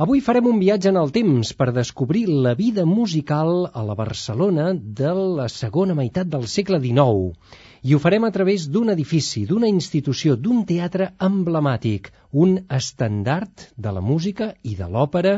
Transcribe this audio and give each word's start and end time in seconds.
Avui 0.00 0.22
farem 0.24 0.46
un 0.48 0.56
viatge 0.56 0.88
en 0.88 0.96
el 0.98 1.10
temps 1.14 1.48
per 1.56 1.66
descobrir 1.76 2.22
la 2.44 2.54
vida 2.60 2.84
musical 2.88 3.50
a 3.80 3.82
la 3.84 3.96
Barcelona 3.98 4.70
de 5.00 5.10
la 5.38 5.48
segona 5.54 5.92
meitat 5.98 6.30
del 6.32 6.46
segle 6.52 6.78
XIX. 6.80 7.34
I 7.84 7.92
ho 7.92 8.00
farem 8.00 8.24
a 8.24 8.30
través 8.36 8.64
d'un 8.72 8.88
edifici, 8.94 9.44
d'una 9.50 9.68
institució, 9.68 10.38
d'un 10.46 10.64
teatre 10.70 11.10
emblemàtic, 11.28 12.08
un 12.32 12.56
estandard 12.78 13.68
de 13.76 13.92
la 13.92 14.00
música 14.00 14.54
i 14.62 14.78
de 14.80 14.88
l'òpera 14.88 15.34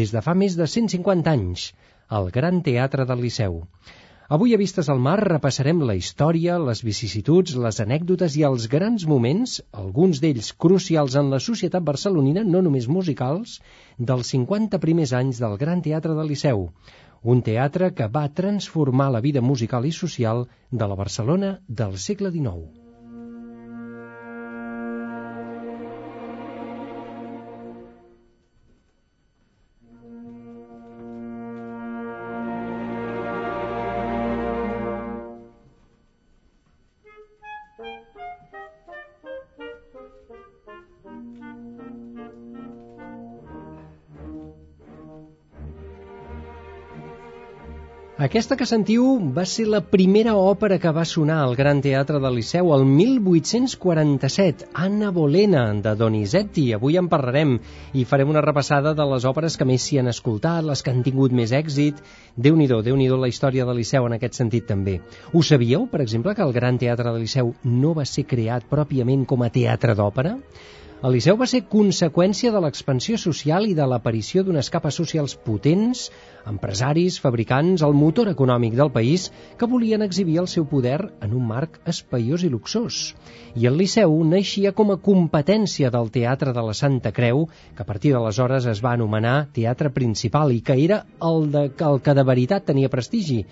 des 0.00 0.16
de 0.16 0.24
fa 0.24 0.32
més 0.44 0.56
de 0.56 0.70
150 0.78 1.34
anys, 1.36 1.68
el 2.08 2.32
Gran 2.38 2.62
Teatre 2.64 3.04
del 3.04 3.20
Liceu. 3.28 3.60
Avui 4.36 4.50
a 4.52 4.56
Vistes 4.60 4.88
al 4.92 4.98
Mar 5.04 5.14
repassarem 5.22 5.78
la 5.88 5.94
història, 5.98 6.58
les 6.60 6.82
vicissituds, 6.86 7.54
les 7.66 7.78
anècdotes 7.84 8.34
i 8.36 8.42
els 8.48 8.66
grans 8.74 9.06
moments, 9.12 9.54
alguns 9.82 10.18
d'ells 10.24 10.50
crucials 10.64 11.14
en 11.20 11.30
la 11.34 11.38
societat 11.44 11.86
barcelonina, 11.86 12.42
no 12.54 12.60
només 12.66 12.90
musicals, 12.96 13.54
dels 14.10 14.32
50 14.34 14.80
primers 14.82 15.14
anys 15.20 15.40
del 15.44 15.56
Gran 15.62 15.80
Teatre 15.86 16.16
del 16.18 16.28
Liceu, 16.34 16.66
un 17.34 17.40
teatre 17.46 17.88
que 18.02 18.10
va 18.18 18.26
transformar 18.42 19.08
la 19.16 19.24
vida 19.28 19.44
musical 19.52 19.88
i 19.88 19.94
social 20.02 20.44
de 20.82 20.90
la 20.92 21.00
Barcelona 21.00 21.54
del 21.80 21.96
segle 21.96 22.34
XIX. 22.36 22.87
Aquesta 48.18 48.56
que 48.58 48.66
sentiu 48.66 49.04
va 49.34 49.44
ser 49.46 49.68
la 49.70 49.78
primera 49.90 50.32
òpera 50.34 50.80
que 50.82 50.90
va 50.90 51.04
sonar 51.06 51.36
al 51.38 51.52
Gran 51.58 51.78
Teatre 51.84 52.18
del 52.18 52.34
Liceu 52.34 52.72
el 52.74 52.82
1847, 52.84 54.66
Anna 54.86 55.12
Bolena, 55.14 55.60
de 55.84 55.92
Donizetti. 56.00 56.64
Avui 56.74 56.98
en 56.98 57.06
parlarem 57.12 57.52
i 57.94 58.02
farem 58.12 58.32
una 58.32 58.42
repassada 58.42 58.90
de 58.98 59.06
les 59.12 59.26
òperes 59.30 59.54
que 59.54 59.68
més 59.70 59.86
s'hi 59.86 60.00
han 60.02 60.10
escoltat, 60.10 60.66
les 60.66 60.82
que 60.82 60.90
han 60.90 61.04
tingut 61.06 61.30
més 61.30 61.52
èxit. 61.54 62.00
Déu 62.34 62.58
nhi 62.58 62.66
déu 62.66 62.82
la 63.22 63.30
història 63.30 63.68
del 63.68 63.78
Liceu 63.78 64.10
en 64.10 64.16
aquest 64.18 64.40
sentit 64.40 64.66
també. 64.66 64.96
Ho 65.32 65.44
sabíeu, 65.52 65.86
per 65.86 66.02
exemple, 66.02 66.34
que 66.34 66.42
el 66.42 66.56
Gran 66.58 66.82
Teatre 66.82 67.12
del 67.12 67.22
Liceu 67.22 67.54
no 67.62 67.94
va 67.94 68.04
ser 68.16 68.26
creat 68.26 68.66
pròpiament 68.66 69.28
com 69.30 69.46
a 69.46 69.52
teatre 69.60 69.94
d'òpera? 69.94 70.34
El 70.98 71.12
Liceu 71.14 71.36
va 71.38 71.46
ser 71.46 71.60
conseqüència 71.70 72.50
de 72.50 72.58
l'expansió 72.58 73.18
social 73.22 73.68
i 73.70 73.74
de 73.78 73.84
l'aparició 73.86 74.42
d'unes 74.42 74.66
capes 74.74 74.96
socials 74.98 75.36
potents, 75.44 76.00
empresaris, 76.52 77.20
fabricants, 77.22 77.84
el 77.86 77.94
motor 77.94 78.30
econòmic 78.32 78.74
del 78.80 78.90
país, 78.96 79.28
que 79.60 79.68
volien 79.74 80.02
exhibir 80.02 80.40
el 80.42 80.50
seu 80.50 80.66
poder 80.66 80.96
en 81.22 81.38
un 81.38 81.46
marc 81.52 81.78
espaiós 81.94 82.42
i 82.42 82.50
luxós. 82.50 82.98
I 83.54 83.70
el 83.70 83.78
Liceu 83.78 84.18
naixia 84.32 84.74
com 84.74 84.90
a 84.90 84.98
competència 84.98 85.94
del 85.94 86.10
Teatre 86.18 86.56
de 86.56 86.66
la 86.66 86.74
Santa 86.74 87.14
Creu, 87.14 87.46
que 87.76 87.86
a 87.86 87.90
partir 87.92 88.16
d'aleshores 88.16 88.66
es 88.66 88.82
va 88.82 88.96
anomenar 88.98 89.52
Teatre 89.54 89.94
Principal 89.94 90.50
i 90.50 90.64
que 90.66 90.80
era 90.82 91.04
el, 91.22 91.52
de, 91.54 91.68
el 91.92 92.02
que 92.02 92.18
de 92.18 92.26
veritat 92.26 92.66
tenia 92.72 92.90
prestigi, 92.90 93.44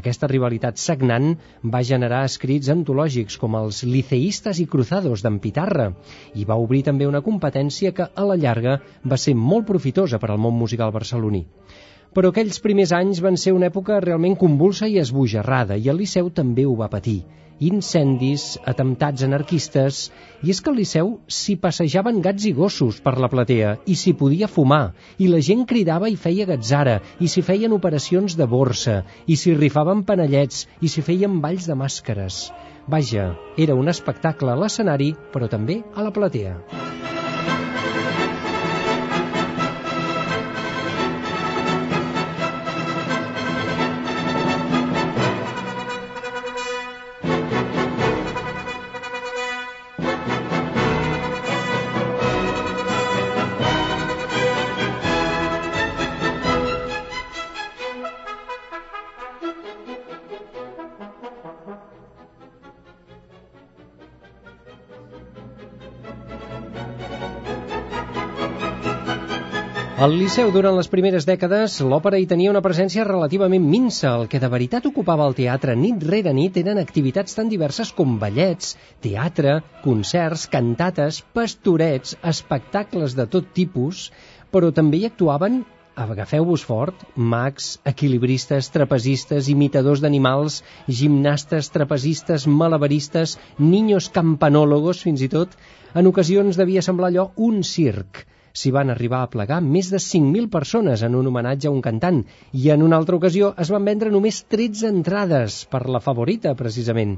aquesta 0.00 0.28
rivalitat 0.30 0.80
sagnant 0.82 1.30
va 1.74 1.82
generar 1.90 2.24
escrits 2.28 2.70
antològics 2.74 3.38
com 3.42 3.54
els 3.60 3.82
liceístes 3.86 4.60
i 4.62 4.66
cruzados 4.74 5.22
d'en 5.24 5.38
Pitarra 5.44 5.90
i 6.34 6.46
va 6.48 6.58
obrir 6.66 6.82
també 6.88 7.06
una 7.10 7.22
competència 7.28 7.92
que, 7.92 8.08
a 8.14 8.26
la 8.30 8.36
llarga, 8.36 8.80
va 9.04 9.20
ser 9.26 9.36
molt 9.38 9.68
profitosa 9.70 10.18
per 10.18 10.32
al 10.34 10.42
món 10.46 10.58
musical 10.58 10.92
barceloní. 10.94 11.44
Però 12.14 12.30
aquells 12.30 12.60
primers 12.62 12.92
anys 12.94 13.22
van 13.22 13.38
ser 13.44 13.54
una 13.54 13.70
època 13.72 14.02
realment 14.02 14.36
convulsa 14.38 14.90
i 14.90 15.00
esbojarrada, 15.02 15.78
i 15.78 15.88
el 15.90 15.98
Liceu 16.02 16.30
també 16.30 16.66
ho 16.66 16.76
va 16.78 16.90
patir 16.92 17.22
incendis, 17.60 18.58
atemptats 18.66 19.22
anarquistes, 19.26 20.10
i 20.42 20.50
és 20.50 20.60
que 20.60 20.70
al 20.72 20.78
Liceu 20.80 21.12
s'hi 21.28 21.56
passejaven 21.60 22.20
gats 22.24 22.46
i 22.48 22.52
gossos 22.56 23.00
per 23.04 23.14
la 23.22 23.30
platea, 23.32 23.76
i 23.86 23.94
s'hi 23.94 24.14
podia 24.18 24.50
fumar, 24.50 24.92
i 25.18 25.30
la 25.30 25.40
gent 25.40 25.64
cridava 25.70 26.10
i 26.10 26.16
feia 26.16 26.46
gatzara, 26.50 27.00
i 27.20 27.28
s'hi 27.28 27.42
feien 27.46 27.76
operacions 27.76 28.36
de 28.36 28.46
borsa, 28.46 29.02
i 29.26 29.36
s'hi 29.36 29.54
rifaven 29.54 30.02
panellets, 30.04 30.66
i 30.80 30.90
s'hi 30.90 31.04
feien 31.06 31.40
balls 31.40 31.68
de 31.70 31.78
màscares. 31.78 32.48
Vaja, 32.86 33.30
era 33.56 33.74
un 33.78 33.88
espectacle 33.88 34.52
a 34.52 34.58
l'escenari, 34.60 35.14
però 35.32 35.48
també 35.48 35.82
a 35.94 36.04
la 36.04 36.12
platea. 36.12 36.58
Al 69.94 70.10
Liceu, 70.18 70.48
durant 70.50 70.74
les 70.74 70.88
primeres 70.90 71.22
dècades, 71.28 71.74
l'òpera 71.86 72.18
hi 72.18 72.24
tenia 72.30 72.50
una 72.50 72.62
presència 72.64 73.04
relativament 73.06 73.62
minsa. 73.74 74.08
El 74.10 74.24
que 74.32 74.40
de 74.42 74.48
veritat 74.50 74.88
ocupava 74.90 75.28
el 75.30 75.36
teatre 75.38 75.76
nit 75.78 76.02
rere 76.12 76.32
nit 76.34 76.58
eren 76.62 76.80
activitats 76.82 77.38
tan 77.38 77.52
diverses 77.52 77.92
com 78.00 78.16
ballets, 78.18 78.72
teatre, 79.06 79.60
concerts, 79.84 80.48
cantates, 80.56 81.20
pastorets, 81.38 82.16
espectacles 82.32 83.14
de 83.20 83.28
tot 83.36 83.54
tipus, 83.60 84.08
però 84.50 84.72
també 84.80 84.98
hi 84.98 85.06
actuaven 85.12 85.62
agafeu-vos 86.08 86.66
fort, 86.66 87.06
mags, 87.14 87.70
equilibristes, 87.94 88.74
trapezistes, 88.74 89.46
imitadors 89.54 90.02
d'animals, 90.02 90.58
gimnastes, 90.90 91.70
trapezistes, 91.70 92.50
malabaristes, 92.50 93.38
niños 93.62 94.10
campanòlogos, 94.10 95.06
fins 95.06 95.22
i 95.22 95.30
tot, 95.38 95.54
en 95.94 96.10
ocasions 96.10 96.58
devia 96.58 96.82
semblar 96.82 97.14
allò 97.14 97.30
un 97.38 97.62
circ 97.62 98.26
s'hi 98.54 98.70
van 98.74 98.92
arribar 98.92 99.20
a 99.24 99.30
plegar 99.30 99.60
més 99.66 99.88
de 99.90 99.98
5.000 100.02 100.46
persones 100.50 101.02
en 101.06 101.16
un 101.18 101.26
homenatge 101.30 101.66
a 101.68 101.72
un 101.74 101.80
cantant 101.82 102.20
i 102.64 102.68
en 102.74 102.84
una 102.86 103.00
altra 103.00 103.18
ocasió 103.18 103.50
es 103.64 103.72
van 103.74 103.88
vendre 103.90 104.12
només 104.14 104.44
13 104.54 104.86
entrades 104.94 105.64
per 105.72 105.82
la 105.90 106.00
favorita, 106.04 106.54
precisament. 106.54 107.16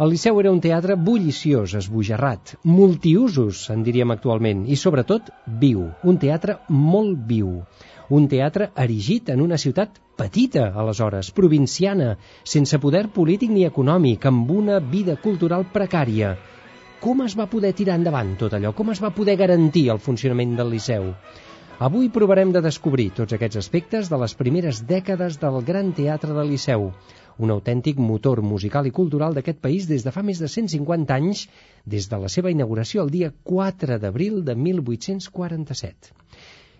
El 0.00 0.08
Liceu 0.14 0.38
era 0.40 0.50
un 0.50 0.60
teatre 0.64 0.94
bulliciós, 0.96 1.74
esbojarrat, 1.76 2.54
multiusos, 2.64 3.66
en 3.74 3.82
diríem 3.84 4.14
actualment, 4.14 4.62
i 4.64 4.78
sobretot 4.80 5.28
viu, 5.60 5.82
un 6.08 6.20
teatre 6.22 6.56
molt 6.70 7.20
viu. 7.28 7.50
Un 8.08 8.28
teatre 8.32 8.70
erigit 8.86 9.28
en 9.34 9.44
una 9.44 9.58
ciutat 9.60 10.00
petita, 10.16 10.70
aleshores, 10.84 11.30
provinciana, 11.36 12.16
sense 12.54 12.80
poder 12.80 13.04
polític 13.12 13.52
ni 13.52 13.68
econòmic, 13.68 14.24
amb 14.32 14.50
una 14.56 14.80
vida 14.80 15.18
cultural 15.20 15.68
precària. 15.76 16.32
Com 17.02 17.18
es 17.24 17.34
va 17.34 17.48
poder 17.52 17.72
tirar 17.78 17.96
endavant 17.98 18.28
tot 18.40 18.52
allò? 18.54 18.70
Com 18.78 18.92
es 18.92 19.00
va 19.02 19.08
poder 19.14 19.34
garantir 19.40 19.88
el 19.90 19.98
funcionament 20.02 20.52
del 20.58 20.68
Liceu? 20.70 21.08
Avui 21.86 22.10
provarem 22.14 22.52
de 22.54 22.60
descobrir 22.62 23.08
tots 23.16 23.34
aquests 23.34 23.58
aspectes 23.58 24.10
de 24.12 24.20
les 24.22 24.34
primeres 24.42 24.84
dècades 24.90 25.40
del 25.42 25.58
Gran 25.70 25.90
Teatre 25.96 26.36
del 26.36 26.52
Liceu, 26.54 26.86
un 27.42 27.54
autèntic 27.56 27.98
motor 28.10 28.44
musical 28.52 28.86
i 28.86 28.94
cultural 29.00 29.34
d'aquest 29.34 29.58
país 29.66 29.90
des 29.90 30.06
de 30.06 30.14
fa 30.14 30.22
més 30.28 30.38
de 30.38 30.46
150 30.54 31.16
anys, 31.16 31.42
des 31.96 32.06
de 32.12 32.22
la 32.22 32.30
seva 32.36 32.54
inauguració 32.54 33.02
el 33.02 33.10
dia 33.10 33.32
4 33.50 33.98
d'abril 33.98 34.44
de 34.46 34.54
1847. 34.54 36.14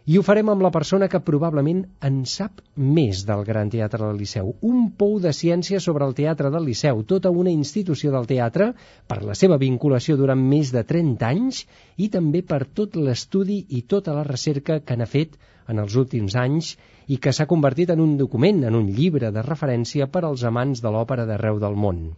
I 0.02 0.16
ho 0.19 0.22
farem 0.26 0.49
amb 0.50 0.64
la 0.64 0.72
persona 0.75 1.06
que 1.06 1.20
probablement 1.22 1.84
en 2.06 2.14
sap 2.26 2.56
més 2.94 3.20
del 3.26 3.44
Gran 3.46 3.69
Teatre 3.70 4.00
del 4.02 4.16
Liceu. 4.19 4.49
Un 4.66 4.88
pou 4.99 5.20
de 5.22 5.31
ciència 5.31 5.78
sobre 5.84 6.08
el 6.10 6.16
Teatre 6.19 6.50
del 6.50 6.66
Liceu, 6.66 7.04
tota 7.12 7.31
una 7.31 7.52
institució 7.54 8.10
del 8.10 8.26
teatre, 8.26 8.72
per 9.06 9.20
la 9.22 9.38
seva 9.38 9.60
vinculació 9.62 10.19
durant 10.19 10.43
més 10.43 10.75
de 10.75 10.82
30 10.90 11.28
anys 11.28 11.62
i 12.02 12.10
també 12.16 12.43
per 12.43 12.64
tot 12.81 12.99
l'estudi 12.99 13.62
i 13.78 13.84
tota 13.94 14.19
la 14.19 14.26
recerca 14.26 14.81
que 14.82 14.99
n'ha 14.99 15.06
fet 15.06 15.38
en 15.70 15.78
els 15.78 15.94
últims 15.94 16.34
anys 16.34 16.75
i 17.06 17.22
que 17.22 17.31
s'ha 17.31 17.46
convertit 17.46 17.94
en 17.94 18.02
un 18.02 18.16
document, 18.19 18.64
en 18.66 18.75
un 18.75 18.90
llibre 18.90 19.31
de 19.31 19.46
referència 19.46 20.10
per 20.10 20.25
als 20.26 20.43
amants 20.43 20.82
de 20.82 20.90
l'òpera 20.90 21.31
d'arreu 21.31 21.62
del 21.62 21.78
món. 21.78 22.08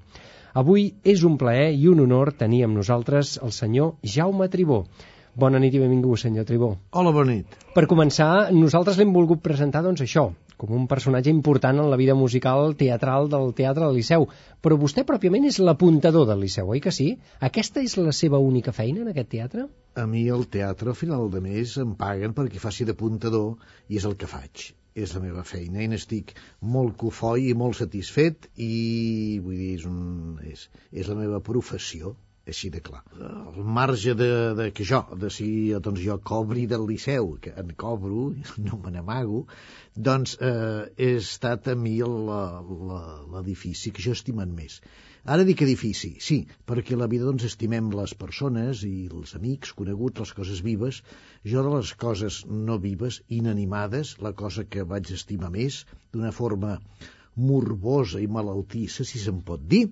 Avui 0.56 0.94
és 1.04 1.20
un 1.28 1.36
plaer 1.36 1.74
i 1.76 1.88
un 1.92 2.00
honor 2.00 2.32
tenir 2.32 2.64
amb 2.64 2.80
nosaltres 2.80 3.36
el 3.44 3.52
senyor 3.52 3.98
Jaume 4.16 4.48
Tribó, 4.48 4.86
Bona 5.42 5.58
nit 5.58 5.74
i 5.74 5.80
benvingut, 5.82 6.20
senyor 6.22 6.44
Tribó. 6.46 6.66
Hola, 6.94 7.10
bona 7.14 7.32
nit. 7.32 7.54
Per 7.74 7.82
començar, 7.90 8.52
nosaltres 8.54 9.00
l'hem 9.00 9.10
volgut 9.16 9.40
presentar, 9.42 9.80
doncs, 9.82 10.04
això, 10.04 10.22
com 10.62 10.74
un 10.76 10.84
personatge 10.92 11.32
important 11.34 11.80
en 11.82 11.88
la 11.90 11.98
vida 11.98 12.14
musical 12.14 12.76
teatral 12.78 13.26
del 13.32 13.50
Teatre 13.58 13.82
del 13.88 13.98
Liceu. 13.98 14.28
Però 14.62 14.78
vostè 14.78 15.02
pròpiament 15.08 15.48
és 15.48 15.58
l'apuntador 15.58 16.28
del 16.28 16.44
Liceu, 16.46 16.70
oi 16.70 16.82
que 16.84 16.92
sí? 16.94 17.08
Aquesta 17.48 17.82
és 17.82 17.96
la 17.98 18.14
seva 18.14 18.38
única 18.38 18.70
feina 18.76 19.02
en 19.02 19.10
aquest 19.10 19.32
teatre? 19.34 19.66
A 19.98 20.06
mi 20.12 20.22
el 20.36 20.46
teatre, 20.54 20.94
al 20.94 21.00
final 21.00 21.26
de 21.34 21.42
mes, 21.42 21.74
em 21.82 21.96
paguen 21.98 22.36
perquè 22.38 22.62
faci 22.62 22.86
d'apuntador 22.86 23.56
i 23.90 23.98
és 23.98 24.06
el 24.06 24.14
que 24.20 24.30
faig 24.30 24.70
és 24.94 25.10
la 25.16 25.24
meva 25.24 25.42
feina 25.42 25.82
i 25.82 25.88
n'estic 25.90 26.36
molt 26.74 26.94
cofoi 27.00 27.48
i 27.48 27.56
molt 27.58 27.74
satisfet 27.80 28.46
i 28.54 29.40
vull 29.42 29.58
dir, 29.58 29.72
és, 29.80 29.88
un, 29.90 30.38
és, 30.46 30.68
és 30.94 31.10
la 31.10 31.18
meva 31.18 31.42
professió 31.42 32.14
així 32.52 32.68
de 32.72 32.80
clar. 32.86 33.00
Al 33.28 33.62
marge 33.76 34.14
de, 34.18 34.28
de 34.58 34.66
que 34.76 34.84
jo, 34.88 35.00
de 35.20 35.30
si 35.32 35.48
doncs 35.86 36.02
jo 36.04 36.18
cobri 36.30 36.66
del 36.70 36.84
Liceu, 36.90 37.30
que 37.40 37.54
en 37.62 37.72
cobro, 37.84 38.26
no 38.66 38.80
me 38.84 38.92
n'amago, 38.94 39.44
doncs 40.08 40.36
eh, 40.40 40.84
he 40.98 41.14
estat 41.22 41.72
a 41.72 41.76
mi 41.86 41.96
l'edifici 42.04 43.94
que 43.94 44.04
jo 44.04 44.12
estimen 44.18 44.52
més. 44.58 44.80
Ara 45.24 45.46
dic 45.48 45.62
edifici, 45.64 46.10
sí, 46.20 46.42
perquè 46.68 46.98
la 47.00 47.08
vida 47.08 47.24
doncs 47.24 47.46
estimem 47.48 47.88
les 47.96 48.12
persones 48.22 48.82
i 48.84 49.08
els 49.08 49.32
amics, 49.38 49.72
coneguts, 49.78 50.20
les 50.20 50.34
coses 50.36 50.60
vives. 50.66 51.00
Jo 51.48 51.64
de 51.64 51.72
les 51.78 51.94
coses 52.04 52.42
no 52.68 52.76
vives, 52.82 53.22
inanimades, 53.32 54.18
la 54.26 54.34
cosa 54.36 54.66
que 54.68 54.84
vaig 54.90 55.14
estimar 55.16 55.48
més, 55.54 55.86
d'una 56.12 56.34
forma 56.42 56.76
morbosa 57.48 58.20
i 58.20 58.28
malaltissa, 58.28 59.08
si 59.08 59.22
se'n 59.22 59.40
pot 59.48 59.64
dir, 59.74 59.86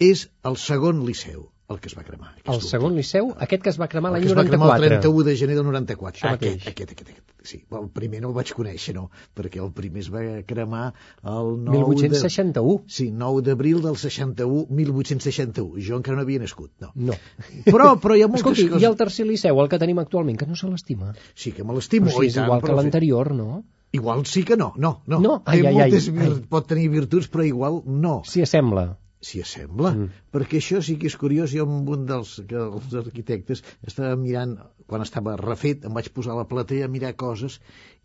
és 0.00 0.24
el 0.48 0.56
segon 0.56 1.04
liceu 1.04 1.50
el 1.72 1.80
que 1.80 1.90
es 1.90 1.96
va 1.98 2.04
cremar. 2.06 2.34
El 2.44 2.62
segon 2.64 2.96
liceu, 2.98 3.32
aquest 3.46 3.64
que 3.64 3.72
es 3.72 3.80
va 3.80 3.88
cremar 3.92 4.12
l'any 4.14 4.26
94. 4.28 4.42
El 4.42 4.50
que 4.50 4.56
es 4.56 4.62
va 4.62 4.68
cremar 4.68 4.78
el 4.78 4.88
31 5.02 5.28
de 5.28 5.36
gener 5.40 5.58
del 5.58 5.66
94. 5.68 6.20
Això 6.20 6.32
aquest, 6.36 6.66
aquest, 6.68 6.92
aquest, 6.92 6.92
aquest, 6.92 7.10
aquest. 7.16 7.32
Sí, 7.42 7.58
el 7.74 7.88
primer 7.90 8.20
no 8.22 8.30
el 8.30 8.36
vaig 8.36 8.52
conèixer, 8.54 8.94
no, 8.94 9.08
perquè 9.34 9.58
el 9.62 9.72
primer 9.74 10.04
es 10.04 10.10
va 10.14 10.22
cremar 10.46 10.84
el 11.26 11.56
9 11.64 11.96
1861. 11.96 12.76
De... 12.86 12.94
Sí, 12.96 13.08
9 13.10 13.42
d'abril 13.48 13.82
del 13.82 13.98
61, 13.98 14.68
1861. 14.70 15.82
Jo 15.88 15.98
encara 15.98 16.20
no 16.20 16.26
havia 16.26 16.44
nascut, 16.44 16.70
no. 16.84 16.92
No. 16.94 17.18
Però, 17.66 17.96
però 18.02 18.16
hi 18.16 18.22
ha 18.22 18.30
moltes 18.30 18.44
Escolti, 18.44 18.68
coses... 18.70 18.84
i 18.84 18.88
el 18.88 18.98
tercer 19.00 19.26
liceu, 19.26 19.58
el 19.58 19.70
que 19.72 19.82
tenim 19.82 19.98
actualment, 20.02 20.38
que 20.38 20.46
no 20.46 20.58
se 20.58 20.70
l'estima? 20.70 21.12
Sí, 21.34 21.54
que 21.56 21.66
me 21.66 21.74
l'estimo. 21.74 22.12
Però 22.12 22.22
si 22.22 22.30
és 22.30 22.38
tant, 22.38 22.46
igual 22.46 22.62
que 22.62 22.78
l'anterior, 22.78 23.34
no? 23.34 23.62
Igual 23.92 24.24
sí 24.24 24.42
que 24.48 24.56
no, 24.56 24.72
no, 24.76 25.02
no. 25.06 25.20
No? 25.20 25.42
Ai, 25.44 25.60
Té 25.60 25.68
ai, 25.68 25.74
moltes 25.76 26.08
ai, 26.08 26.28
ai. 26.30 26.36
Pot 26.48 26.70
tenir 26.70 26.88
virtuts, 26.94 27.28
però 27.32 27.44
igual 27.44 27.82
no. 27.84 28.20
S'hi 28.24 28.46
assembla. 28.46 28.86
S'hi 29.22 29.42
assembla, 29.44 29.92
mm. 29.94 30.22
perquè 30.34 30.58
això 30.58 30.80
sí 30.82 30.96
que 30.98 31.06
és 31.10 31.16
curiós. 31.18 31.52
Jo 31.54 31.66
amb 31.68 31.90
un 31.94 32.06
dels, 32.08 32.34
que 32.48 32.58
els 32.58 32.96
arquitectes 32.98 33.62
estava 33.86 34.16
mirant, 34.18 34.56
quan 34.90 35.04
estava 35.04 35.36
refet, 35.38 35.86
em 35.86 35.94
vaig 35.94 36.10
posar 36.16 36.34
a 36.34 36.40
la 36.40 36.48
platea 36.50 36.88
a 36.88 36.92
mirar 36.92 37.12
coses 37.20 37.60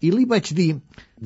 i 0.06 0.12
li 0.14 0.28
vaig 0.30 0.54
dir, 0.60 0.69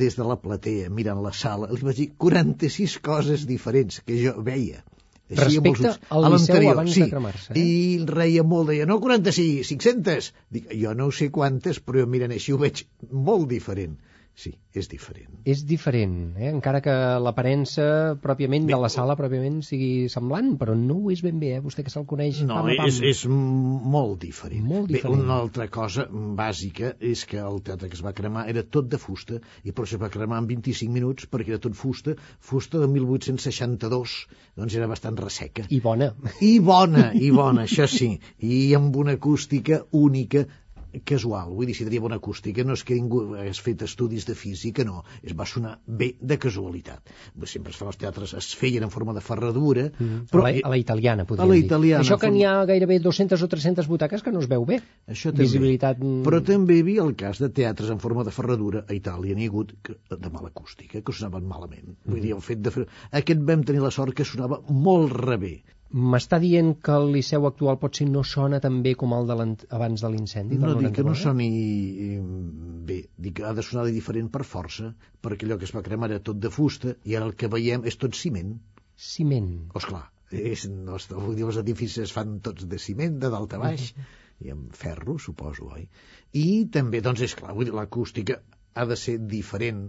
des 0.04 0.16
de 0.16 0.28
la 0.28 0.40
platea, 0.40 0.88
mirant 1.02 1.20
la 1.26 1.34
sala, 1.36 1.68
li 1.74 1.84
vaig 1.84 2.00
dir 2.00 2.10
46 2.26 2.98
coses 3.04 3.44
diferents 3.50 4.00
que 4.08 4.18
jo 4.22 4.38
veia. 4.48 4.86
Així, 5.32 5.60
Respecte 5.60 5.92
al 6.12 6.26
Liceu 6.34 6.70
abans 6.72 6.94
sí. 6.94 7.04
de 7.06 7.10
cremar-se. 7.12 7.54
Eh? 7.56 7.62
I 7.62 8.06
reia 8.08 8.44
molt, 8.44 8.72
deia, 8.72 8.88
no 8.88 8.98
46, 9.04 9.70
500. 9.72 10.32
Dic, 10.52 10.72
jo 10.82 10.96
no 10.98 11.08
ho 11.08 11.14
sé 11.16 11.30
quantes, 11.32 11.80
però 11.84 12.04
mirant 12.16 12.34
així 12.36 12.56
ho 12.56 12.60
veig 12.60 12.84
molt 13.12 13.48
diferent. 13.52 13.96
Sí, 14.42 14.56
és 14.74 14.88
diferent. 14.90 15.36
És 15.46 15.60
diferent, 15.70 16.14
eh? 16.40 16.48
encara 16.50 16.80
que 16.82 16.94
l'aparença 17.22 17.84
pròpiament 18.24 18.66
de 18.66 18.78
la 18.82 18.90
sala 18.90 19.14
pròpiament 19.20 19.60
sigui 19.68 20.08
semblant, 20.10 20.56
però 20.58 20.74
no 20.80 20.96
ho 20.98 21.12
és 21.14 21.22
ben 21.22 21.38
bé, 21.42 21.52
eh? 21.58 21.62
vostè 21.62 21.86
que 21.86 21.94
se'l 21.94 22.08
coneix 22.10 22.40
no, 22.48 22.58
pam 22.58 22.72
pam. 22.80 22.90
És, 22.90 22.98
és 23.06 23.22
molt 23.30 24.18
diferent. 24.24 24.64
Molt 24.66 24.90
diferent. 24.90 25.20
Bé, 25.20 25.28
una 25.28 25.38
altra 25.44 25.68
cosa 25.70 26.08
bàsica 26.10 26.96
és 27.12 27.22
que 27.30 27.38
el 27.44 27.62
teatre 27.68 27.92
que 27.92 28.00
es 28.00 28.02
va 28.06 28.16
cremar 28.18 28.48
era 28.50 28.64
tot 28.78 28.90
de 28.90 28.98
fusta 29.04 29.38
i 29.62 29.76
per 29.76 29.86
això 29.86 30.00
es 30.00 30.04
va 30.06 30.10
cremar 30.16 30.42
en 30.42 30.50
25 30.50 30.96
minuts 30.96 31.30
perquè 31.30 31.54
era 31.54 31.62
tot 31.68 31.78
fusta, 31.78 32.16
fusta 32.40 32.82
de 32.82 32.90
1862, 32.96 34.16
doncs 34.58 34.80
era 34.80 34.90
bastant 34.90 35.22
resseca. 35.22 35.68
I 35.70 35.84
bona. 35.86 36.10
I 36.42 36.56
bona, 36.72 37.12
i 37.14 37.30
bona, 37.36 37.68
això 37.70 37.86
sí, 37.86 38.16
i 38.42 38.64
amb 38.80 38.98
una 38.98 39.20
acústica 39.22 39.84
única 40.02 40.48
casual, 41.08 41.54
vull 41.56 41.70
dir, 41.70 41.76
si 41.78 41.86
tenia 41.88 42.04
bona 42.04 42.18
acústica, 42.20 42.64
no 42.68 42.76
és 42.78 42.84
que 42.88 42.98
ningú 42.98 43.24
hagués 43.40 43.62
fet 43.64 43.84
estudis 43.86 44.26
de 44.28 44.36
física, 44.36 44.86
no, 44.88 45.04
es 45.24 45.36
va 45.38 45.48
sonar 45.48 45.78
bé 45.86 46.12
de 46.20 46.38
casualitat. 46.42 47.14
Sempre 47.46 47.74
es 47.74 47.80
fan 47.80 47.92
els 47.92 48.00
teatres, 48.02 48.34
es 48.38 48.52
feien 48.58 48.84
en 48.88 48.94
forma 48.94 49.16
de 49.18 49.24
ferradura, 49.26 49.88
mm. 49.92 50.28
però... 50.32 50.46
A 50.46 50.52
la, 50.52 50.64
a 50.68 50.74
la 50.74 50.80
italiana, 50.82 51.26
podríem 51.30 51.48
a 51.48 51.52
la 51.54 51.60
italiana, 51.60 52.04
dir. 52.04 52.08
Això 52.08 52.20
que 52.20 52.28
forma... 52.28 52.38
n'hi 52.38 52.46
ha 52.50 52.56
gairebé 52.70 53.00
200 53.04 53.46
o 53.46 53.50
300 53.56 53.92
butaques 53.92 54.26
que 54.26 54.34
no 54.36 54.44
es 54.44 54.50
veu 54.52 54.66
bé. 54.68 54.82
Això 55.08 55.32
també. 55.34 55.48
Visibilitat... 55.48 56.02
Però 56.28 56.42
també 56.46 56.80
hi 56.80 56.86
havia 56.86 57.06
el 57.08 57.16
cas 57.20 57.42
de 57.44 57.52
teatres 57.62 57.92
en 57.94 58.02
forma 58.04 58.26
de 58.28 58.36
ferradura 58.36 58.86
a 58.88 58.98
Itàlia, 58.98 59.38
n'hi 59.38 59.50
ha 59.50 59.54
hagut 59.54 59.76
que, 59.86 59.98
de 60.12 60.34
mala 60.34 60.52
acústica, 60.54 61.02
que 61.02 61.16
sonaven 61.16 61.48
malament. 61.48 61.94
Mm. 61.94 62.14
Vull 62.14 62.26
dir, 62.26 62.36
el 62.38 62.44
fet 62.46 62.64
de 62.64 62.74
fer... 62.76 62.88
Aquest 63.22 63.46
vam 63.48 63.66
tenir 63.68 63.84
la 63.84 63.94
sort 63.94 64.18
que 64.18 64.28
sonava 64.28 64.62
molt 64.70 65.16
rebé. 65.18 65.62
M'està 65.92 66.38
dient 66.40 66.70
que 66.88 66.94
el 66.96 67.10
Liceu 67.14 67.46
actual 67.48 67.78
potser 67.80 68.06
no 68.10 68.22
sona 68.28 68.62
tan 68.64 68.78
bé 68.86 68.94
com 69.00 69.12
el 69.18 69.26
de 69.28 69.36
abans 69.78 70.04
de 70.06 70.12
l'incendi? 70.14 70.60
No 70.62 70.76
dic 70.80 70.94
que 70.96 71.04
no 71.04 71.16
soni 71.22 71.50
bé, 72.88 73.00
dic 73.26 73.36
que 73.40 73.48
ha 73.50 73.52
de 73.58 73.66
sonar 73.68 73.84
diferent 73.90 74.30
per 74.32 74.46
força, 74.48 74.94
perquè 75.26 75.48
allò 75.48 75.58
que 75.60 75.68
es 75.68 75.76
va 75.76 75.84
cremar 75.88 76.10
era 76.12 76.24
tot 76.30 76.40
de 76.40 76.54
fusta 76.58 76.96
i 77.04 77.18
ara 77.20 77.28
el 77.28 77.36
que 77.36 77.52
veiem 77.52 77.84
és 77.92 78.00
tot 78.00 78.16
ciment. 78.16 78.56
Ciment. 78.96 79.52
Oh, 79.74 79.82
esclar, 79.82 80.06
és, 80.32 80.66
no, 80.72 80.96
vull 81.12 81.36
dir, 81.36 81.46
els 81.50 81.60
edificis 81.60 82.06
es 82.06 82.16
fan 82.16 82.40
tots 82.48 82.70
de 82.72 82.80
ciment, 82.80 83.20
de 83.20 83.34
dalt 83.36 83.58
a 83.58 83.60
baix, 83.66 83.92
i 84.40 84.56
amb 84.56 84.72
ferro, 84.84 85.18
suposo, 85.20 85.68
oi? 85.76 85.90
I 86.40 86.48
també, 86.72 87.04
doncs, 87.04 87.26
és 87.28 87.36
clar, 87.36 87.52
vull 87.58 87.68
dir, 87.68 87.76
l'acústica 87.76 88.40
ha 88.74 88.86
de 88.88 88.98
ser 89.00 89.18
diferent 89.32 89.82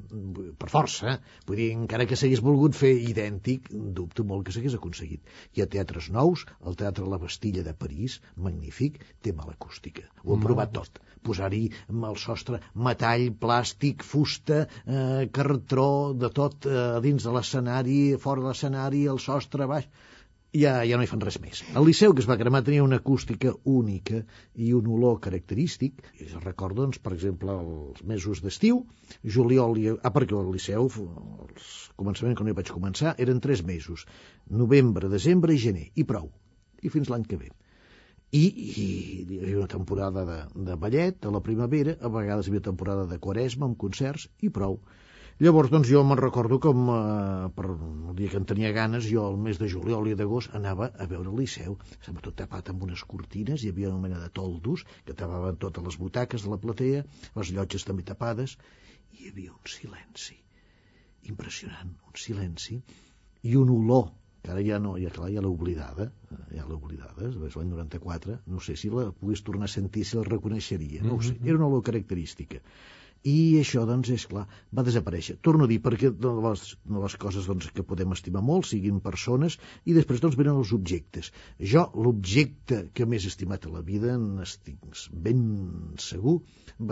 per 0.58 0.68
força. 0.72 1.16
Vull 1.48 1.60
dir, 1.60 1.68
encara 1.76 2.06
que 2.10 2.18
s'hagués 2.18 2.42
volgut 2.46 2.76
fer 2.78 2.92
idèntic, 3.12 3.70
dubto 3.98 4.26
molt 4.28 4.46
que 4.46 4.54
s'hagués 4.56 4.76
aconseguit. 4.78 5.32
Hi 5.54 5.62
ha 5.62 5.68
teatres 5.74 6.10
nous, 6.16 6.44
el 6.66 6.78
Teatre 6.82 7.08
La 7.12 7.20
Bastilla 7.22 7.64
de 7.66 7.74
París, 7.84 8.18
magnífic, 8.48 9.00
té 9.22 9.34
mala 9.38 9.56
acústica. 9.58 10.06
Ho 10.24 10.36
hem 10.36 10.46
provat 10.46 10.74
tot. 10.78 11.02
Posar-hi 11.22 11.64
el 11.92 12.16
sostre 12.18 12.58
metall, 12.74 13.28
plàstic, 13.44 14.02
fusta, 14.02 14.64
eh, 14.86 15.28
cartró, 15.36 15.90
de 16.24 16.32
tot 16.40 16.66
eh, 16.66 16.80
dins 17.04 17.28
de 17.28 17.36
l'escenari, 17.36 18.00
fora 18.24 18.42
de 18.42 18.50
l'escenari, 18.50 19.06
el 19.14 19.22
sostre 19.22 19.70
baix 19.70 19.86
ja, 20.52 20.72
ja 20.84 20.98
no 20.98 21.04
hi 21.04 21.08
fan 21.10 21.22
res 21.24 21.38
més. 21.40 21.62
El 21.76 21.86
Liceu, 21.88 22.12
que 22.12 22.22
es 22.22 22.28
va 22.28 22.36
cremar, 22.40 22.62
tenia 22.66 22.84
una 22.84 22.98
acústica 23.00 23.54
única 23.64 24.20
i 24.54 24.72
un 24.76 24.90
olor 24.96 25.18
característic. 25.24 26.02
I 26.20 26.28
es 26.28 26.34
recordo, 26.44 26.82
doncs, 26.82 27.00
per 27.02 27.14
exemple, 27.16 27.56
els 27.56 28.04
mesos 28.04 28.42
d'estiu, 28.44 28.82
juliol 29.36 29.78
i... 29.80 29.88
Ah, 29.94 30.12
perquè 30.12 30.36
el 30.38 30.52
Liceu, 30.52 30.90
els 31.46 31.72
començaments 31.96 32.38
quan 32.38 32.52
hi 32.52 32.56
vaig 32.58 32.72
començar, 32.74 33.16
eren 33.26 33.40
tres 33.40 33.64
mesos. 33.64 34.06
Novembre, 34.62 35.10
desembre 35.12 35.56
i 35.56 35.62
gener. 35.62 35.88
I 35.96 36.06
prou. 36.08 36.28
I 36.82 36.92
fins 36.92 37.08
l'any 37.12 37.24
que 37.28 37.40
ve. 37.40 37.52
I, 38.32 38.42
i 38.42 38.84
hi 39.28 39.38
havia 39.42 39.58
una 39.60 39.68
temporada 39.68 40.24
de, 40.28 40.38
de 40.68 40.76
ballet 40.80 41.26
a 41.28 41.32
la 41.32 41.42
primavera, 41.44 41.98
a 42.00 42.10
vegades 42.12 42.48
hi 42.48 42.52
havia 42.52 42.68
temporada 42.68 43.04
de 43.08 43.18
quaresma 43.20 43.68
amb 43.68 43.76
concerts 43.80 44.28
i 44.40 44.48
prou. 44.48 44.78
Llavors, 45.42 45.72
doncs, 45.72 45.88
jo 45.90 46.04
me'n 46.06 46.20
recordo 46.20 46.60
com 46.62 46.84
eh, 46.92 47.48
per 47.56 47.64
el 47.66 48.12
dia 48.18 48.30
que 48.30 48.38
en 48.38 48.44
tenia 48.46 48.68
ganes, 48.76 49.08
jo 49.10 49.24
el 49.26 49.40
mes 49.46 49.58
de 49.58 49.66
juliol 49.72 50.06
i 50.06 50.12
d'agost 50.20 50.52
anava 50.58 50.86
a 51.02 51.06
veure 51.10 51.32
el 51.32 51.40
Liceu. 51.40 51.74
Estava 51.96 52.22
tot 52.22 52.36
tapat 52.38 52.70
amb 52.70 52.84
unes 52.86 53.02
cortines, 53.12 53.64
hi 53.64 53.72
havia 53.72 53.90
una 53.90 54.04
mena 54.04 54.20
de 54.22 54.28
toldos 54.38 54.84
que 55.08 55.16
tapaven 55.18 55.58
totes 55.64 55.88
les 55.88 55.98
butaques 56.04 56.46
de 56.46 56.52
la 56.52 56.60
platea, 56.66 57.02
les 57.40 57.52
llotges 57.56 57.88
també 57.90 58.06
tapades, 58.12 58.54
i 59.10 59.24
hi 59.24 59.32
havia 59.32 59.56
un 59.56 59.74
silenci 59.74 60.38
impressionant, 61.32 61.90
un 62.06 62.22
silenci 62.28 62.78
i 63.50 63.58
un 63.58 63.74
olor 63.80 64.12
que 64.42 64.54
ara 64.54 64.62
ja 64.62 64.78
no, 64.86 64.94
ja 65.02 65.10
clar, 65.14 65.34
ja 65.34 65.42
l'he 65.42 65.50
oblidada, 65.50 66.10
eh, 66.30 66.42
ja 66.54 66.70
l'he 66.70 66.78
oblidada, 66.78 67.34
és 67.34 67.58
l'any 67.58 67.74
94, 67.74 68.38
no 68.46 68.62
sé 68.62 68.78
si 68.78 68.94
la 68.94 69.10
pogués 69.10 69.42
tornar 69.46 69.66
a 69.66 69.74
sentir, 69.74 70.06
si 70.06 70.22
la 70.22 70.26
reconeixeria, 70.30 71.02
no 71.02 71.18
ho 71.18 71.22
sé, 71.22 71.34
era 71.42 71.58
una 71.58 71.70
olor 71.70 71.82
característica. 71.90 72.62
I 73.30 73.34
això, 73.60 73.84
doncs, 73.86 74.08
és 74.14 74.24
clar, 74.30 74.44
va 74.74 74.84
desaparèixer. 74.86 75.36
Torno 75.48 75.68
a 75.68 75.70
dir, 75.70 75.78
perquè 75.84 76.10
de 76.24 76.32
les, 76.46 76.64
de 76.94 77.02
les 77.04 77.14
coses 77.24 77.46
doncs, 77.50 77.68
que 77.76 77.86
podem 77.86 78.14
estimar 78.16 78.42
molt 78.46 78.66
siguin 78.70 78.98
persones, 79.04 79.58
i 79.86 79.94
després 79.98 80.22
doncs, 80.24 80.38
venen 80.40 80.58
els 80.62 80.72
objectes. 80.78 81.30
Jo, 81.74 81.84
l'objecte 82.06 82.80
que 82.94 83.06
més 83.06 83.28
estimat 83.30 83.68
a 83.68 83.76
la 83.76 83.84
vida, 83.92 84.16
n'estic 84.18 84.82
ben 85.28 85.46
segur, 86.08 86.40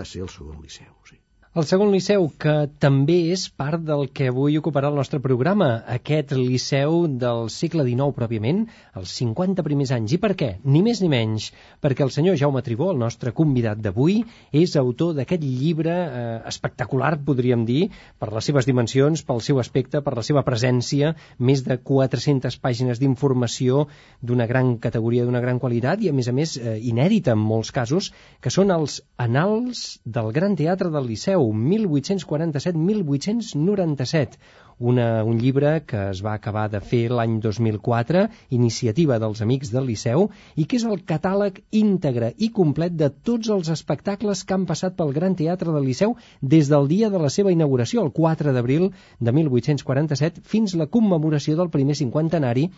va 0.01 0.07
ser 0.07 0.23
el 0.27 0.31
segon 0.37 0.63
liceu, 0.63 0.95
sí. 1.11 1.19
El 1.51 1.65
segon 1.67 1.89
liceu, 1.91 2.29
que 2.39 2.53
també 2.79 3.17
és 3.35 3.49
part 3.59 3.83
del 3.83 4.05
que 4.15 4.29
avui 4.31 4.55
ocuparà 4.61 4.87
el 4.93 4.95
nostre 4.95 5.19
programa, 5.19 5.81
aquest 5.91 6.31
liceu 6.39 7.09
del 7.11 7.49
segle 7.51 7.83
XIX 7.89 8.15
pròpiament, 8.15 8.61
els 9.01 9.15
50 9.19 9.65
primers 9.67 9.91
anys. 9.97 10.15
I 10.15 10.21
per 10.23 10.31
què? 10.39 10.51
Ni 10.63 10.79
més 10.87 11.01
ni 11.03 11.09
menys, 11.11 11.49
perquè 11.83 12.05
el 12.07 12.13
senyor 12.15 12.37
Jaume 12.39 12.63
Tribó, 12.63 12.93
el 12.95 13.01
nostre 13.03 13.33
convidat 13.35 13.81
d'avui, 13.83 14.21
és 14.61 14.77
autor 14.79 15.17
d'aquest 15.17 15.43
llibre 15.43 15.97
eh, 16.05 16.21
espectacular, 16.53 17.17
podríem 17.27 17.67
dir, 17.67 17.89
per 18.23 18.31
les 18.31 18.47
seves 18.47 18.71
dimensions, 18.71 19.27
pel 19.27 19.43
seu 19.43 19.59
aspecte, 19.59 20.05
per 20.07 20.15
la 20.21 20.23
seva 20.23 20.47
presència, 20.47 21.17
més 21.51 21.65
de 21.67 21.81
400 21.83 22.61
pàgines 22.63 23.03
d'informació 23.03 23.89
d'una 24.23 24.47
gran 24.47 24.77
categoria, 24.79 25.27
d'una 25.27 25.43
gran 25.43 25.59
qualitat 25.59 26.07
i, 26.07 26.15
a 26.15 26.15
més 26.15 26.31
a 26.31 26.37
més, 26.39 26.55
eh, 26.63 26.79
inèdita 26.95 27.35
en 27.35 27.43
molts 27.43 27.75
casos, 27.75 28.13
que 28.39 28.55
són 28.55 28.71
els 28.71 29.01
anals 29.19 29.99
del 30.07 30.31
Gran 30.31 30.55
Teatre 30.55 30.95
del 30.95 31.11
Liceu, 31.11 31.40
1847-1897, 31.49 34.37
una, 34.81 35.25
un 35.25 35.39
llibre 35.39 35.85
que 35.85 36.09
es 36.11 36.23
va 36.25 36.33
acabar 36.33 36.71
de 36.73 36.81
fer 36.81 37.11
l'any 37.13 37.37
2004, 37.45 38.23
iniciativa 38.57 39.19
dels 39.21 39.43
Amics 39.45 39.73
del 39.75 39.85
Liceu, 39.91 40.31
i 40.57 40.65
que 40.65 40.79
és 40.81 40.87
el 40.89 41.03
catàleg 41.11 41.61
íntegre 41.83 42.31
i 42.39 42.49
complet 42.61 42.97
de 42.97 43.11
tots 43.29 43.53
els 43.57 43.69
espectacles 43.75 44.43
que 44.45 44.57
han 44.57 44.65
passat 44.71 44.97
pel 44.97 45.13
Gran 45.17 45.37
Teatre 45.37 45.75
del 45.77 45.85
Liceu 45.91 46.17
des 46.41 46.73
del 46.73 46.89
dia 46.89 47.13
de 47.13 47.21
la 47.21 47.29
seva 47.29 47.53
inauguració, 47.53 48.07
el 48.07 48.15
4 48.17 48.57
d'abril 48.57 48.89
de 49.21 49.37
1847, 49.41 50.41
fins 50.55 50.79
la 50.81 50.89
commemoració 50.89 51.61
del 51.61 51.73
primer 51.77 51.99
cinquantenari 52.01 52.71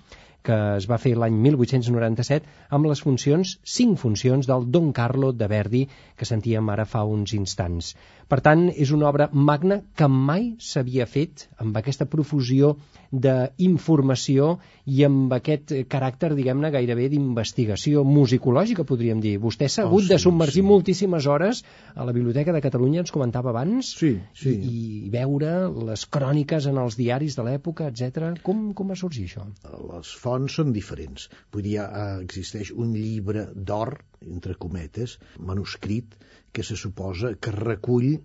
que 0.47 0.59
es 0.77 0.87
va 0.91 0.99
fer 1.03 1.13
l'any 1.19 1.37
1897 1.45 2.49
amb 2.79 2.89
les 2.91 3.03
funcions, 3.07 3.55
cinc 3.77 4.01
funcions 4.03 4.49
del 4.51 4.67
Don 4.77 4.91
Carlo 4.99 5.33
de 5.33 5.49
Verdi 5.53 5.83
que 6.19 6.29
sentíem 6.29 6.71
ara 6.75 6.87
fa 6.95 7.05
uns 7.17 7.35
instants. 7.39 7.93
Per 8.29 8.41
tant, 8.47 8.69
és 8.85 8.91
una 8.97 9.09
obra 9.11 9.29
magna 9.51 9.83
que 9.97 10.09
mai 10.09 10.53
s'havia 10.71 11.07
fet 11.07 11.47
amb 11.65 11.79
aquesta 11.79 12.09
profusió 12.17 12.77
d'informació 13.13 14.57
i 14.89 15.03
amb 15.07 15.33
aquest 15.37 15.73
caràcter, 15.93 16.33
diguem-ne, 16.39 16.71
gairebé 16.75 17.09
d'investigació 17.13 18.03
musicològica, 18.09 18.87
podríem 18.89 19.21
dir. 19.23 19.37
Vostè 19.43 19.69
s'ha 19.69 19.85
hagut 19.87 20.03
Oh, 20.03 20.07
sí, 20.07 20.13
de 20.15 20.19
submergir 20.19 20.63
sí. 20.63 20.67
moltíssimes 20.69 21.27
hores 21.27 21.63
a 21.95 22.05
la 22.09 22.13
Biblioteca 22.17 22.53
de 22.57 22.63
Catalunya, 22.65 23.03
ens 23.05 23.13
comentava 23.15 23.51
abans, 23.53 23.93
Sí, 23.99 24.15
sí. 24.35 24.55
i, 24.57 24.85
i 25.07 25.11
veure 25.13 25.53
les 25.91 26.07
cròniques 26.07 26.67
en 26.71 26.79
els 26.83 26.97
diaris 26.97 27.37
de 27.37 27.45
l'època, 27.47 27.91
etc. 27.93 28.33
Com, 28.43 28.73
com 28.75 28.89
va 28.95 28.97
sorgir 28.99 29.29
això? 29.29 29.45
les 29.93 30.15
fonts 30.23 30.55
són 30.59 30.73
diferents. 30.73 31.29
Vull 31.53 31.63
dir, 31.69 31.77
eh, 31.83 32.19
existeix 32.25 32.73
un 32.73 32.93
llibre 32.97 33.47
d'or, 33.55 33.99
entre 34.23 34.57
cometes, 34.65 35.19
manuscrit, 35.39 36.17
que 36.53 36.65
se 36.69 36.77
suposa 36.77 37.33
que 37.41 37.53
recull 37.57 38.09
eh, 38.13 38.21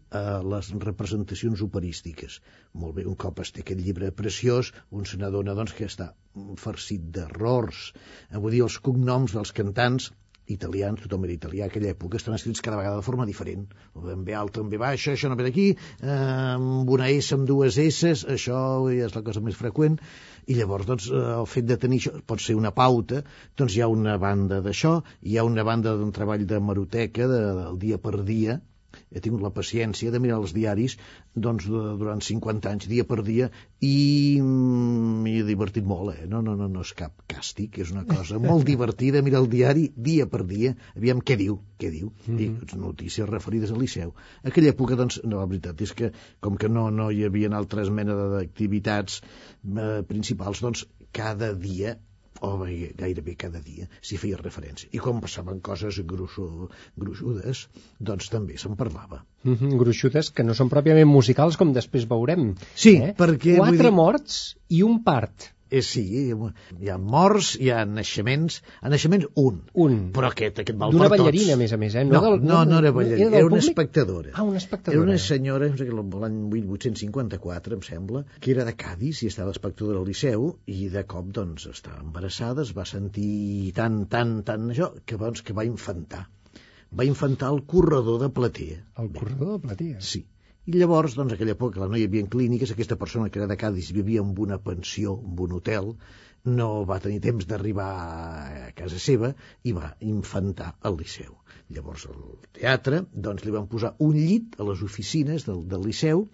les 0.54 0.72
representacions 0.84 1.64
operístiques. 1.66 2.40
Molt 2.74 3.00
bé, 3.00 3.08
un 3.08 3.16
cop 3.16 3.42
es 3.44 3.54
té 3.56 3.64
aquest 3.64 3.84
llibre 3.84 4.12
preciós, 4.22 4.74
un 4.92 5.08
se 5.10 5.20
n'adona 5.22 5.56
doncs, 5.58 5.76
que 5.78 5.88
està 5.88 6.12
farcit 6.62 7.10
d'errors. 7.18 7.92
Eh, 8.30 8.38
vull 8.38 8.56
dir, 8.56 8.64
els 8.68 8.80
cognoms 8.90 9.38
dels 9.38 9.56
cantants 9.62 10.12
italians, 10.54 11.02
tothom 11.04 11.26
era 11.28 11.36
italià 11.36 11.66
a 11.66 11.72
aquella 11.72 11.92
època, 11.94 12.20
estan 12.20 12.38
escrits 12.38 12.64
cada 12.66 12.80
vegada 12.80 13.00
de 13.00 13.06
forma 13.06 13.26
diferent. 13.28 13.66
En 13.98 14.24
B 14.28 14.36
alta, 14.38 14.64
en 14.64 14.72
B 14.72 14.80
baixa, 14.82 15.14
això 15.14 15.30
no 15.32 15.38
ve 15.40 15.48
d'aquí, 15.48 15.68
eh, 16.02 16.18
amb 16.56 16.90
una 16.98 17.10
S, 17.14 17.34
amb 17.36 17.48
dues 17.50 17.78
S, 17.84 18.14
això 18.38 18.62
ja 18.94 19.10
és 19.10 19.18
la 19.18 19.24
cosa 19.28 19.44
més 19.44 19.60
freqüent, 19.60 20.00
i 20.48 20.56
llavors 20.58 20.88
doncs, 20.88 21.10
eh, 21.12 21.26
el 21.42 21.50
fet 21.52 21.68
de 21.68 21.78
tenir 21.82 22.02
això 22.02 22.16
pot 22.32 22.44
ser 22.44 22.56
una 22.60 22.72
pauta, 22.72 23.24
doncs 23.60 23.76
hi 23.76 23.84
ha 23.84 23.92
una 23.92 24.18
banda 24.22 24.62
d'això, 24.64 24.98
hi 25.22 25.38
ha 25.38 25.46
una 25.48 25.68
banda 25.68 25.96
d'un 26.00 26.16
treball 26.16 26.48
de 26.48 26.64
maroteca, 26.64 27.28
de, 27.28 27.44
del 27.62 27.80
dia 27.84 28.02
per 28.02 28.18
dia, 28.24 28.62
he 29.12 29.22
tingut 29.24 29.44
la 29.44 29.52
paciència 29.56 30.12
de 30.12 30.20
mirar 30.24 30.40
els 30.42 30.54
diaris 30.56 30.98
doncs, 31.36 31.68
de, 31.72 31.84
durant 32.00 32.22
50 32.24 32.72
anys, 32.72 32.88
dia 32.92 33.06
per 33.08 33.22
dia, 33.28 33.50
i 33.84 34.40
m'hi 34.44 35.38
he 35.40 35.46
divertit 35.48 35.88
molt, 35.88 36.14
eh? 36.16 36.28
No, 36.32 36.42
no, 36.46 36.56
no, 36.60 36.68
no 36.72 36.84
és 36.86 36.94
cap 36.98 37.14
càstig, 37.32 37.80
és 37.84 37.94
una 37.96 38.06
cosa 38.10 38.40
molt 38.44 38.68
divertida 38.68 39.24
mirar 39.26 39.44
el 39.46 39.52
diari 39.54 39.88
dia 40.10 40.28
per 40.32 40.44
dia, 40.50 40.74
aviam 40.96 41.22
què 41.22 41.38
diu, 41.40 41.60
què 41.80 41.92
diu, 41.94 42.12
mm 42.26 42.38
-hmm. 42.38 42.82
notícies 42.84 43.30
referides 43.30 43.72
al 43.72 43.80
Liceu. 43.84 44.14
En 44.44 44.52
aquella 44.52 44.74
època, 44.76 44.96
doncs, 44.96 45.22
no, 45.24 45.40
la 45.40 45.46
veritat 45.46 45.82
és 45.82 45.94
que, 45.94 46.12
com 46.40 46.58
que 46.58 46.70
no, 46.70 46.90
no 46.92 47.12
hi 47.12 47.24
havia 47.24 47.50
altres 47.58 47.90
mena 47.90 48.16
d'activitats 48.36 49.22
eh, 49.22 50.04
principals, 50.08 50.62
doncs, 50.62 50.86
cada 51.12 51.54
dia 51.54 51.98
o 52.42 52.58
bé, 52.62 52.92
gairebé 52.98 53.36
cada 53.36 53.60
dia 53.64 53.88
s'hi 54.02 54.18
feia 54.18 54.38
referència. 54.38 54.90
I 54.92 55.00
quan 55.04 55.20
passaven 55.24 55.60
coses 55.60 56.00
gruixo, 56.06 56.70
gruixudes, 56.96 57.68
doncs 58.00 58.30
també 58.30 58.58
se'n 58.58 58.76
parlava. 58.76 59.24
Mm 59.44 59.54
-hmm, 59.56 59.78
gruixudes 59.78 60.32
que 60.32 60.44
no 60.44 60.54
són 60.54 60.70
pròpiament 60.70 61.08
musicals, 61.08 61.58
com 61.58 61.74
després 61.74 62.08
veurem. 62.08 62.56
Sí, 62.76 62.96
eh? 62.98 63.14
perquè, 63.18 63.58
Quatre 63.58 63.90
dir- 63.90 63.94
morts 63.94 64.58
i 64.70 64.84
un 64.84 65.04
part. 65.04 65.54
Eh, 65.70 65.82
sí, 65.84 66.02
hi 66.32 66.90
ha 66.90 66.98
morts, 66.98 67.50
hi 67.60 67.70
ha 67.76 67.82
naixements, 67.86 68.62
a 68.82 68.88
naixements 68.94 69.26
un, 69.36 69.58
Un. 69.74 69.98
però 70.16 70.30
aquest, 70.32 70.62
aquest 70.64 70.78
val 70.80 70.94
D'una 70.96 71.10
per 71.10 71.18
tots. 71.18 71.26
ballarina, 71.26 71.56
a 71.58 71.58
més 71.60 71.74
a 71.74 71.78
més, 71.82 71.96
eh? 72.00 72.06
No, 72.08 72.22
del- 72.24 72.40
no, 72.42 72.62
no 72.70 72.78
era 72.80 72.92
ballarina, 72.96 73.26
del 73.26 73.34
era, 73.42 73.46
una 73.50 73.56
públic? 73.58 73.68
espectadora. 73.70 74.30
Ah, 74.34 74.44
una 74.44 74.56
Era 74.56 74.64
espectadora. 74.64 75.04
una 75.04 75.18
senyora, 75.18 75.68
no 75.68 76.22
l'any 76.24 76.38
1854, 76.54 77.76
em 77.76 77.82
sembla, 77.84 78.24
que 78.40 78.52
era 78.56 78.64
de 78.66 78.76
Cádiz 78.80 79.22
i 79.24 79.28
estava 79.28 79.52
espectadora 79.52 80.00
al 80.00 80.08
Liceu 80.08 80.48
i 80.68 80.88
de 80.94 81.04
cop, 81.04 81.28
doncs, 81.36 81.68
estava 81.74 82.00
embarassada, 82.04 82.62
es 82.64 82.72
va 82.78 82.86
sentir 82.86 83.74
tan, 83.76 84.06
tan, 84.08 84.44
tan 84.48 84.70
això, 84.72 84.94
que, 85.06 85.18
doncs, 85.20 85.42
que 85.44 85.54
va 85.54 85.66
infantar. 85.68 86.28
Va 86.98 87.04
infantar 87.04 87.52
el 87.54 87.64
corredor 87.68 88.22
de 88.24 88.30
platea. 88.30 88.80
El 89.04 89.12
corredor 89.12 89.58
de 89.58 89.68
platia. 89.68 90.00
Sí. 90.00 90.24
I 90.68 90.74
llavors, 90.76 91.14
doncs, 91.16 91.32
aquella 91.34 91.54
època, 91.56 91.86
no 91.88 91.96
hi 91.96 92.02
havia 92.06 92.28
clíniques, 92.32 92.72
aquesta 92.74 92.98
persona 93.02 93.30
que 93.32 93.40
era 93.40 93.46
de 93.48 93.56
Cádiz 93.60 93.92
vivia 93.96 94.24
en 94.24 94.34
una 94.46 94.58
pensió, 94.66 95.14
en 95.30 95.38
un 95.46 95.54
hotel, 95.58 95.94
no 96.60 96.68
va 96.90 96.98
tenir 97.06 97.22
temps 97.24 97.48
d'arribar 97.48 97.86
a 98.00 98.66
casa 98.76 99.00
seva 99.06 99.30
i 99.64 99.74
va 99.78 99.94
infantar 100.10 100.74
al 100.90 100.98
Liceu. 101.00 101.38
Llavors, 101.78 102.04
al 102.12 102.20
teatre, 102.60 103.00
doncs, 103.28 103.46
li 103.48 103.56
van 103.56 103.70
posar 103.72 103.94
un 104.10 104.20
llit 104.20 104.60
a 104.60 104.68
les 104.68 104.84
oficines 104.90 105.48
del, 105.48 105.64
del 105.72 105.88
Liceu 105.88 106.28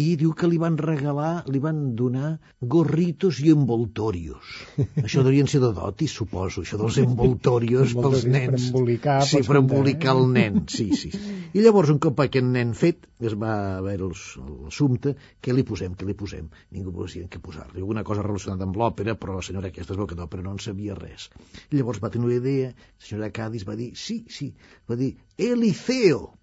i 0.00 0.16
diu 0.18 0.32
que 0.34 0.48
li 0.50 0.58
van 0.58 0.76
regalar, 0.80 1.44
li 1.46 1.60
van 1.62 1.94
donar 1.94 2.34
gorritos 2.60 3.38
i 3.44 3.52
envoltorios. 3.54 4.54
Això 5.04 5.22
deurien 5.22 5.46
ser 5.50 5.60
de 5.62 5.70
dotis, 5.76 6.14
suposo, 6.18 6.64
això 6.64 6.78
dels 6.80 6.98
envoltorios 7.02 7.94
pels 7.94 8.24
Envoltorios 8.24 8.24
per 8.24 8.32
nens. 8.34 8.68
embolicar, 8.70 9.18
sí, 9.28 9.42
per 9.46 9.58
embolicar 9.60 10.16
el 10.18 10.26
nen, 10.34 10.64
sí, 10.70 10.88
sí. 10.98 11.12
I 11.54 11.62
llavors, 11.62 11.92
un 11.94 12.00
cop 12.02 12.24
aquest 12.24 12.46
nen 12.46 12.74
fet, 12.78 13.06
es 13.24 13.36
va 13.38 13.54
veure 13.84 14.10
l'assumpte, 14.10 15.14
què 15.40 15.54
li 15.54 15.64
posem, 15.66 15.94
què 15.98 16.08
li 16.08 16.16
posem? 16.18 16.50
Ningú 16.74 17.06
sabia 17.06 17.30
què 17.30 17.40
posar-li. 17.42 17.78
Alguna 17.80 18.04
cosa 18.04 18.26
relacionada 18.26 18.66
amb 18.66 18.76
l'òpera, 18.80 19.14
però 19.20 19.38
la 19.38 19.46
senyora 19.46 19.70
aquesta 19.70 19.94
es 19.94 20.00
veu 20.00 20.08
que 20.10 20.18
d'òpera 20.18 20.42
no 20.44 20.54
en 20.56 20.62
sabia 20.62 20.98
res. 20.98 21.30
I 21.70 21.78
llavors 21.78 22.02
va 22.02 22.10
tenir 22.10 22.28
una 22.28 22.40
idea, 22.40 22.74
la 22.74 23.06
senyora 23.08 23.30
Cádiz 23.34 23.66
va 23.68 23.76
dir, 23.78 23.92
sí, 23.96 24.24
sí, 24.28 24.50
va 24.90 24.98
dir, 25.00 25.14
Eliceo. 25.38 26.34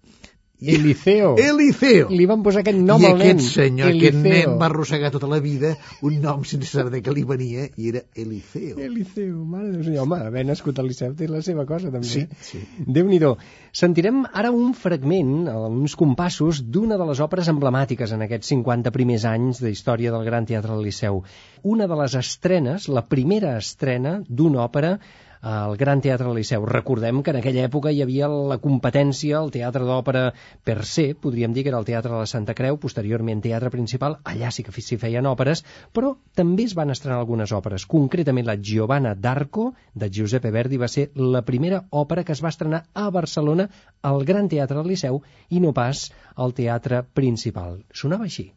I- 0.62 0.76
Eliceo. 0.76 1.34
Eliceo. 1.42 2.06
Li 2.14 2.26
van 2.30 2.42
posar 2.46 2.60
aquest 2.62 2.78
nom 2.78 3.02
I 3.02 3.06
al 3.10 3.18
nen. 3.18 3.32
aquest 3.36 3.54
senyor, 3.56 3.88
aquest 3.90 4.14
Eliceo. 4.20 4.50
nen 4.52 4.58
va 4.60 4.66
arrossegar 4.68 5.10
tota 5.10 5.26
la 5.26 5.40
vida 5.42 5.74
un 6.06 6.20
nom 6.22 6.44
sense 6.44 6.70
saber 6.70 6.92
de 6.94 7.00
què 7.02 7.12
li 7.16 7.24
venia 7.26 7.64
i 7.76 7.88
era 7.90 8.02
Eliceo. 8.14 8.78
Eliceu, 8.78 9.42
mare 9.44 9.72
de 9.72 9.72
Déu, 9.78 9.84
senyor. 9.88 10.02
Home, 10.06 10.20
haver 10.28 10.44
nascut 10.46 10.78
al 10.78 10.86
Liceu 10.86 11.14
té 11.18 11.26
la 11.28 11.42
seva 11.42 11.66
cosa, 11.66 11.90
també. 11.90 12.06
Sí, 12.06 12.20
eh? 12.20 12.28
sí. 12.40 12.60
Déu-n'hi-do. 12.86 13.36
Sentirem 13.72 14.22
ara 14.32 14.50
un 14.52 14.72
fragment, 14.74 15.48
uns 15.48 15.96
compassos, 15.96 16.62
d'una 16.70 16.96
de 17.00 17.06
les 17.10 17.20
òperes 17.24 17.48
emblemàtiques 17.48 18.12
en 18.12 18.22
aquests 18.22 18.52
50 18.54 18.92
primers 18.92 19.24
anys 19.24 19.60
de 19.64 19.70
història 19.72 20.12
del 20.12 20.24
Gran 20.24 20.46
Teatre 20.46 20.72
del 20.76 20.84
Liceu. 20.84 21.22
Una 21.62 21.86
de 21.88 21.96
les 21.96 22.14
estrenes, 22.14 22.88
la 22.88 23.06
primera 23.08 23.56
estrena 23.58 24.20
d'una 24.28 24.62
òpera 24.66 24.98
al 25.42 25.76
Gran 25.76 26.00
Teatre 26.00 26.32
Liceu. 26.32 26.64
Recordem 26.66 27.20
que 27.22 27.32
en 27.34 27.40
aquella 27.40 27.64
època 27.66 27.90
hi 27.90 28.00
havia 28.04 28.28
la 28.30 28.58
competència, 28.62 29.40
el 29.42 29.50
Teatre 29.50 29.82
d'Òpera 29.84 30.22
per 30.64 30.76
se, 30.86 31.08
podríem 31.18 31.52
dir 31.52 31.64
que 31.66 31.72
era 31.72 31.80
el 31.82 31.88
Teatre 31.88 32.14
de 32.14 32.20
la 32.22 32.30
Santa 32.30 32.54
Creu, 32.54 32.78
posteriorment 32.78 33.42
Teatre 33.42 33.72
Principal, 33.74 34.16
allà 34.22 34.52
sí 34.54 34.62
que 34.62 34.72
s'hi 34.72 35.00
feien 35.02 35.26
òperes, 35.26 35.64
però 35.92 36.14
també 36.38 36.68
es 36.70 36.76
van 36.78 36.94
estrenar 36.94 37.18
algunes 37.18 37.52
òperes. 37.52 37.88
Concretament 37.90 38.46
la 38.46 38.56
Giovanna 38.56 39.16
d'Arco, 39.18 39.72
de 39.94 40.08
Giuseppe 40.08 40.54
Verdi, 40.54 40.78
va 40.78 40.88
ser 40.88 41.10
la 41.18 41.42
primera 41.42 41.82
òpera 41.90 42.24
que 42.24 42.36
es 42.38 42.42
va 42.44 42.54
estrenar 42.54 42.84
a 42.94 43.10
Barcelona 43.10 43.68
al 44.00 44.24
Gran 44.24 44.48
Teatre 44.48 44.86
Liceu 44.86 45.22
i 45.50 45.60
no 45.60 45.74
pas 45.74 46.08
al 46.36 46.54
Teatre 46.54 47.02
Principal. 47.02 47.80
Sonava 47.92 48.30
així. 48.30 48.52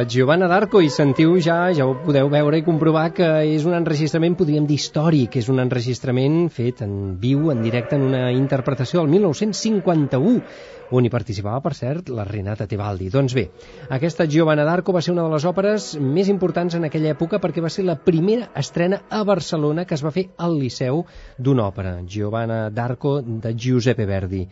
La 0.00 0.06
Giovanna 0.06 0.46
d'Arco, 0.48 0.80
i 0.80 0.88
sentiu 0.88 1.34
ja, 1.44 1.66
ja 1.76 1.84
ho 1.84 1.90
podeu 2.00 2.30
veure 2.32 2.56
i 2.56 2.62
comprovar 2.64 3.10
que 3.12 3.26
és 3.52 3.66
un 3.68 3.74
enregistrament, 3.76 4.32
podríem 4.38 4.64
dir, 4.64 4.78
històric, 4.80 5.36
és 5.36 5.50
un 5.52 5.60
enregistrament 5.60 6.46
fet 6.56 6.80
en 6.86 6.94
viu, 7.20 7.50
en 7.52 7.60
directe, 7.60 7.98
en 7.98 8.06
una 8.06 8.22
interpretació 8.32 9.02
del 9.02 9.12
1951, 9.12 10.40
on 10.96 11.04
hi 11.04 11.12
participava, 11.12 11.60
per 11.60 11.74
cert, 11.76 12.08
la 12.16 12.24
Renata 12.24 12.64
Tebaldi. 12.70 13.10
Doncs 13.12 13.36
bé, 13.36 13.44
aquesta 13.98 14.24
Giovanna 14.24 14.64
d'Arco 14.64 14.96
va 14.96 15.04
ser 15.04 15.12
una 15.12 15.28
de 15.28 15.36
les 15.36 15.44
òperes 15.52 15.92
més 16.00 16.32
importants 16.32 16.80
en 16.80 16.88
aquella 16.88 17.12
època 17.12 17.42
perquè 17.44 17.60
va 17.60 17.68
ser 17.68 17.84
la 17.84 18.00
primera 18.00 18.48
estrena 18.56 19.02
a 19.10 19.20
Barcelona 19.28 19.84
que 19.84 20.00
es 20.00 20.06
va 20.06 20.16
fer 20.16 20.30
al 20.38 20.56
Liceu 20.62 21.04
d'una 21.36 21.68
òpera, 21.68 21.98
Giovanna 22.08 22.70
d'Arco 22.72 23.18
de 23.20 23.52
Giuseppe 23.52 24.08
Verdi. 24.08 24.46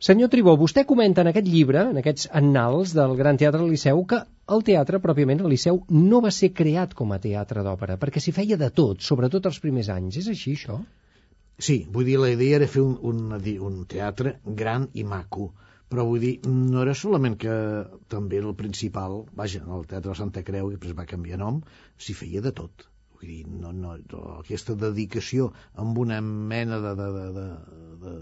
Senyor 0.00 0.32
Tribó, 0.32 0.56
vostè 0.56 0.82
comenta 0.88 1.22
en 1.22 1.30
aquest 1.30 1.46
llibre, 1.48 1.90
en 1.92 2.00
aquests 2.00 2.26
annals 2.32 2.96
del 2.96 3.14
Gran 3.20 3.36
Teatre 3.40 3.60
del 3.60 3.70
Liceu, 3.72 4.00
que 4.08 4.24
el 4.52 4.64
teatre, 4.66 5.00
pròpiament, 5.00 5.40
el 5.40 5.52
Liceu, 5.52 5.80
no 5.94 6.20
va 6.24 6.32
ser 6.34 6.52
creat 6.56 6.94
com 6.98 7.14
a 7.14 7.20
teatre 7.22 7.64
d'òpera, 7.64 7.96
perquè 8.00 8.20
s'hi 8.20 8.34
feia 8.36 8.58
de 8.60 8.70
tot, 8.74 9.00
sobretot 9.00 9.46
els 9.50 9.60
primers 9.64 9.90
anys. 9.94 10.20
És 10.22 10.30
així, 10.32 10.56
això? 10.58 10.80
Sí, 11.58 11.84
vull 11.90 12.08
dir, 12.08 12.18
la 12.20 12.32
idea 12.34 12.58
era 12.58 12.68
fer 12.70 12.82
un, 12.82 12.96
un, 13.10 13.36
un 13.68 13.84
teatre 13.90 14.38
gran 14.62 14.88
i 14.92 15.04
maco, 15.06 15.52
però 15.88 16.06
vull 16.08 16.24
dir, 16.24 16.34
no 16.48 16.82
era 16.82 16.96
solament 16.98 17.36
que 17.40 17.54
també 18.10 18.40
el 18.42 18.54
principal, 18.58 19.20
vaja, 19.38 19.62
el 19.62 19.86
Teatre 19.86 20.10
de 20.10 20.18
Santa 20.18 20.42
Creu, 20.46 20.70
i 20.70 20.74
després 20.74 20.96
va 20.98 21.06
canviar 21.06 21.38
nom, 21.38 21.60
s'hi 21.96 22.16
feia 22.18 22.42
de 22.44 22.52
tot. 22.56 22.88
Vull 23.14 23.30
dir, 23.30 23.44
no, 23.46 23.70
no, 23.72 23.94
aquesta 24.40 24.74
dedicació 24.74 25.52
amb 25.80 26.00
una 26.02 26.18
mena 26.24 26.80
de, 26.82 26.96
de, 26.98 27.10
de, 27.14 27.28
de, 27.36 27.46
de 28.02 28.16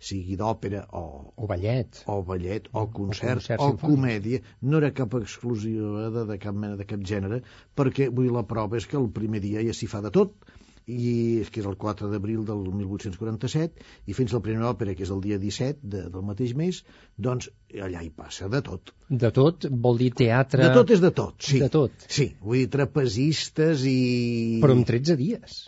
sigui 0.00 0.36
d'òpera 0.40 0.86
o, 0.96 1.04
o 1.36 1.48
ballet. 1.50 2.02
o 2.08 2.20
ballet 2.24 2.70
o 2.72 2.86
concert 2.88 3.42
o, 3.42 3.44
concert 3.44 3.66
o 3.66 3.76
comèdia. 3.82 4.40
No 4.62 4.80
era 4.80 4.94
cap 4.96 5.14
exclusiva 5.20 6.08
de, 6.14 6.24
de 6.32 6.38
cap 6.40 6.56
mena 6.56 6.78
de 6.80 6.88
cap 6.88 7.04
gènere 7.12 7.42
perquè 7.76 8.08
vull 8.08 8.32
la 8.32 8.46
prova 8.48 8.80
és 8.80 8.88
que 8.88 8.98
el 9.00 9.10
primer 9.20 9.44
dia 9.44 9.64
ja 9.66 9.76
s'hi 9.76 9.90
fa 9.90 10.00
de 10.04 10.12
tot 10.14 10.50
i 10.90 11.40
és 11.42 11.50
que 11.52 11.60
és 11.62 11.66
el 11.68 11.76
4 11.80 12.08
d'abril 12.10 12.44
del 12.48 12.62
1847 12.74 13.84
i 14.10 14.16
fins 14.16 14.32
la 14.34 14.40
primera 14.44 14.70
òpera 14.72 14.94
que 14.96 15.04
és 15.06 15.12
el 15.14 15.20
dia 15.24 15.38
17 15.42 15.86
de, 15.92 16.04
del 16.14 16.24
mateix 16.26 16.54
mes 16.58 16.80
doncs 17.16 17.50
allà 17.76 18.02
hi 18.02 18.10
passa 18.10 18.48
de 18.52 18.62
tot. 18.66 18.94
De 19.08 19.30
tot? 19.36 19.68
Vol 19.70 20.00
dir 20.00 20.10
teatre? 20.22 20.64
De 20.66 20.72
tot 20.74 20.94
és 20.96 21.02
de 21.04 21.12
tot, 21.14 21.36
sí, 21.44 21.60
de 21.62 21.70
tot. 21.72 22.08
sí 22.08 22.30
vull 22.40 22.64
dir 22.64 22.70
trapezistes 22.72 23.84
i 23.90 24.58
però 24.64 24.76
en 24.78 24.86
13 24.88 25.18
dies 25.20 25.60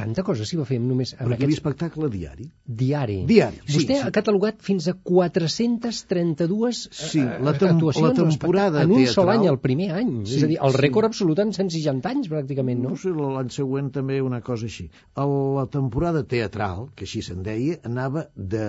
tanta 0.00 0.24
cosa 0.26 0.46
s'hi 0.48 0.58
va 0.58 0.66
fer 0.68 0.78
només... 0.82 1.12
Amb 1.16 1.28
Perquè 1.28 1.46
aquest... 1.46 1.58
espectacle 1.58 2.08
diari. 2.12 2.46
Diari. 2.80 3.18
Diari, 3.28 3.60
sí. 3.64 3.74
Vostè 3.76 3.98
sí. 3.98 4.00
ha 4.06 4.12
catalogat 4.16 4.62
fins 4.64 4.88
a 4.90 4.94
432 4.96 6.80
sí, 6.88 7.22
la, 7.22 7.54
tem 7.58 7.74
actuacions 7.74 8.08
la 8.08 8.26
temporada 8.30 8.84
en 8.84 8.94
un 8.94 9.02
teatral... 9.02 9.14
sol 9.14 9.32
any, 9.34 9.46
el 9.52 9.60
primer 9.62 9.90
any. 9.98 10.12
Sí, 10.24 10.38
és 10.40 10.46
a 10.46 10.50
dir, 10.52 10.58
el 10.68 10.76
sí. 10.76 10.82
rècord 10.86 11.10
absolut 11.10 11.42
en 11.44 11.52
160 11.56 12.12
anys, 12.14 12.30
pràcticament, 12.32 12.82
no? 12.84 12.94
No 12.94 13.00
sé, 13.02 13.12
l'any 13.16 13.52
següent 13.54 13.92
també 13.96 14.20
una 14.24 14.40
cosa 14.46 14.68
així. 14.70 14.88
La 15.20 15.66
temporada 15.72 16.24
teatral, 16.34 16.88
que 16.96 17.08
així 17.08 17.24
se'n 17.26 17.44
deia, 17.46 17.80
anava 17.90 18.26
de... 18.34 18.66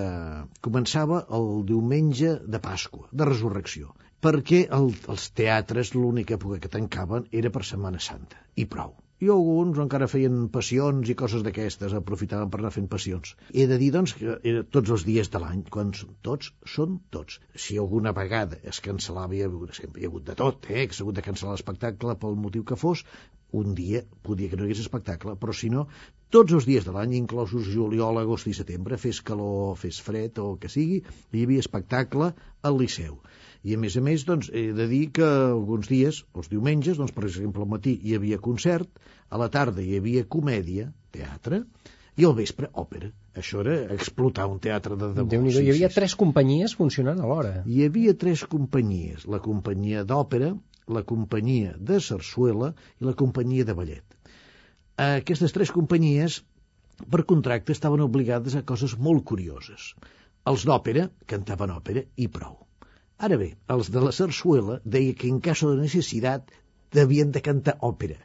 començava 0.65 1.24
el 1.38 1.52
diumenge 1.70 2.38
de 2.46 2.63
Pasqua, 2.63 3.08
de 3.12 3.28
Resurrecció 3.32 3.96
perquè 4.22 4.67
el, 4.78 4.91
els 5.10 5.24
teatres 5.34 5.96
l'única 5.98 6.36
època 6.38 6.60
que 6.62 6.70
tancaven 6.70 7.26
era 7.39 7.50
per 7.50 7.63
Setmana 7.65 7.98
Santa, 7.98 8.38
i 8.54 8.67
prou 8.70 8.94
i 9.21 9.29
alguns 9.34 9.79
encara 9.84 10.10
feien 10.12 10.38
passions 10.53 11.10
i 11.13 11.15
coses 11.21 11.43
d'aquestes, 11.45 11.93
aprofitaven 11.97 12.49
per 12.53 12.60
anar 12.62 12.71
fent 12.75 12.88
passions. 12.93 13.36
He 13.53 13.67
de 13.69 13.77
dir, 13.81 13.91
doncs, 13.95 14.15
que 14.17 14.38
era 14.51 14.63
tots 14.77 14.93
els 14.95 15.05
dies 15.10 15.29
de 15.34 15.41
l'any, 15.43 15.62
quan 15.75 15.91
són 15.97 16.15
tots, 16.27 16.53
són 16.75 16.95
tots. 17.17 17.38
Si 17.65 17.77
alguna 17.81 18.15
vegada 18.17 18.57
es 18.71 18.81
cancel·lava, 18.88 19.38
hi 19.38 19.43
ha, 19.45 19.51
sempre 19.77 20.01
hi 20.01 20.07
ha 20.07 20.12
hagut 20.13 20.25
de 20.31 20.38
tot, 20.41 20.65
eh? 20.73 20.88
que 20.88 20.97
s'ha 20.97 21.05
hagut 21.05 21.19
de 21.19 21.25
cancel·lar 21.27 21.53
l'espectacle 21.53 22.17
pel 22.23 22.39
motiu 22.47 22.65
que 22.71 22.79
fos, 22.86 23.05
un 23.62 23.75
dia 23.75 24.01
podia 24.25 24.49
que 24.49 24.57
no 24.57 24.63
hi 24.63 24.71
hagués 24.71 24.81
espectacle, 24.86 25.36
però 25.39 25.53
si 25.62 25.69
no, 25.69 25.86
tots 26.36 26.55
els 26.57 26.67
dies 26.69 26.86
de 26.88 26.93
l'any, 26.95 27.15
inclosos 27.19 27.67
juliol, 27.75 28.19
agost 28.21 28.47
i 28.47 28.55
setembre, 28.57 28.99
fes 29.05 29.19
calor, 29.29 29.75
fes 29.81 29.99
fred 30.05 30.39
o 30.39 30.53
que 30.62 30.71
sigui, 30.71 31.01
hi 31.03 31.45
havia 31.45 31.63
espectacle 31.65 32.31
al 32.69 32.79
Liceu. 32.81 33.17
I 33.63 33.76
a 33.78 33.80
més 33.82 33.95
a 33.97 34.02
més, 34.02 34.24
doncs, 34.26 34.50
he 34.58 34.71
de 34.74 34.88
dir 34.89 35.04
que 35.13 35.26
alguns 35.26 35.89
dies, 35.91 36.24
els 36.34 36.50
diumenges, 36.50 36.97
doncs, 36.97 37.13
per 37.13 37.28
exemple, 37.28 37.62
al 37.62 37.69
matí 37.69 37.93
hi 38.02 38.15
havia 38.17 38.39
concert, 38.41 38.89
a 39.30 39.38
la 39.41 39.50
tarda 39.54 39.84
hi 39.86 40.00
havia 40.00 40.24
comèdia, 40.36 40.88
teatre, 41.13 41.62
i 42.17 42.26
al 42.28 42.34
vespre 42.38 42.69
òpera. 42.82 43.12
Això 43.38 43.62
era 43.63 43.76
explotar 43.95 44.47
un 44.52 44.60
teatre 44.63 44.97
de 44.97 45.12
debò. 45.15 45.30
déu 45.32 45.45
sí, 45.47 45.62
hi 45.63 45.74
havia 45.74 45.89
sí, 45.91 46.00
tres 46.00 46.15
companyies 46.19 46.74
funcionant 46.80 47.21
alhora. 47.24 47.54
Hi 47.65 47.86
havia 47.86 48.15
tres 48.24 48.43
companyies, 48.54 49.28
la 49.36 49.39
companyia 49.45 50.04
d'òpera, 50.10 50.52
la 50.91 51.04
companyia 51.08 51.76
de 51.91 52.00
sarsuela 52.04 52.74
i 53.00 53.08
la 53.08 53.15
companyia 53.21 53.67
de 53.67 53.78
ballet. 53.78 54.17
Aquestes 55.02 55.54
tres 55.56 55.71
companyies, 55.71 56.41
per 57.13 57.24
contracte, 57.30 57.78
estaven 57.78 58.04
obligades 58.04 58.58
a 58.58 58.65
coses 58.74 58.97
molt 58.97 59.24
curioses. 59.32 59.93
Els 60.52 60.65
d'òpera 60.67 61.08
cantaven 61.30 61.78
òpera 61.78 62.04
i 62.17 62.28
prou. 62.28 62.58
Ara 63.25 63.38
bé, 63.38 63.51
els 63.75 63.89
de 63.93 64.01
la 64.03 64.12
sarsuela 64.17 64.79
deia 64.95 65.13
que 65.21 65.29
en 65.29 65.39
cas 65.47 65.62
de 65.67 65.75
necessitat 65.79 66.53
devien 66.97 67.34
de 67.36 67.41
cantar 67.47 67.75
òpera 67.89 68.17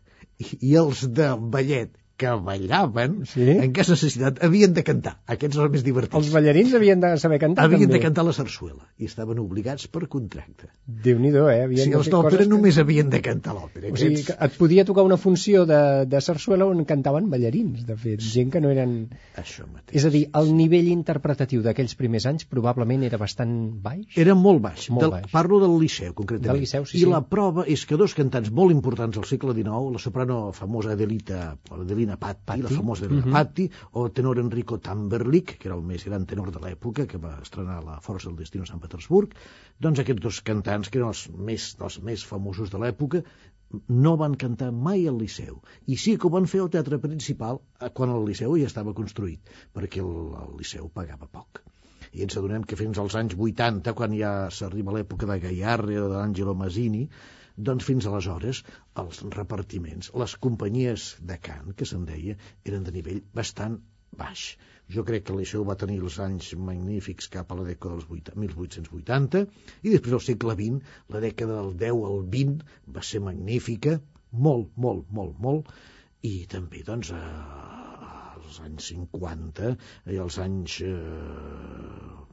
i, 0.45 0.75
els 0.83 1.03
de 1.19 1.29
ballet 1.57 1.93
que 2.17 2.31
ballaven, 2.47 3.27
Sí? 3.27 3.43
en 3.51 3.73
cas 3.77 3.89
de 3.91 3.93
necessitat, 3.97 4.39
havien 4.45 4.73
de 4.73 4.83
cantar. 4.85 5.19
Aquests 5.27 5.57
eren 5.57 5.67
els 5.67 5.73
més 5.77 5.85
divertits. 5.85 6.17
Els 6.17 6.31
ballarins 6.33 6.73
havien 6.75 7.01
de 7.01 7.11
saber 7.21 7.39
cantar, 7.43 7.65
havien 7.67 7.83
també. 7.83 7.99
de 7.99 8.01
cantar 8.03 8.25
la 8.25 8.33
sarsuela 8.33 8.87
i 8.99 9.05
estaven 9.05 9.39
obligats 9.43 9.87
per 9.89 10.07
contracte. 10.09 10.71
Déu-n'hi-do, 10.87 11.49
eh? 11.51 11.63
Havien 11.67 11.85
Si 11.85 11.91
de 11.91 11.97
els 11.99 12.09
d'òpera 12.11 12.39
que- 12.45 12.49
només 12.49 12.79
havien 12.79 13.11
de 13.11 13.21
cantar 13.21 13.53
l'òpera. 13.55 13.93
O 13.93 13.97
sigui, 13.97 14.23
que 14.25 14.33
et 14.41 14.57
podia 14.57 14.85
tocar 14.85 15.05
una 15.05 15.17
funció 15.19 15.67
de, 15.67 16.07
de 16.07 16.21
sarsuela 16.21 16.65
on 16.67 16.85
cantaven 16.85 17.29
ballarins, 17.31 17.85
de 17.87 17.97
fet, 17.97 18.21
gent 18.21 18.51
que 18.51 18.61
no 18.61 18.71
eren... 18.71 19.11
Això 19.37 19.67
mateix. 19.67 19.97
És 20.01 20.05
a 20.07 20.11
dir, 20.11 20.25
el 20.35 20.55
nivell 20.57 20.89
interpretatiu 20.89 21.61
d'aquells 21.63 21.95
primers 21.97 22.25
anys 22.27 22.45
probablement 22.49 23.03
era 23.05 23.19
bastant 23.19 23.55
baix. 23.83 24.07
Era 24.17 24.35
molt 24.35 24.63
baix. 24.63 24.89
Molt 24.91 25.03
del, 25.03 25.11
baix. 25.19 25.31
Parlo 25.33 25.61
del 25.61 25.79
Liceu, 25.81 26.15
concretament. 26.15 26.53
Del 26.55 26.61
Liceu, 26.65 26.87
sí, 26.87 26.97
I 26.97 27.01
sí. 27.05 27.11
la 27.11 27.21
prova 27.29 27.65
és 27.67 27.85
que 27.85 27.97
dos 28.01 28.15
cantants 28.15 28.51
molt 28.51 28.73
importants 28.73 29.17
del 29.17 29.25
segle 29.29 29.53
XIX, 29.53 29.93
la 29.93 29.99
soprano 29.99 30.53
famosa 30.53 30.93
Adelita, 30.97 31.57
Adelina 31.71 32.06
Patti, 32.15 32.45
Patti. 32.47 32.63
la 32.63 32.71
famosa 32.71 33.05
Adelina 33.05 33.27
Mhm. 33.27 33.33
Patti, 33.35 33.67
o 33.99 34.05
tenor 34.19 34.39
Enrico 34.39 34.79
Tamberlik, 34.79 35.57
que 35.59 35.67
era 35.69 35.75
el 35.77 35.83
més 35.83 36.05
gran 36.07 36.25
tenor 36.31 36.53
de 36.55 36.63
l'època, 36.63 37.09
que 37.11 37.19
va 37.19 37.33
estrenar 37.43 37.81
la 37.85 37.99
Força 38.07 38.31
del 38.31 38.37
Destino 38.45 38.63
a 38.63 38.71
Sant 38.71 38.81
Petersburg, 38.85 39.35
doncs 39.81 39.99
aquests 40.05 40.23
dos 40.23 40.41
cantants, 40.47 40.89
que 40.89 40.99
eren 41.03 41.09
els 41.11 41.25
més, 41.51 41.67
els 41.83 41.99
més 42.11 42.25
famosos 42.25 42.71
de 42.71 42.79
l'època, 42.79 43.25
no 43.89 44.17
van 44.17 44.37
cantar 44.39 44.71
mai 44.73 45.09
al 45.11 45.19
Liceu. 45.19 45.59
I 45.91 45.97
sí 45.99 46.17
que 46.17 46.29
ho 46.29 46.31
van 46.31 46.47
fer 46.47 46.61
al 46.63 46.71
Teatre 46.71 47.01
Principal 47.03 47.59
eh, 47.81 47.91
quan 47.91 48.15
el 48.15 48.25
Liceu 48.31 48.55
ja 48.57 48.67
estava 48.71 48.95
construït, 48.95 49.41
perquè 49.75 49.99
el, 50.07 50.13
el 50.47 50.57
Liceu 50.63 50.89
pagava 50.89 51.27
poc 51.27 51.65
i 52.17 52.23
ens 52.25 52.37
adonem 52.39 52.63
que 52.65 52.77
fins 52.81 52.97
als 53.03 53.15
anys 53.19 53.35
80, 53.37 53.93
quan 53.99 54.13
ja 54.17 54.49
s'arriba 54.49 54.93
a 54.93 54.95
l'època 54.95 55.27
de 55.29 55.35
Gaiarre 55.43 55.99
o 56.01 56.07
d'Angelo 56.09 56.55
Masini, 56.55 57.03
doncs 57.57 57.87
fins 57.89 58.07
aleshores 58.09 58.63
els 59.03 59.21
repartiments, 59.37 60.11
les 60.23 60.37
companyies 60.47 61.11
de 61.31 61.37
cant, 61.49 61.73
que 61.77 61.89
se'n 61.89 62.05
deia, 62.09 62.37
eren 62.71 62.85
de 62.89 62.95
nivell 62.97 63.23
bastant 63.41 63.79
baix. 64.21 64.43
Jo 64.97 65.03
crec 65.07 65.25
que 65.27 65.35
el 65.35 65.41
Liceu 65.43 65.65
va 65.69 65.79
tenir 65.83 65.97
els 66.01 66.19
anys 66.27 66.53
magnífics 66.69 67.31
cap 67.33 67.51
a 67.51 67.59
la 67.61 67.67
dècada 67.69 67.97
dels 67.97 68.11
8, 68.19 68.37
1880 68.45 69.43
i 69.83 69.95
després 69.95 70.19
al 70.19 70.25
segle 70.29 70.55
XX, 70.61 70.95
la 71.17 71.25
dècada 71.25 71.59
del 71.63 71.75
10 71.83 72.05
al 72.13 72.23
20 72.37 72.95
va 72.99 73.05
ser 73.11 73.25
magnífica, 73.25 73.99
molt, 74.47 74.71
molt, 74.87 75.11
molt, 75.21 75.43
molt, 75.49 75.75
i 76.23 76.37
també 76.55 76.85
doncs 76.87 77.13
eh, 77.17 77.86
als 78.47 78.61
anys 78.65 78.91
50 78.93 79.75
i 80.15 80.21
als 80.23 80.39
anys 80.43 80.81
eh, 80.87 80.95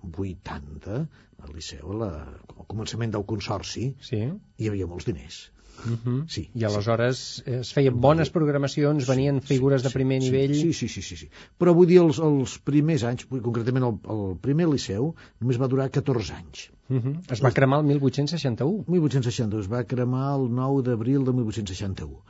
80 0.04 1.02
al 1.44 1.56
Liceu, 1.56 1.92
la, 2.00 2.12
al 2.56 2.70
començament 2.72 3.12
del 3.16 3.26
Consorci, 3.28 3.90
Sí. 4.10 4.22
hi 4.58 4.72
havia 4.72 4.88
molts 4.88 5.10
diners. 5.10 5.44
Uh 5.84 6.22
Sí, 6.30 6.44
I 6.56 6.64
aleshores 6.68 7.44
eh, 7.46 7.60
es 7.60 7.72
feien 7.76 7.96
bones 8.06 8.30
programacions, 8.36 9.08
venien 9.10 9.42
figures 9.42 9.84
de 9.84 9.92
primer 9.94 10.20
sí, 10.22 10.30
nivell... 10.30 10.54
Sí, 10.56 10.72
sí, 10.74 10.88
sí, 10.88 11.02
sí, 11.02 11.18
sí. 11.24 11.30
Però 11.60 11.74
vull 11.76 11.90
dir, 11.90 12.00
els, 12.04 12.20
els 12.28 12.58
primers 12.70 13.04
anys, 13.10 13.26
concretament 13.34 13.88
el, 13.90 13.98
el 14.16 14.38
primer 14.46 14.70
Liceu, 14.72 15.10
només 15.42 15.60
va 15.60 15.70
durar 15.74 15.90
14 15.98 16.38
anys. 16.38 16.68
Uh 16.90 17.00
-huh. 17.02 17.16
Es 17.36 17.44
va 17.44 17.52
cremar 17.52 17.80
el 17.82 17.88
1861. 17.90 18.86
1860 18.88 19.60
es 19.60 19.72
va 19.72 19.84
cremar 19.84 20.28
el 20.38 20.48
9 20.62 20.84
d'abril 20.90 21.26
de 21.26 21.34
1861. 21.34 22.22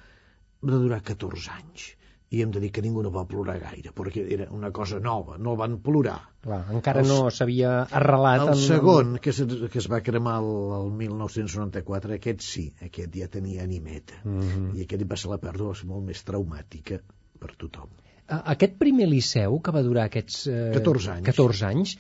Va 0.64 0.80
durar 0.86 1.02
14 1.04 1.52
anys. 1.52 1.92
I 2.34 2.40
hem 2.42 2.52
de 2.54 2.62
dir 2.64 2.72
que 2.74 2.82
ningú 2.82 3.04
no 3.06 3.12
va 3.14 3.24
plorar 3.30 3.60
gaire, 3.62 3.92
perquè 3.94 4.24
era 4.34 4.48
una 4.52 4.72
cosa 4.74 4.98
nova, 5.00 5.36
no 5.38 5.54
van 5.60 5.76
plorar. 5.86 6.16
Clar, 6.42 6.64
encara 6.74 7.04
Els- 7.04 7.12
no 7.12 7.30
s'havia 7.30 7.74
arrelat... 8.00 8.42
El 8.48 8.54
en- 8.56 8.62
segon, 8.64 9.12
que 9.22 9.30
es, 9.30 9.42
que 9.70 9.80
es 9.84 9.88
va 9.92 10.00
cremar 10.02 10.40
el, 10.42 10.50
el 10.80 10.90
1994, 11.04 12.16
aquest 12.18 12.42
sí, 12.42 12.66
aquest 12.82 13.14
ja 13.20 13.28
tenia 13.30 13.64
animeta. 13.68 14.18
Mhm. 14.24 14.72
I 14.80 14.88
aquest 14.88 15.06
va 15.12 15.20
ser 15.22 15.30
la 15.36 15.38
pèrdua 15.44 15.76
molt 15.92 16.08
més 16.10 16.24
traumàtica 16.26 17.00
per 17.40 17.54
tothom. 17.60 17.92
Aquest 18.34 18.78
primer 18.82 19.06
liceu, 19.12 19.60
que 19.62 19.72
va 19.76 19.84
durar 19.86 20.08
aquests... 20.10 20.48
Eh, 20.50 20.72
14 20.74 21.12
anys. 21.20 21.26
14 21.30 21.66
anys, 21.70 21.96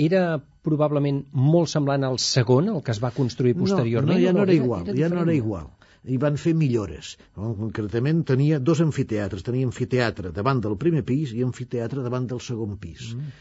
era 0.00 0.22
probablement 0.64 1.22
molt 1.32 1.70
semblant 1.72 2.04
al 2.08 2.18
segon, 2.20 2.68
el 2.74 2.82
que 2.84 2.92
es 2.92 3.00
va 3.02 3.10
construir 3.16 3.54
posteriorment? 3.56 4.12
No, 4.12 4.18
no 4.18 4.24
ja 4.26 4.32
o 4.32 4.36
no 4.36 4.42
era 4.44 4.56
igual, 4.56 4.88
ja 4.96 5.08
no 5.12 5.22
era 5.24 5.34
igual. 5.36 5.68
I 6.04 6.16
van 6.22 6.38
fer 6.40 6.54
millores. 6.56 7.12
Concretament 7.36 8.22
tenia 8.30 8.58
dos 8.70 8.80
amfiteatres. 8.84 9.44
Tenia 9.48 9.68
amfiteatre 9.68 10.32
davant 10.36 10.62
del 10.64 10.78
primer 10.84 11.04
pis 11.10 11.34
i 11.36 11.44
amfiteatre 11.46 12.04
davant 12.06 12.28
del 12.30 12.40
segon 12.46 12.78
pis. 12.80 13.12
Mm. 13.16 13.34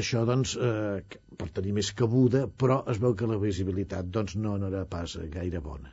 Això, 0.00 0.24
doncs, 0.26 0.54
eh, 0.68 1.18
per 1.38 1.48
tenir 1.58 1.74
més 1.74 1.90
cabuda, 1.98 2.46
però 2.62 2.80
es 2.90 3.00
veu 3.02 3.14
que 3.18 3.30
la 3.30 3.38
visibilitat 3.42 4.08
doncs, 4.16 4.34
no, 4.46 4.56
no 4.58 4.70
era 4.72 4.84
pas 4.96 5.18
gaire 5.36 5.62
bona. 5.62 5.92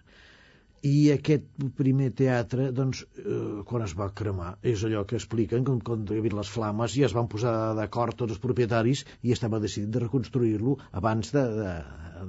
I 0.87 1.11
aquest 1.13 1.45
primer 1.77 2.09
teatre, 2.17 2.71
doncs, 2.73 3.03
eh, 3.21 3.61
quan 3.69 3.83
es 3.85 3.93
va 3.97 4.07
cremar, 4.17 4.55
és 4.65 4.81
allò 4.87 5.03
que 5.05 5.19
expliquen, 5.19 5.63
com 5.67 5.79
quan 5.85 6.07
hi 6.09 6.17
havia 6.17 6.39
les 6.39 6.49
flames 6.49 6.95
i 6.97 7.03
es 7.05 7.13
van 7.13 7.27
posar 7.29 7.53
d'acord 7.77 8.17
tots 8.17 8.33
els 8.33 8.41
propietaris 8.41 9.05
i 9.21 9.35
estava 9.35 9.59
decidit 9.61 9.91
de 9.93 10.01
reconstruir-lo 10.07 10.77
abans 11.01 11.29
de, 11.35 11.43
de, 11.59 11.73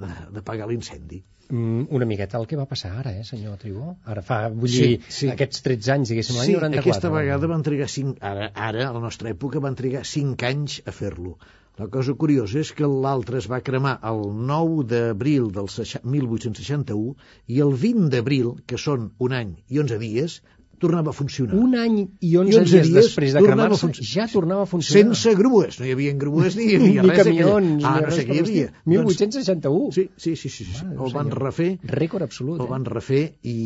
de, 0.03 0.11
de 0.37 0.43
pagar 0.45 0.69
l'incendi. 0.69 1.23
Mm, 1.49 1.87
una 1.97 2.05
miqueta 2.09 2.37
el 2.39 2.45
que 2.47 2.57
va 2.59 2.67
passar 2.69 2.93
ara, 3.01 3.11
eh, 3.17 3.25
senyor 3.27 3.57
Tribó? 3.61 3.95
Ara 4.05 4.21
fa, 4.25 4.37
vull 4.49 4.71
Sí, 4.71 4.85
dir, 4.93 5.01
sí. 5.09 5.27
aquests 5.33 5.65
13 5.65 5.91
anys, 5.97 6.13
diguéssim, 6.13 6.37
l'any 6.39 6.47
Sí, 6.51 6.55
94. 6.59 6.79
aquesta 6.93 7.11
vegada 7.17 7.49
van 7.51 7.65
trigar 7.65 7.89
5... 7.91 8.15
Ara, 8.21 8.47
ara, 8.69 8.87
a 8.87 8.93
la 8.95 9.01
nostra 9.03 9.33
època, 9.33 9.59
van 9.65 9.75
trigar 9.75 10.05
5 10.07 10.47
anys 10.53 10.79
a 10.85 10.93
fer-lo. 10.95 11.35
La 11.81 11.87
cosa 11.89 12.13
curiosa 12.13 12.59
és 12.61 12.69
que 12.77 12.85
l'altre 12.85 13.39
es 13.41 13.47
va 13.49 13.57
cremar 13.65 13.95
el 14.05 14.19
9 14.49 14.83
d'abril 14.91 15.47
del 15.55 15.69
60 15.73 16.05
1861 16.15 17.15
i 17.55 17.61
el 17.65 17.73
20 17.83 18.11
d'abril, 18.13 18.51
que 18.69 18.77
són 18.77 19.07
un 19.27 19.33
any 19.33 19.55
i 19.73 19.79
11 19.81 19.97
dies, 20.03 20.35
tornava 20.83 21.09
a 21.09 21.15
funcionar. 21.17 21.55
Un 21.57 21.73
any 21.79 21.95
i 22.03 22.35
11, 22.37 22.53
I 22.53 22.59
11 22.59 22.59
dies, 22.59 22.71
dies 22.73 22.93
després 22.93 23.33
de 23.33 23.41
cremar-se, 23.45 23.89
ja 24.09 24.27
tornava 24.31 24.67
a 24.67 24.69
funcionar. 24.69 25.15
Sense 25.15 25.33
grues, 25.39 25.79
no 25.79 25.87
hi 25.87 25.93
havia 25.95 26.13
grues 26.25 26.57
ni 26.59 26.67
hi 26.69 26.77
havia 26.77 27.03
ni 27.07 27.13
res. 27.13 27.21
camions, 27.23 27.85
aquella... 27.85 27.93
Ah, 27.93 27.99
ni 28.01 28.07
no 28.09 28.15
sé 28.17 28.25
què 28.27 28.37
hi 28.37 28.43
havia. 28.43 28.65
l'estil. 28.69 28.89
1861. 28.93 29.91
Sí, 29.97 30.05
sí, 30.25 30.35
sí, 30.35 30.51
sí, 30.57 30.67
sí. 30.67 30.73
Mare 30.83 30.97
de 30.97 31.07
el 31.07 31.15
van 31.17 31.31
senyor. 31.31 31.45
refer 31.47 31.69
Rècord 32.01 32.27
absolut, 32.27 32.59
el 32.59 32.67
eh? 32.67 32.71
van 32.75 32.87
refer 32.97 33.23
i 33.53 33.57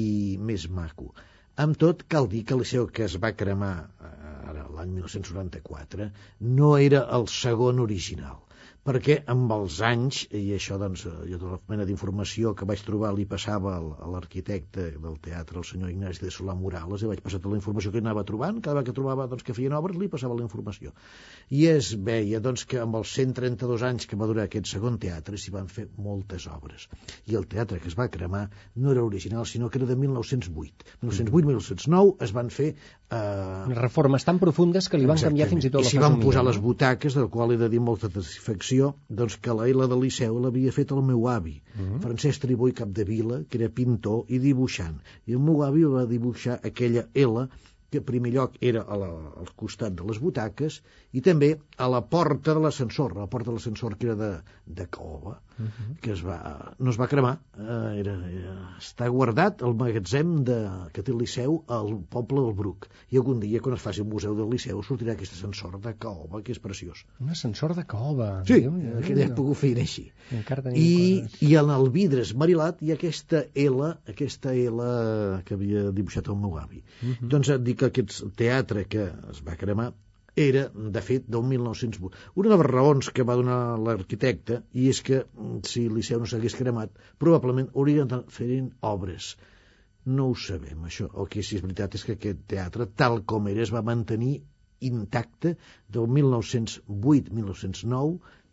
més 0.52 0.68
maco. 0.80 1.12
Amb 1.58 1.80
tot, 1.82 2.06
cal 2.08 2.30
dir 2.30 2.44
que 2.46 2.54
el 2.54 2.62
liceu 2.62 2.86
que 2.94 3.08
es 3.10 3.18
va 3.20 3.34
cremar 3.34 3.74
eh, 3.84 4.27
l'any 4.56 4.92
1994 4.98 6.08
no 6.60 6.70
era 6.90 7.04
el 7.20 7.28
segon 7.38 7.84
original 7.88 8.47
perquè 8.88 9.18
amb 9.34 9.52
els 9.52 9.82
anys, 9.84 10.22
i 10.32 10.54
això 10.56 10.78
doncs, 10.80 11.04
jo 11.28 11.38
de 11.42 11.50
la 11.52 11.60
mena 11.68 11.86
d'informació 11.88 12.54
que 12.56 12.68
vaig 12.70 12.84
trobar 12.88 13.12
li 13.16 13.26
passava 13.28 13.76
a 13.78 14.12
l'arquitecte 14.14 14.86
del 14.96 15.18
teatre, 15.24 15.60
el 15.60 15.68
senyor 15.68 15.92
Ignasi 15.92 16.24
de 16.24 16.32
Solà 16.32 16.56
Morales, 16.56 17.04
i 17.04 17.10
vaig 17.12 17.20
passar 17.26 17.42
tota 17.42 17.52
la 17.52 17.60
informació 17.60 17.92
que 17.92 18.00
anava 18.04 18.24
trobant, 18.28 18.62
cada 18.62 18.78
vegada 18.78 18.88
que 18.88 18.96
trobava 18.96 19.28
doncs, 19.28 19.44
que 19.44 19.56
feien 19.58 19.76
obres 19.76 20.00
li 20.00 20.08
passava 20.14 20.38
la 20.38 20.46
informació. 20.46 20.94
I 21.52 21.66
es 21.74 21.92
veia 22.08 22.40
doncs, 22.44 22.64
que 22.70 22.80
amb 22.80 22.96
els 23.00 23.12
132 23.20 23.84
anys 23.90 24.08
que 24.08 24.20
va 24.20 24.30
durar 24.30 24.48
aquest 24.48 24.72
segon 24.72 25.00
teatre 25.04 25.38
s'hi 25.38 25.52
van 25.56 25.68
fer 25.72 25.88
moltes 26.08 26.48
obres. 26.52 26.88
I 27.28 27.36
el 27.40 27.48
teatre 27.52 27.82
que 27.84 27.92
es 27.92 27.98
va 28.00 28.08
cremar 28.14 28.46
no 28.76 28.94
era 28.96 29.04
original, 29.04 29.46
sinó 29.46 29.70
que 29.70 29.82
era 29.82 29.90
de 29.92 30.00
1908. 30.00 30.96
1908-1909 31.04 32.16
es 32.24 32.34
van 32.40 32.54
fer... 32.54 32.72
Eh, 33.08 33.76
Reformes 33.78 34.26
tan 34.28 34.40
profundes 34.40 34.90
que 34.92 35.00
li 35.00 35.08
van 35.10 35.20
canviar 35.20 35.48
fins 35.52 35.68
i 35.68 35.72
tot 35.72 35.84
I 35.84 35.88
la 35.88 35.92
s'hi 35.92 36.00
van 36.00 36.16
fesomia, 36.16 36.26
posar 36.28 36.44
no? 36.44 36.50
les 36.50 36.60
butaques, 36.64 37.16
del 37.20 37.30
qual 37.34 37.54
he 37.54 37.60
de 37.60 37.70
dir 37.72 37.80
molta 37.84 38.10
satisfacció, 38.12 38.77
doncs 39.22 39.38
que 39.44 39.54
la 39.60 39.68
L 39.72 39.88
del 39.92 40.02
Liceu 40.06 40.38
l'havia 40.44 40.72
fet 40.76 40.92
el 40.96 41.02
meu 41.12 41.28
avi, 41.32 41.56
Mhm. 41.78 42.00
Francesc 42.04 42.42
Tribó 42.42 42.68
i 42.68 42.74
Capdevila, 42.74 43.44
que 43.50 43.58
era 43.62 43.70
pintor 43.70 44.26
i 44.28 44.40
dibuixant. 44.40 45.00
I 45.28 45.34
el 45.34 45.40
meu 45.40 45.64
avi 45.64 45.84
va 45.84 46.06
dibuixar 46.06 46.60
aquella 46.72 47.08
L 47.14 47.48
que 47.90 48.00
en 48.00 48.04
primer 48.04 48.32
lloc 48.34 48.56
era 48.60 48.82
a 48.82 48.98
la, 49.00 49.08
al 49.42 49.52
costat 49.56 49.94
de 49.96 50.04
les 50.04 50.20
butaques 50.20 50.82
i 51.14 51.22
també 51.22 51.54
a 51.78 51.88
la 51.88 52.02
porta 52.02 52.54
de 52.54 52.60
l'ascensor, 52.60 53.14
a 53.16 53.22
la 53.26 53.28
porta 53.28 53.50
de 53.52 53.56
l'ascensor 53.58 53.96
que 53.98 54.08
era 54.10 54.16
de, 54.16 54.32
de 54.66 54.88
caoba, 55.58 55.68
Mhm. 55.68 55.96
que 56.02 56.12
es 56.12 56.22
va, 56.26 56.76
no 56.80 56.92
es 56.92 57.00
va 57.00 57.08
cremar, 57.08 57.40
eh, 57.58 58.00
era, 58.00 58.14
era, 58.30 58.56
està 58.80 59.08
guardat 59.10 59.62
al 59.64 59.74
magatzem 59.76 60.44
de, 60.44 60.58
que 60.94 61.04
té 61.04 61.12
el 61.12 61.18
Liceu 61.18 61.64
al 61.68 61.98
poble 62.10 62.42
del 62.42 62.54
Bruc. 62.54 62.88
I 63.12 63.18
algun 63.18 63.40
dia, 63.40 63.60
quan 63.60 63.76
es 63.76 63.82
faci 63.82 64.02
un 64.02 64.10
museu 64.10 64.36
del 64.36 64.50
Liceu, 64.50 64.82
sortirà 64.84 65.14
aquest 65.14 65.34
ascensor 65.34 65.80
de 65.82 65.94
caoba, 65.98 66.42
que 66.44 66.52
és 66.52 66.60
preciós. 66.60 67.06
Un 67.20 67.30
ascensor 67.30 67.76
de 67.76 67.86
caoba. 67.86 68.44
Sí, 68.46 68.62
Déu-n'hi-do, 68.62 68.98
en 68.98 69.04
aquella 69.04 69.26
època 69.28 69.50
ho 69.50 69.54
feien 69.56 69.78
així. 69.84 70.12
I, 70.32 71.22
coses. 71.24 71.42
I 71.42 71.56
en 71.56 71.70
el 71.70 71.90
vidre 71.90 72.22
esmarilat 72.22 72.82
hi 72.82 72.92
ha 72.92 72.96
aquesta 72.96 73.46
L, 73.56 73.94
aquesta 74.08 74.54
L 74.54 75.42
que 75.46 75.56
havia 75.56 75.92
dibuixat 75.92 76.28
el 76.30 76.36
meu 76.36 76.58
avi. 76.60 76.84
Mhm. 77.02 77.30
Doncs 77.30 77.50
et 77.50 77.64
dic 77.64 77.80
que 77.80 77.86
aquest 77.92 78.24
teatre 78.36 78.86
que 78.86 79.10
es 79.32 79.42
va 79.46 79.56
cremar 79.56 79.94
era, 80.38 80.70
de 80.98 81.02
fet, 81.02 81.26
del 81.34 81.42
1908. 81.50 82.18
Una 82.42 82.50
de 82.52 82.58
les 82.62 82.70
raons 82.70 83.10
que 83.10 83.26
va 83.28 83.36
donar 83.40 83.60
l'arquitecte, 83.82 84.56
i 84.78 84.90
és 84.94 85.00
que 85.08 85.18
mm, 85.26 85.58
si 85.72 85.82
Liceu 85.90 86.20
no 86.22 86.28
s'hagués 86.30 86.56
cremat, 86.60 86.90
probablement 87.24 87.70
haurien 87.74 88.08
de 88.12 88.20
fer 88.38 88.50
obres. 88.92 89.24
No 90.18 90.24
ho 90.32 90.36
sabem, 90.40 90.80
això. 90.88 91.06
El 91.20 91.26
que 91.34 91.42
sí 91.44 91.54
és 91.58 91.64
veritat 91.66 91.92
és 91.98 92.04
que 92.08 92.16
aquest 92.16 92.40
teatre, 92.54 92.84
tal 93.02 93.16
com 93.34 93.42
era, 93.52 93.62
es 93.66 93.74
va 93.76 93.90
mantenir 93.90 94.36
intacte 94.88 95.50
del 95.90 96.06
1908-1909 96.20 98.12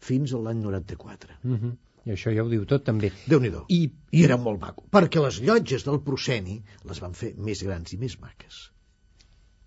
fins 0.09 0.29
a 0.33 0.39
l'any 0.47 0.61
94. 0.65 1.33
Mhm. 1.43 1.71
I 2.05 2.13
això 2.13 2.29
ja 2.37 2.43
ho 2.45 2.51
diu 2.51 2.67
tot, 2.69 2.83
també. 2.85 3.09
Déu-n'hi-do. 3.33 3.63
I, 3.73 3.89
I 4.13 4.25
era 4.27 4.37
molt 4.37 4.61
maco, 4.61 4.85
perquè 4.93 5.23
les 5.25 5.39
llotges 5.41 5.87
del 5.87 6.03
prosceni 6.05 6.59
les 6.85 7.01
van 7.01 7.15
fer 7.17 7.31
més 7.47 7.63
grans 7.65 7.95
i 7.97 7.99
més 8.01 8.19
maques. 8.21 8.74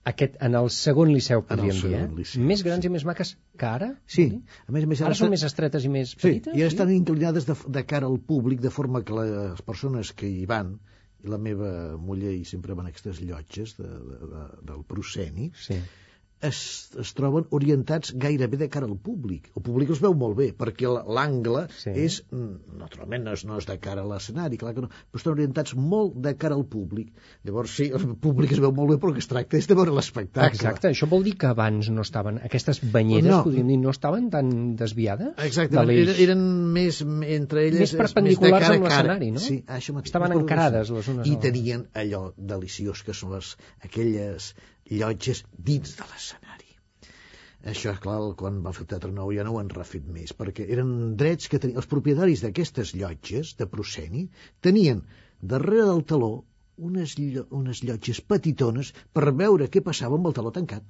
Aquest, 0.08 0.36
en 0.48 0.56
el 0.56 0.70
segon 0.74 1.10
liceu, 1.12 1.42
podríem 1.50 1.78
dir, 1.84 1.94
eh? 1.98 2.08
liceu, 2.16 2.44
més 2.48 2.62
grans 2.64 2.86
sí. 2.86 2.88
i 2.88 2.92
més 2.94 3.04
maques 3.10 3.32
que 3.60 3.66
ara? 3.68 3.90
Sí, 4.18 4.26
a 4.68 4.72
més 4.76 4.86
a 4.86 4.92
més... 4.92 5.02
Ara 5.04 5.12
estan- 5.16 5.26
són 5.26 5.34
més 5.34 5.44
estretes 5.48 5.88
i 5.88 5.92
més 5.94 6.14
Sí, 6.14 6.20
petites? 6.22 6.54
i 6.56 6.64
ara 6.64 6.72
estan 6.74 6.92
inclinades 6.96 7.48
de, 7.50 7.56
de 7.80 7.84
cara 7.90 8.08
al 8.12 8.20
públic, 8.32 8.62
de 8.64 8.72
forma 8.72 9.02
que 9.04 9.18
les 9.18 9.62
persones 9.68 10.14
que 10.14 10.30
hi 10.30 10.46
van, 10.50 10.76
i 11.26 11.32
la 11.34 11.40
meva 11.42 11.72
muller 11.98 12.36
hi 12.38 12.46
sempre 12.46 12.76
van 12.78 12.88
a 12.88 12.94
aquestes 12.94 13.20
llotges 13.26 13.76
de, 13.82 13.88
de, 13.90 14.20
de, 14.36 14.44
del 14.72 14.84
prosceni, 14.88 15.52
Sí. 15.68 15.80
Es, 16.42 16.58
es 17.02 17.12
troben 17.18 17.48
orientats 17.50 18.12
gairebé 18.14 18.58
de 18.62 18.68
cara 18.70 18.86
al 18.86 18.98
públic. 18.98 19.50
El 19.58 19.64
públic 19.66 19.90
els 19.90 20.02
veu 20.04 20.14
molt 20.14 20.38
bé, 20.38 20.52
perquè 20.58 20.90
l'angle 20.90 21.68
Sí. 21.78 21.90
és, 21.96 22.20
mm, 22.32 22.78
naturalment, 22.78 23.24
no 23.26 23.34
és, 23.34 23.46
no 23.46 23.58
és 23.58 23.66
de 23.66 23.78
cara 23.82 24.04
a 24.04 24.06
l'escenari, 24.06 24.58
clar 24.58 24.74
que 24.76 24.82
no, 24.86 24.90
però 24.90 25.22
estan 25.22 25.34
orientats 25.34 25.76
molt 25.76 26.16
de 26.16 26.36
cara 26.38 26.56
al 26.56 26.66
públic. 26.66 27.14
Llavors, 27.44 27.72
sí, 27.80 27.90
el 27.94 28.16
públic 28.22 28.52
es 28.54 28.60
veu 28.60 28.72
molt 28.72 28.92
bé, 28.92 28.98
però 29.02 29.10
el 29.10 29.18
que 29.18 29.24
es 29.26 29.28
tracta 29.32 29.58
és 29.58 29.68
de 29.68 29.76
veure 29.76 29.92
l'espectacle. 29.96 30.54
Exacte, 30.54 30.90
això 30.90 31.10
vol 31.10 31.24
dir 31.24 31.38
que 31.38 31.48
abans 31.48 31.90
no 31.90 32.02
estaven, 32.06 32.38
aquestes 32.44 32.82
banyeres, 32.92 33.32
No. 33.32 33.44
podríem 33.44 33.68
dir, 33.68 33.80
no 33.80 33.90
estaven 33.90 34.30
tan 34.30 34.76
desviades? 34.76 35.34
L'eix? 35.38 35.58
eren, 35.58 36.16
eren 36.28 36.42
més 36.74 37.02
entre 37.02 37.68
elles 37.68 37.80
Més 37.80 37.94
perpendiculars 37.96 38.62
de 38.62 38.68
cara 38.68 38.76
amb 38.76 38.86
a 38.86 38.90
l'escenari, 38.90 39.32
no? 39.32 39.40
Sí, 39.40 39.64
això 39.68 39.94
mateix. 39.94 40.12
Estaven 40.14 40.30
més 40.34 40.42
encarades 40.42 40.90
les 40.90 41.08
unes 41.08 41.28
a 41.28 41.32
I 41.32 41.38
tenien 41.42 41.88
allò 41.94 42.34
deliciós 42.38 43.04
que 43.04 43.14
són 43.14 43.34
les, 43.34 43.56
aquelles 43.84 44.54
llotges 44.92 45.44
dins 45.58 45.96
de 46.00 46.08
l'escenari. 46.12 46.68
Això, 47.68 47.92
és 47.92 48.00
clar, 48.04 48.20
quan 48.40 48.60
va 48.64 48.72
fer 48.76 48.86
el 48.86 48.90
Teatre 48.92 49.12
Nou 49.12 49.32
ja 49.36 49.44
no 49.44 49.56
ho 49.56 49.62
han 49.62 49.72
refet 49.74 50.06
més, 50.18 50.32
perquè 50.38 50.68
eren 50.76 50.92
drets 51.20 51.50
que 51.52 51.60
tenien... 51.60 51.82
Els 51.82 51.90
propietaris 51.92 52.44
d'aquestes 52.46 52.94
llotges 52.96 53.56
de 53.60 53.68
Prosceni 53.72 54.28
tenien 54.64 55.02
darrere 55.42 55.90
del 55.90 56.06
taló 56.12 56.32
unes, 56.78 57.18
llo... 57.18 57.44
unes 57.60 57.84
llotges 57.84 58.22
petitones 58.22 58.94
per 59.14 59.34
veure 59.42 59.68
què 59.74 59.84
passava 59.84 60.16
amb 60.20 60.30
el 60.30 60.38
taló 60.38 60.54
tancat. 60.56 60.86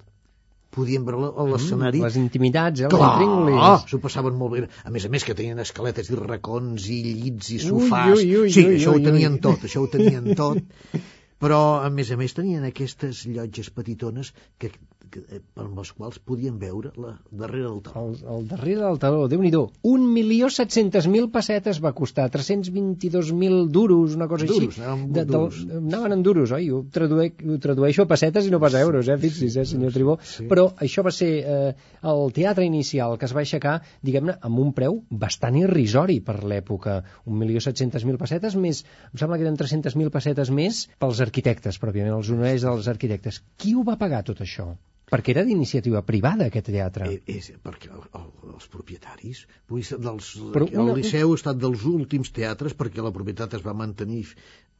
Podien 0.77 1.05
veure 1.07 1.31
a 1.31 1.47
l'escenari... 1.47 2.03
Les 2.03 2.19
intimitats, 2.19 2.83
eh? 2.83 2.89
Clar, 2.91 3.13
intríngulis. 3.15 3.87
s'ho 3.89 4.01
passaven 4.03 4.35
molt 4.37 4.53
bé. 4.53 4.65
A 4.83 4.91
més 4.93 5.07
a 5.07 5.09
més 5.09 5.25
que 5.25 5.33
tenien 5.39 5.63
escaletes 5.63 6.11
i 6.11 6.19
racons 6.19 6.89
i 6.93 6.99
llits 7.07 7.53
i 7.55 7.61
Ui, 7.61 7.67
sofàs. 7.69 8.17
ui, 8.19 8.33
ui, 8.43 8.51
sí, 8.53 8.67
ui, 8.67 8.75
això 8.81 8.93
ui, 8.93 9.01
ho 9.01 9.07
tenien 9.07 9.39
ui. 9.39 9.43
tot, 9.47 9.63
això 9.65 9.85
ho 9.85 9.89
tenien 9.97 10.35
tot. 10.37 10.59
Però, 11.43 11.57
a 11.85 11.89
més 11.93 12.11
a 12.13 12.17
més, 12.21 12.33
tenien 12.37 12.65
aquestes 12.69 13.25
llotges 13.29 13.69
petitones 13.79 14.31
que, 14.57 14.71
que, 15.11 15.23
eh, 15.31 15.41
amb 15.59 15.77
les 15.79 15.91
quals 15.97 16.19
podien 16.19 16.57
veure 16.61 16.91
la, 16.97 17.15
darrere 17.31 17.67
del 17.69 17.81
taló. 17.85 18.07
El, 18.11 18.17
el 18.37 18.47
darrere 18.51 18.81
del 18.83 18.99
taló, 19.01 19.27
déu 19.31 19.41
nhi 19.43 19.51
1.700.000 19.57 21.29
pessetes 21.33 21.79
va 21.83 21.93
costar, 21.97 22.29
322.000 22.31 23.67
duros, 23.73 24.15
una 24.15 24.27
cosa 24.27 24.45
Duros, 24.45 24.77
així. 24.77 24.81
anaven 24.81 25.13
De, 25.13 25.23
de, 25.23 25.31
duros. 25.31 25.61
anaven 25.79 26.17
en 26.17 26.23
duros, 26.23 26.51
oi? 26.51 26.69
Ho, 26.71 26.83
traduec, 26.93 27.41
ho 27.43 27.57
tradueixo 27.63 28.03
a 28.03 28.09
pessetes 28.09 28.47
i 28.47 28.53
no 28.53 28.59
pas 28.63 28.75
a 28.75 28.81
euros, 28.85 29.07
eh? 29.07 29.17
Fixi's, 29.21 29.55
eh, 29.57 29.65
senyor 29.65 29.93
Tribó. 29.95 30.17
Sí. 30.23 30.47
Però 30.49 30.67
això 30.83 31.03
va 31.05 31.13
ser 31.15 31.31
eh, 31.43 31.75
el 32.03 32.33
teatre 32.35 32.65
inicial 32.67 33.17
que 33.17 33.25
es 33.29 33.35
va 33.35 33.43
aixecar, 33.45 33.77
diguem-ne, 34.05 34.37
amb 34.41 34.59
un 34.63 34.73
preu 34.77 35.01
bastant 35.09 35.57
irrisori 35.59 36.19
per 36.21 36.39
l'època. 36.43 36.99
1.700.000 37.25 38.17
pessetes 38.21 38.55
més, 38.59 38.83
em 39.13 39.21
sembla 39.23 39.37
que 39.39 39.47
eren 39.47 39.57
300.000 39.59 40.13
pessetes 40.13 40.51
més 40.51 40.83
pels 40.99 41.21
arquitectes, 41.23 41.79
pròpiament, 41.81 42.15
els 42.19 42.29
honoraris 42.33 42.67
dels 42.67 42.87
arquitectes. 42.91 43.41
Qui 43.57 43.75
ho 43.75 43.83
va 43.87 43.97
pagar, 43.97 44.23
tot 44.27 44.41
això? 44.45 44.71
Perquè 45.07 45.31
era 45.31 45.43
d'iniciativa 45.47 46.01
privada, 46.03 46.49
aquest 46.51 46.67
teatre. 46.67 47.05
Eh, 47.13 47.21
és, 47.39 47.45
perquè 47.63 47.87
el, 47.95 48.01
el, 48.19 48.25
els 48.53 48.65
propietaris 48.73 49.45
vull 49.71 49.83
dir, 49.85 49.99
dels, 50.03 50.31
Però 50.55 50.67
el 50.67 50.81
una- 50.83 50.95
Liceu 50.97 51.31
ha 51.31 51.37
estat 51.39 51.61
dels 51.63 51.85
últims 51.87 52.33
teatres 52.35 52.75
perquè 52.81 53.05
la 53.05 53.13
propietat 53.15 53.55
es 53.55 53.63
va 53.67 53.75
mantenir 53.83 54.25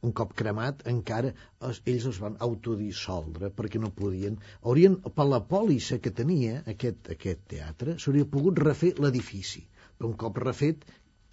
un 0.06 0.12
cop 0.20 0.34
cremat 0.38 0.84
encara 0.92 1.32
es, 1.70 1.80
ells 1.90 2.04
es 2.12 2.20
van 2.22 2.36
autodissoldre 2.48 3.48
perquè 3.60 3.80
no 3.82 3.88
podien 4.02 4.36
haurien, 4.62 4.98
per 5.16 5.26
la 5.26 5.40
pòlissa 5.54 5.98
que 6.04 6.12
tenia 6.20 6.60
aquest, 6.74 7.08
aquest 7.16 7.42
teatre 7.54 7.96
s'hauria 7.98 8.28
pogut 8.36 8.60
refer 8.68 8.92
l'edifici 9.00 9.64
però 9.98 10.12
un 10.12 10.18
cop 10.26 10.38
refet 10.44 10.84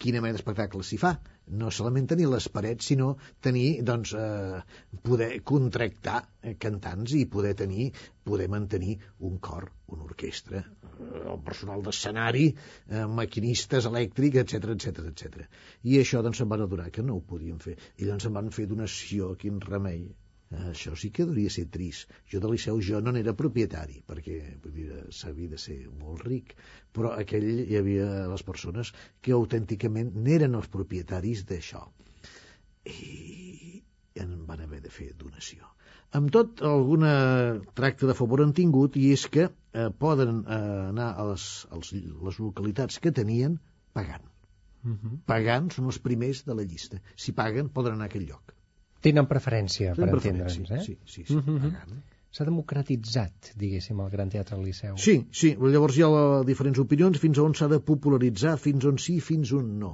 quina 0.02 0.22
mena 0.22 0.38
d'espectacle 0.38 0.84
s'hi 0.84 1.00
fa 1.02 1.16
no 1.62 1.70
solament 1.78 2.08
tenir 2.10 2.26
les 2.32 2.48
parets, 2.50 2.88
sinó 2.90 3.08
tenir, 3.48 3.68
doncs, 3.90 4.14
eh, 4.18 4.62
poder 5.06 5.30
contractar 5.52 6.18
eh, 6.42 6.56
cantants 6.66 7.14
i 7.20 7.26
poder 7.36 7.54
tenir, 7.60 7.92
poder 8.24 8.48
mantenir 8.50 8.98
un 9.30 9.38
cor, 9.38 9.70
una 9.94 10.08
orquestra, 10.10 10.64
eh, 10.64 11.22
el 11.36 11.40
personal 11.46 11.86
d'escenari, 11.86 12.48
eh, 12.90 13.06
maquinistes 13.22 13.90
elèctrics, 13.92 14.42
etc 14.44 14.74
etc 14.76 15.08
etc. 15.14 15.48
I 15.84 16.00
això, 16.02 16.24
doncs, 16.26 16.42
se'n 16.42 16.50
van 16.50 16.66
adonar 16.66 16.90
que 16.92 17.06
no 17.06 17.20
ho 17.20 17.26
podien 17.34 17.62
fer. 17.62 17.78
I 17.98 18.06
llavors 18.10 18.26
se'n 18.28 18.38
van 18.42 18.54
fer 18.58 18.70
donació, 18.72 19.36
quin 19.42 19.62
remei. 19.62 20.08
Això 20.54 20.94
sí 20.96 21.10
que 21.10 21.24
hauria 21.26 21.50
ser 21.50 21.66
trist. 21.74 22.12
Jo 22.32 22.40
de 22.40 22.50
Liceu 22.52 22.80
jo 22.88 23.00
no 23.02 23.12
n'era 23.16 23.34
propietari, 23.34 24.02
perquè 24.08 24.36
s'havia 25.20 25.50
de 25.50 25.58
ser 25.58 25.78
molt 26.02 26.26
ric, 26.28 26.54
però 26.94 27.14
aquell 27.18 27.48
hi 27.66 27.78
havia 27.80 28.28
les 28.32 28.44
persones 28.44 28.94
que 29.22 29.34
autènticament 29.38 30.14
n'eren 30.28 30.56
els 30.56 30.70
propietaris 30.76 31.46
d'això. 31.50 31.82
I 32.86 33.82
en 34.22 34.36
van 34.46 34.62
haver 34.62 34.82
de 34.86 34.94
fer 34.94 35.10
donació. 35.18 35.72
Amb 36.16 36.32
tot, 36.32 36.62
alguna 36.62 37.14
tracte 37.80 38.08
de 38.08 38.16
favor 38.16 38.44
han 38.44 38.54
tingut 38.54 38.96
i 39.02 39.10
és 39.16 39.26
que 39.28 39.48
eh, 39.50 39.90
poden 40.06 40.44
eh, 40.46 40.60
anar 40.92 41.10
a 41.20 41.26
les, 41.32 41.48
als, 41.76 41.92
les 41.98 42.40
localitats 42.40 43.02
que 43.04 43.12
tenien 43.12 43.58
pagant. 43.98 44.30
Uh 44.86 44.94
-huh. 44.94 45.18
Pagant 45.26 45.72
són 45.72 45.86
els 45.92 46.00
primers 46.00 46.46
de 46.46 46.54
la 46.54 46.64
llista. 46.64 47.02
Si 47.16 47.34
paguen, 47.34 47.70
poden 47.70 47.98
anar 47.98 48.06
a 48.08 48.14
aquell 48.14 48.28
lloc. 48.30 48.54
Tenen 49.06 49.28
preferència, 49.30 49.94
per 49.96 50.08
Tenen 50.08 50.16
entendre'ns, 50.18 50.58
preferència, 50.58 50.82
eh? 50.82 50.86
Sí, 50.90 50.98
sí, 51.16 51.26
sí, 51.30 51.36
Mhm. 51.38 51.72
pagant. 51.76 52.04
S'ha 52.36 52.44
democratitzat, 52.44 53.54
diguéssim, 53.56 54.00
el 54.04 54.10
Gran 54.12 54.28
Teatre 54.34 54.58
del 54.58 54.66
Liceu. 54.68 54.98
Sí, 55.00 55.14
sí, 55.32 55.54
llavors 55.56 55.96
hi 55.96 56.02
ha 56.04 56.10
la- 56.12 56.42
diferents 56.44 56.82
opinions 56.84 57.20
fins 57.24 57.38
on 57.40 57.54
s'ha 57.56 57.70
de 57.72 57.78
popularitzar, 57.80 58.58
fins 58.60 58.84
on 58.90 58.98
sí, 59.00 59.22
fins 59.24 59.54
on 59.56 59.70
no. 59.80 59.92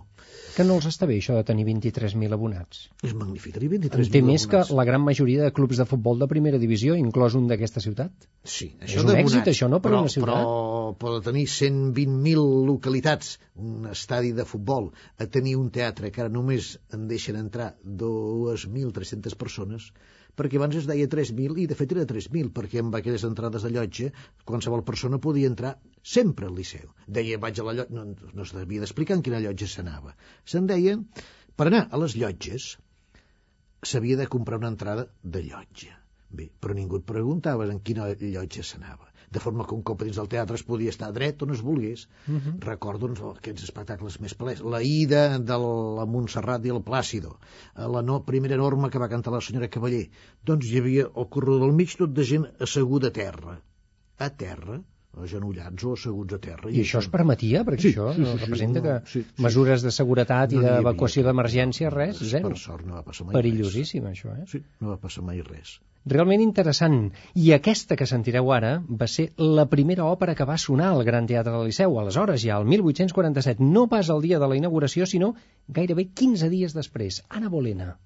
Que 0.55 0.63
no 0.65 0.79
els 0.79 0.87
està 0.89 1.05
bé, 1.05 1.19
això 1.21 1.35
de 1.37 1.43
tenir 1.45 1.67
23.000 1.67 2.33
abonats. 2.33 2.79
És 3.05 3.13
magnífic, 3.13 3.53
tenir 3.59 3.69
23 3.75 4.07
En 4.09 4.15
té 4.15 4.21
més 4.25 4.47
que 4.49 4.63
la 4.73 4.85
gran 4.89 5.03
majoria 5.05 5.43
de 5.45 5.51
clubs 5.53 5.77
de 5.77 5.85
futbol 5.85 6.17
de 6.23 6.27
primera 6.31 6.57
divisió, 6.63 6.95
inclòs 6.97 7.35
un 7.37 7.45
d'aquesta 7.51 7.83
ciutat. 7.85 8.11
Sí, 8.43 8.71
És 8.79 8.89
això 8.89 9.03
un 9.03 9.11
d'abonats, 9.11 9.35
èxit, 9.35 9.51
això, 9.53 9.69
no, 9.69 9.79
per 9.79 9.91
però, 9.91 10.01
una 10.01 10.13
ciutat? 10.15 10.41
Però 10.41 10.95
pot 11.03 11.23
tenir 11.29 11.45
120.000 11.45 12.65
localitats, 12.71 13.35
un 13.55 13.85
estadi 13.91 14.33
de 14.33 14.45
futbol, 14.49 14.89
a 15.21 15.29
tenir 15.37 15.55
un 15.61 15.69
teatre 15.69 16.09
que 16.11 16.25
ara 16.25 16.33
només 16.33 16.73
en 16.91 17.05
deixen 17.07 17.37
entrar 17.37 17.75
2.300 17.85 19.37
persones, 19.37 19.91
perquè 20.39 20.59
abans 20.59 20.77
es 20.79 20.87
deia 20.89 21.09
3.000 21.11 21.59
i 21.63 21.67
de 21.69 21.77
fet 21.77 21.93
era 21.95 22.05
3.000, 22.09 22.51
perquè 22.55 22.81
amb 22.83 22.95
aquelles 22.97 23.25
entrades 23.27 23.65
de 23.67 23.71
llotja 23.73 24.09
qualsevol 24.47 24.85
persona 24.87 25.19
podia 25.25 25.51
entrar 25.51 25.75
sempre 26.15 26.47
al 26.47 26.55
Liceu. 26.57 26.89
Deia, 27.07 27.39
vaig 27.41 27.59
a 27.59 27.67
la 27.67 27.75
llotja, 27.79 27.97
no, 27.97 28.31
no 28.37 28.47
s'havia 28.47 28.83
d'explicar 28.83 29.19
en 29.19 29.25
quina 29.27 29.43
llotja 29.43 29.69
s'anava. 29.69 30.15
Se'n 30.53 30.69
deia, 30.71 30.97
per 31.55 31.67
anar 31.69 31.85
a 31.89 32.01
les 32.01 32.17
llotges 32.17 32.71
s'havia 33.91 34.17
de 34.17 34.29
comprar 34.31 34.61
una 34.61 34.71
entrada 34.73 35.07
de 35.23 35.43
llotja. 35.45 35.97
Bé, 36.31 36.47
però 36.63 36.75
ningú 36.77 37.01
et 37.01 37.07
preguntava 37.07 37.67
en 37.67 37.81
quina 37.83 38.07
llotja 38.15 38.63
s'anava. 38.63 39.10
De 39.31 39.39
forma 39.39 39.65
que 39.67 39.75
un 39.77 39.83
cop 39.87 40.03
dins 40.03 40.17
del 40.19 40.29
teatre 40.31 40.57
es 40.59 40.63
podia 40.67 40.91
estar 40.93 41.11
dret 41.15 41.41
on 41.45 41.53
es 41.55 41.61
volgués. 41.67 42.07
Uh 42.27 42.35
-huh. 42.35 42.53
Recordo 42.65 43.07
doncs, 43.07 43.21
aquests 43.29 43.63
espectacles 43.63 44.19
més 44.19 44.35
palès. 44.35 44.61
La 44.75 44.81
ida 44.83 45.39
de 45.39 45.57
la 45.63 46.05
Montserrat 46.05 46.65
i 46.65 46.73
el 46.75 46.83
Plàcido. 46.89 47.37
Eh, 47.75 47.87
La 47.87 48.01
no, 48.01 48.23
primera 48.25 48.57
norma 48.57 48.89
que 48.89 48.99
va 48.99 49.09
cantar 49.09 49.33
la 49.33 49.41
senyora 49.41 49.69
Cavaller. 49.69 50.09
Doncs 50.43 50.65
hi 50.65 50.77
havia 50.77 51.09
el 51.15 51.29
corredor 51.29 51.61
del 51.61 51.73
mig 51.73 51.95
tot 51.97 52.13
de 52.13 52.23
gent 52.23 52.47
asseguda 52.59 53.07
a 53.07 53.11
terra. 53.11 53.61
A 54.17 54.29
terra, 54.29 54.81
agenollats 55.19 55.83
o 55.83 55.93
asseguts 55.97 56.37
a 56.37 56.39
terra. 56.39 56.71
I 56.71 56.81
això 56.85 57.01
es 57.03 57.09
permetia? 57.11 57.63
Perquè 57.67 57.83
Sí, 57.83 57.91
això 57.93 58.11
sí, 58.15 58.23
sí, 58.23 58.31
sí, 58.31 58.39
representa 58.45 58.79
no, 58.79 58.85
que 58.85 59.11
sí, 59.11 59.23
sí. 59.27 59.43
mesures 59.43 59.85
de 59.85 59.91
seguretat 59.91 60.53
i 60.53 60.59
No 60.59 60.63
havia 60.63 60.77
d'evacuació 60.79 61.23
d'emergència, 61.27 61.91
res, 61.93 62.21
zero. 62.33 62.49
Per 62.49 62.61
sort 62.63 62.85
no 62.87 62.99
va 62.99 63.03
passar 63.07 63.27
mai 63.27 63.35
Perillosíssim, 63.35 64.05
això, 64.07 64.31
eh? 64.31 64.43
res. 64.43 64.51
Sí, 64.55 64.63
no 64.79 64.93
va 64.93 64.99
passar 65.01 65.23
mai 65.27 65.41
res. 65.41 65.79
Realment 66.11 66.41
interessant. 66.41 67.11
I 67.37 67.51
aquesta 67.53 67.95
que 67.97 68.07
sentireu 68.09 68.51
ara 68.55 68.71
va 69.01 69.07
ser 69.15 69.27
la 69.37 69.67
primera 69.73 70.07
òpera 70.09 70.33
que 70.37 70.47
va 70.49 70.57
sonar 70.57 70.87
al 70.93 71.03
Gran 71.05 71.27
Teatre 71.29 71.53
del 71.53 71.67
Liceu, 71.69 71.99
aleshores 71.99 72.41
ja, 72.41 72.57
el 72.57 72.65
1847, 72.71 73.61
no 73.75 73.87
pas 73.91 74.09
el 74.09 74.23
dia 74.25 74.39
de 74.39 74.47
la 74.47 74.57
inauguració, 74.57 75.05
sinó 75.05 75.35
gairebé 75.67 76.07
15 76.23 76.49
dies 76.49 76.73
després, 76.73 77.21
Anna 77.29 77.53
Bolena. 77.53 77.97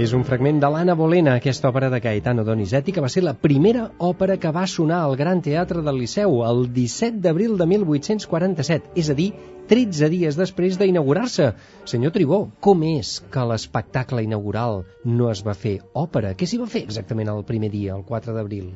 És 0.00 0.12
un 0.16 0.22
fragment 0.24 0.60
de 0.62 0.68
l'Anna 0.72 0.94
Bolena, 0.96 1.32
aquesta 1.36 1.68
òpera 1.68 1.90
de 1.92 1.98
Gaetano 2.00 2.40
Donizetti, 2.46 2.94
que 2.96 3.02
va 3.04 3.10
ser 3.14 3.20
la 3.26 3.34
primera 3.42 3.82
òpera 4.08 4.38
que 4.40 4.52
va 4.56 4.62
sonar 4.74 5.02
al 5.04 5.16
Gran 5.20 5.42
Teatre 5.44 5.82
del 5.84 6.00
Liceu 6.00 6.38
el 6.48 6.62
17 6.78 7.20
d'abril 7.26 7.58
de 7.60 7.66
1847, 7.74 8.94
és 9.02 9.10
a 9.12 9.18
dir, 9.18 9.28
13 9.70 10.08
dies 10.10 10.34
després 10.34 10.74
d'inaugurar-se. 10.80 11.44
Senyor 11.86 12.10
Tribó, 12.10 12.38
com 12.64 12.80
és 12.88 13.12
que 13.30 13.44
l'espectacle 13.46 14.24
inaugural 14.26 14.80
no 15.06 15.28
es 15.30 15.44
va 15.46 15.54
fer 15.54 15.76
òpera? 15.94 16.32
Què 16.34 16.48
s'hi 16.50 16.58
va 16.58 16.66
fer 16.72 16.82
exactament 16.88 17.30
el 17.30 17.44
primer 17.46 17.70
dia, 17.70 17.94
el 17.94 18.02
4 18.08 18.34
d'abril? 18.34 18.72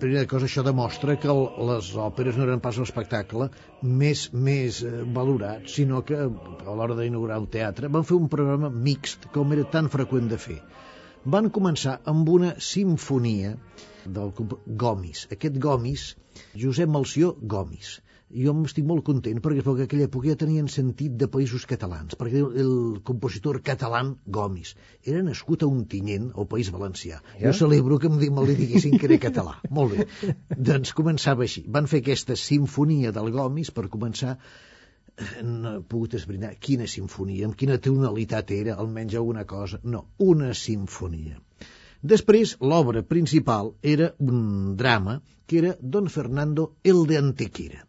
Primera 0.00 0.24
cosa, 0.32 0.48
això 0.48 0.64
demostra 0.66 1.14
que 1.22 1.36
les 1.70 1.92
òperes 2.08 2.38
no 2.40 2.48
eren 2.48 2.64
pas 2.64 2.80
l'espectacle 2.82 3.46
més, 3.82 4.24
més 4.34 4.80
eh, 4.82 4.90
valorat, 5.14 5.68
sinó 5.70 6.02
que 6.02 6.18
a 6.18 6.74
l'hora 6.74 6.98
d'inaugurar 6.98 7.38
un 7.38 7.46
teatre 7.52 7.92
van 7.94 8.08
fer 8.08 8.18
un 8.18 8.26
programa 8.32 8.72
mixt, 8.74 9.30
com 9.34 9.54
era 9.54 9.68
tan 9.70 9.86
freqüent 9.92 10.26
de 10.32 10.37
fer. 10.42 10.58
Van 11.24 11.50
començar 11.50 11.98
amb 12.08 12.28
una 12.32 12.54
sinfonia 12.62 13.56
del 14.06 14.30
Gomis. 14.82 15.26
Aquest 15.34 15.58
Gomis, 15.60 16.10
Josep 16.56 16.88
Malció 16.88 17.34
Gomis. 17.42 17.98
Jo 18.28 18.52
estic 18.68 18.84
molt 18.84 19.00
content 19.06 19.38
perquè 19.40 19.62
que 19.64 19.84
aquella 19.86 20.04
època 20.04 20.28
ja 20.28 20.36
tenien 20.36 20.66
sentit 20.68 21.14
de 21.20 21.28
països 21.32 21.62
catalans, 21.68 22.12
perquè 22.20 22.42
el, 22.44 22.72
compositor 23.10 23.56
català 23.64 24.02
Gomis 24.26 24.74
era 25.02 25.22
nascut 25.24 25.64
a 25.64 25.66
un 25.72 25.86
tinyent 25.88 26.26
al 26.36 26.46
País 26.46 26.68
Valencià. 26.74 27.22
Jo 27.40 27.54
celebro 27.56 27.96
que 27.98 28.10
em, 28.12 28.18
di- 28.20 28.28
me 28.30 28.44
li 28.44 28.54
diguessin 28.58 28.98
que 29.00 29.08
era 29.08 29.16
català. 29.22 29.56
molt 29.70 29.96
bé. 29.96 30.34
Doncs 30.70 30.92
començava 30.92 31.46
així. 31.48 31.64
Van 31.66 31.88
fer 31.88 32.02
aquesta 32.04 32.36
sinfonia 32.36 33.12
del 33.16 33.32
Gomis 33.32 33.72
per 33.72 33.88
començar 33.88 34.36
no 35.44 35.74
he 35.76 35.82
pogut 35.92 36.14
esbrinar 36.18 36.54
quina 36.68 36.86
sinfonia, 36.90 37.46
amb 37.48 37.56
quina 37.58 37.78
tonalitat 37.82 38.52
era, 38.56 38.76
almenys 38.84 39.16
alguna 39.20 39.44
cosa. 39.44 39.80
No, 39.82 40.04
una 40.18 40.54
sinfonia. 40.54 41.40
Després, 42.14 42.54
l'obra 42.60 43.02
principal 43.02 43.72
era 43.82 44.12
un 44.18 44.76
drama 44.78 45.20
que 45.46 45.58
era 45.58 45.76
Don 45.80 46.08
Fernando 46.08 46.72
el 46.84 47.06
de 47.10 47.18
Antequera. 47.18 47.84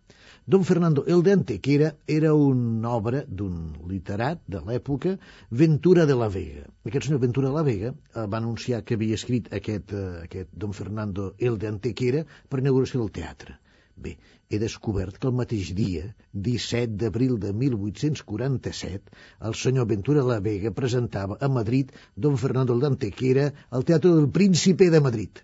Don 0.49 0.63
Fernando 0.65 1.03
el 1.05 1.21
de 1.21 1.33
Antequera 1.33 1.89
era 2.07 2.33
una 2.33 2.89
obra 2.97 3.19
d'un 3.27 3.57
literat 3.89 4.41
de 4.47 4.63
l'època, 4.65 5.11
Ventura 5.51 6.07
de 6.09 6.15
la 6.17 6.29
Vega. 6.35 6.63
Aquest 6.89 7.05
senyor 7.05 7.21
Ventura 7.21 7.51
de 7.51 7.53
la 7.59 7.65
Vega 7.67 7.91
eh, 7.91 8.25
va 8.25 8.39
anunciar 8.39 8.81
que 8.81 8.97
havia 8.97 9.19
escrit 9.19 9.51
aquest, 9.53 9.93
eh, 9.93 10.23
aquest 10.23 10.49
Don 10.63 10.73
Fernando 10.73 11.35
el 11.37 11.59
de 11.61 11.69
Antequera 11.69 12.23
per 12.49 12.63
inauguració 12.63 13.03
del 13.03 13.13
teatre. 13.19 13.59
Bé, 13.95 14.15
he 14.49 14.57
descobert 14.61 15.17
que 15.21 15.27
el 15.29 15.33
mateix 15.39 15.67
dia, 15.77 16.05
17 16.45 16.95
d'abril 17.01 17.35
de 17.43 17.51
1847, 17.63 19.11
el 19.49 19.57
senyor 19.63 19.85
Ventura 19.91 20.23
la 20.29 20.39
Vega 20.47 20.71
presentava 20.79 21.37
a 21.47 21.49
Madrid 21.57 21.91
Don 22.25 22.39
Fernando 22.43 22.77
el 22.77 22.81
d'Antequera 22.85 23.45
al 23.69 23.85
Teatre 23.91 24.15
del 24.15 24.31
Príncipe 24.39 24.89
de 24.95 25.03
Madrid. 25.09 25.43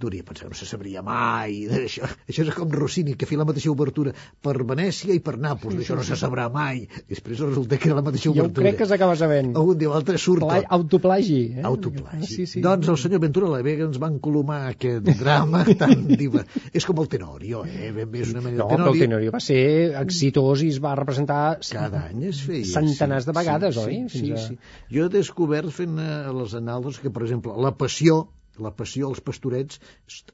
Duria 0.00 0.24
pensar, 0.26 0.48
no 0.50 0.56
se 0.58 0.66
sabria 0.66 1.00
mai 1.06 1.68
d'això. 1.70 2.02
Això 2.28 2.42
és 2.42 2.48
com 2.56 2.68
Rossini, 2.74 3.12
que 3.14 3.28
feia 3.30 3.38
la 3.38 3.44
mateixa 3.46 3.70
obertura 3.70 4.10
per 4.42 4.56
Venècia 4.66 5.14
i 5.14 5.20
per 5.22 5.36
Nàpols. 5.38 5.76
D'això 5.78 5.94
no 5.94 6.02
se 6.02 6.16
sabrà 6.18 6.48
mai. 6.52 6.80
Després 7.08 7.38
resulta 7.44 7.78
que 7.78 7.88
era 7.88 8.00
la 8.00 8.02
mateixa 8.02 8.26
Jo 8.32 8.32
obertura. 8.42 8.66
crec 8.66 8.80
que 8.82 8.88
s'acaba 8.90 9.14
sabent. 9.16 9.52
Algun 9.56 9.78
dia 9.78 9.88
o 9.88 9.94
altre 9.94 10.18
surt 10.18 10.42
Pla 10.42 10.58
autoplagi. 10.78 11.38
Eh? 11.60 11.62
Autoplagi. 11.70 12.26
Sí, 12.26 12.46
sí. 12.50 12.60
Doncs 12.64 12.90
el 12.90 12.98
senyor 13.04 13.22
Ventura 13.22 13.48
la 13.54 13.62
Vega 13.62 13.86
ens 13.86 14.00
va 14.02 14.10
encolomar 14.10 14.58
aquest 14.74 15.06
drama 15.22 15.62
tan 15.84 16.04
diva. 16.10 16.42
És 16.74 16.84
com 16.90 16.98
el 17.00 17.08
Tenorio, 17.14 17.62
eh? 17.64 17.92
Ben 17.94 18.10
bé 18.10 18.26
és 18.26 18.34
una 18.34 18.42
mena 18.48 18.58
No, 18.64 18.68
de 18.68 18.74
però 18.74 18.90
el 18.90 18.98
Tenorio. 18.98 19.04
Tenorio 19.06 19.36
va 19.38 19.40
ser 19.46 19.94
exitós 20.02 20.66
i 20.66 20.72
es 20.74 20.82
va 20.82 20.96
representar 20.98 21.42
Cada 21.70 22.08
any 22.10 22.26
es 22.34 22.42
feia. 22.42 22.66
centenars 22.66 23.30
de 23.30 23.38
vegades, 23.38 23.78
sí, 23.78 23.86
oi? 23.86 24.02
Sí, 24.10 24.18
Fins 24.18 24.26
sí, 24.26 24.32
a- 24.32 24.46
sí. 24.48 24.58
Jo 24.98 25.06
he 25.06 25.14
descobert 25.20 25.70
fent 25.70 25.98
eh, 26.02 26.14
les 26.34 26.54
anàlisis 26.58 26.98
que, 27.00 27.10
per 27.14 27.22
exemple, 27.28 27.54
la 27.62 27.70
passió, 27.78 28.24
la 28.62 28.70
passió, 28.76 29.08
els 29.10 29.20
pastorets, 29.24 29.80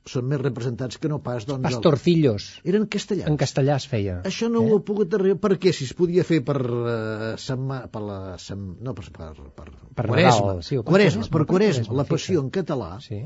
són 0.08 0.26
més 0.30 0.40
representats 0.42 0.98
que 1.00 1.08
no 1.12 1.18
pas... 1.24 1.46
Doncs, 1.48 1.60
el- 1.62 1.68
Pastorcillos. 1.70 2.48
Eren 2.68 2.86
castellans. 2.92 3.30
En 3.30 3.38
castellà 3.40 3.76
es 3.80 3.86
feia. 3.90 4.18
Això 4.28 4.48
no 4.52 4.62
eh? 4.64 4.70
ho 4.70 4.78
he 4.80 4.84
pogut 4.90 5.14
arribar, 5.18 5.38
perquè 5.48 5.72
si 5.76 5.86
es 5.88 5.94
podia 5.96 6.24
fer 6.28 6.40
per 6.46 6.58
uh, 6.64 7.36
setma, 7.40 7.82
per 7.92 8.02
la, 8.06 8.18
sem, 8.42 8.66
no, 8.80 8.94
per, 8.98 9.06
per, 9.16 9.30
per, 9.60 9.68
Per 10.00 10.06
quaresma, 10.08 10.50
Nadal, 10.50 10.64
sí, 10.66 10.80
per 10.80 10.88
quaresma, 10.92 11.28
per 11.36 11.44
quaresma, 11.54 11.96
la 12.02 12.08
passió 12.10 12.42
en 12.44 12.50
català, 12.54 12.90
Sí. 13.04 13.22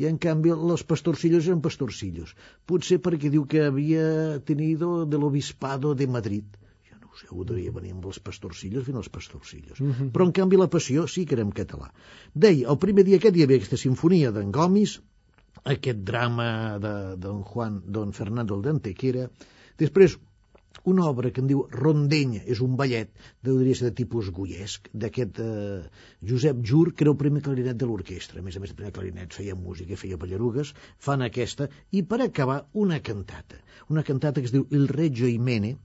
i 0.00 0.08
en 0.10 0.16
canvi 0.18 0.50
los 0.50 0.82
pastorcillos 0.82 1.46
eren 1.46 1.60
pastorcillos. 1.62 2.32
Potser 2.66 2.98
perquè 3.04 3.30
diu 3.30 3.44
que 3.46 3.62
havia 3.68 4.40
tenido 4.44 5.04
de 5.06 5.20
l'obispado 5.22 5.94
de 5.94 6.08
Madrid. 6.10 6.44
Jo 7.22 7.30
no 7.30 7.40
ho 7.40 7.46
devia 7.48 7.72
venir 7.74 7.94
amb 7.94 8.06
els 8.10 8.20
pastorcillos 8.28 8.84
fent 8.88 8.98
els 9.00 9.10
pastorcillos. 9.16 9.80
Mhm. 9.80 10.10
Però 10.12 10.26
en 10.26 10.32
canvi 10.32 10.60
la 10.60 10.70
passió 10.70 11.06
sí 11.06 11.24
que 11.24 11.34
era 11.38 11.46
en 11.46 11.52
català. 11.52 11.92
Deia, 12.34 12.68
el 12.70 12.78
primer 12.78 13.04
dia 13.04 13.20
aquest 13.22 13.36
hi 13.36 13.44
havia 13.46 13.60
aquesta 13.60 13.80
sinfonia 13.80 14.32
d'en 14.34 14.52
Gomis, 14.52 15.00
aquest 15.64 16.04
drama 16.04 16.78
de 16.78 16.94
don 17.16 17.42
Juan, 17.42 17.82
don 17.86 18.12
Fernando 18.12 18.56
el 18.56 18.62
d'Antequera, 18.62 19.28
després 19.78 20.18
una 20.84 21.06
obra 21.08 21.30
que 21.30 21.40
en 21.40 21.46
diu 21.48 21.62
Rondenya, 21.70 22.42
és 22.50 22.60
un 22.64 22.74
ballet, 22.76 23.10
deuria 23.46 23.76
ser 23.78 23.88
de 23.88 23.96
tipus 24.00 24.28
goiesc, 24.36 24.90
d'aquest 25.04 25.38
eh, 25.40 25.80
Josep 26.30 26.60
Jur, 26.70 26.92
que 26.92 27.06
era 27.06 27.14
el 27.14 27.20
primer 27.20 27.40
clarinet 27.46 27.78
de 27.80 27.88
l'orquestra. 27.88 28.42
A 28.42 28.44
més 28.44 28.58
a 28.58 28.62
més, 28.62 28.74
el 28.74 28.80
primer 28.80 28.92
clarinet 28.98 29.32
feia 29.38 29.56
música, 29.56 29.96
feia 30.00 30.18
ballarugues, 30.20 30.74
fan 31.06 31.24
aquesta, 31.24 31.70
i 31.92 32.02
per 32.10 32.20
acabar, 32.26 32.64
una 32.84 33.00
cantata. 33.00 33.62
Una 33.88 34.04
cantata 34.04 34.42
que 34.42 34.50
es 34.50 34.56
diu 34.56 34.66
Il 34.70 34.88
Reggio 34.90 35.30
Imene, 35.30 35.76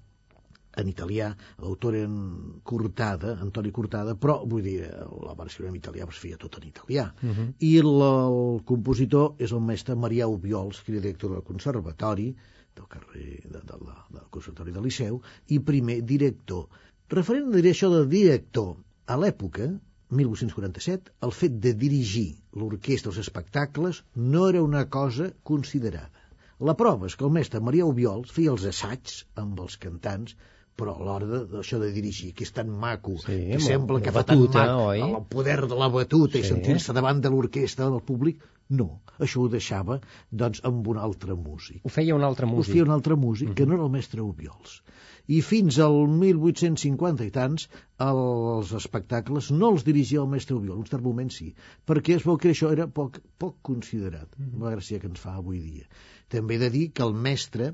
en 0.78 0.88
italià, 0.88 1.30
l'autor 1.60 1.96
era 1.98 2.08
en 2.08 2.60
Cortada, 2.64 3.36
Antoni 3.42 3.72
Cortada, 3.76 4.16
però, 4.16 4.40
vull 4.46 4.64
dir, 4.64 4.78
la 5.26 5.36
versió 5.40 5.68
en 5.68 5.76
italià 5.80 6.06
es 6.08 6.22
feia 6.22 6.38
tot 6.38 6.60
en 6.60 6.68
italià. 6.68 7.10
Uh 7.24 7.30
-huh. 7.30 7.48
I 7.60 7.72
el, 7.80 7.92
el 8.10 8.62
compositor 8.66 9.36
és 9.40 9.52
el 9.52 9.62
mestre 9.62 9.96
Marià 9.96 10.28
Ubiols, 10.28 10.82
que 10.82 10.92
era 10.92 11.02
director 11.02 11.32
del 11.32 11.44
conservatori, 11.44 12.36
del 12.76 12.88
carrer 12.88 13.42
de, 13.44 13.60
de 13.60 13.78
la, 13.86 14.06
del 14.10 14.30
conservatori 14.30 14.72
del 14.72 14.84
Liceu, 14.84 15.22
i 15.48 15.60
primer 15.60 16.02
director. 16.02 16.68
Referent 17.10 17.54
a 17.54 17.58
això 17.58 17.90
de 17.90 18.06
director, 18.06 18.76
a 19.08 19.18
l'època, 19.18 19.80
1847, 20.10 21.12
el 21.26 21.32
fet 21.32 21.60
de 21.64 21.74
dirigir 21.74 22.30
l'orquestra 22.54 23.12
als 23.12 23.20
espectacles 23.20 24.04
no 24.16 24.48
era 24.50 24.64
una 24.64 24.86
cosa 24.90 25.32
considerada. 25.44 26.12
La 26.60 26.76
prova 26.76 27.08
és 27.08 27.16
que 27.16 27.24
el 27.28 27.32
mestre 27.32 27.62
Maria 27.66 27.86
Ubiols 27.86 28.32
feia 28.36 28.52
els 28.52 28.66
assaigs 28.72 29.20
amb 29.44 29.60
els 29.66 29.78
cantants 29.78 30.36
però 30.80 30.96
a 30.96 31.04
l'hora 31.04 31.28
de- 31.28 31.42
d'això 31.58 31.80
de, 31.84 31.92
dirigir, 31.96 32.32
que 32.34 32.46
és 32.48 32.54
tan 32.56 32.70
maco, 32.72 33.18
Sí, 33.20 33.26
que 33.36 33.58
molt- 33.58 33.68
sembla 33.68 34.00
que 34.06 34.12
fa 34.16 34.24
tan 34.24 34.40
batuta, 34.40 34.66
maco, 34.66 34.86
oi? 34.94 35.02
el 35.10 35.26
poder 35.36 35.60
de 35.68 35.76
la 35.84 35.90
batuta 35.98 36.38
i 36.40 36.44
Sí. 36.44 36.54
sentir-se 36.54 36.94
davant 36.96 37.20
de 37.22 37.30
l'orquestra 37.34 37.90
del 37.90 38.02
públic, 38.02 38.40
no, 38.70 39.02
això 39.20 39.42
ho 39.44 39.50
deixava 39.50 40.00
doncs 40.32 40.62
amb 40.64 40.88
un 40.88 40.98
altre 41.02 41.34
músic. 41.36 41.82
Ho 41.86 41.90
feia 41.90 42.16
un 42.16 42.24
altre 42.24 42.46
Ho 42.46 42.50
músic. 42.50 42.74
feia 42.76 42.84
un 42.86 42.92
altre 42.96 43.16
músic, 43.18 43.54
que 43.56 43.66
no 43.66 43.74
era 43.74 43.84
el 43.84 43.90
mestre 43.90 44.22
Ubiols. 44.22 44.82
I 45.30 45.42
fins 45.46 45.78
al 45.80 46.08
1850 46.08 47.24
i 47.26 47.30
tants, 47.32 47.68
els 48.00 48.72
espectacles 48.74 49.52
no 49.52 49.70
els 49.74 49.84
dirigia 49.86 50.22
el 50.22 50.28
mestre 50.28 50.56
Ubiols, 50.56 50.78
en 50.78 50.80
un 50.86 50.86
cert 50.90 51.04
moment 51.04 51.30
sí, 51.32 51.54
perquè 51.86 52.16
es 52.16 52.24
veu 52.26 52.38
que 52.38 52.50
això 52.54 52.72
era 52.72 52.88
poc, 52.88 53.20
poc 53.38 53.58
considerat, 53.62 54.30
la 54.60 54.72
gràcia 54.76 55.00
que 55.00 55.08
ens 55.08 55.20
fa 55.20 55.36
avui 55.36 55.60
dia. 55.60 55.86
També 56.30 56.56
he 56.56 56.60
de 56.60 56.70
dir 56.70 56.92
que 56.94 57.04
el 57.04 57.14
mestre 57.14 57.74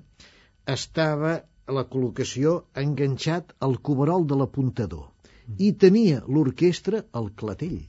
estava 0.65 1.43
a 1.65 1.75
la 1.77 1.83
col·locació 1.91 2.55
enganxat 2.81 3.53
al 3.67 3.75
coberol 3.89 4.25
de 4.31 4.37
l'apuntador 4.41 5.61
i 5.67 5.71
tenia 5.85 6.21
l'orquestra 6.35 7.01
al 7.19 7.31
clatell. 7.41 7.81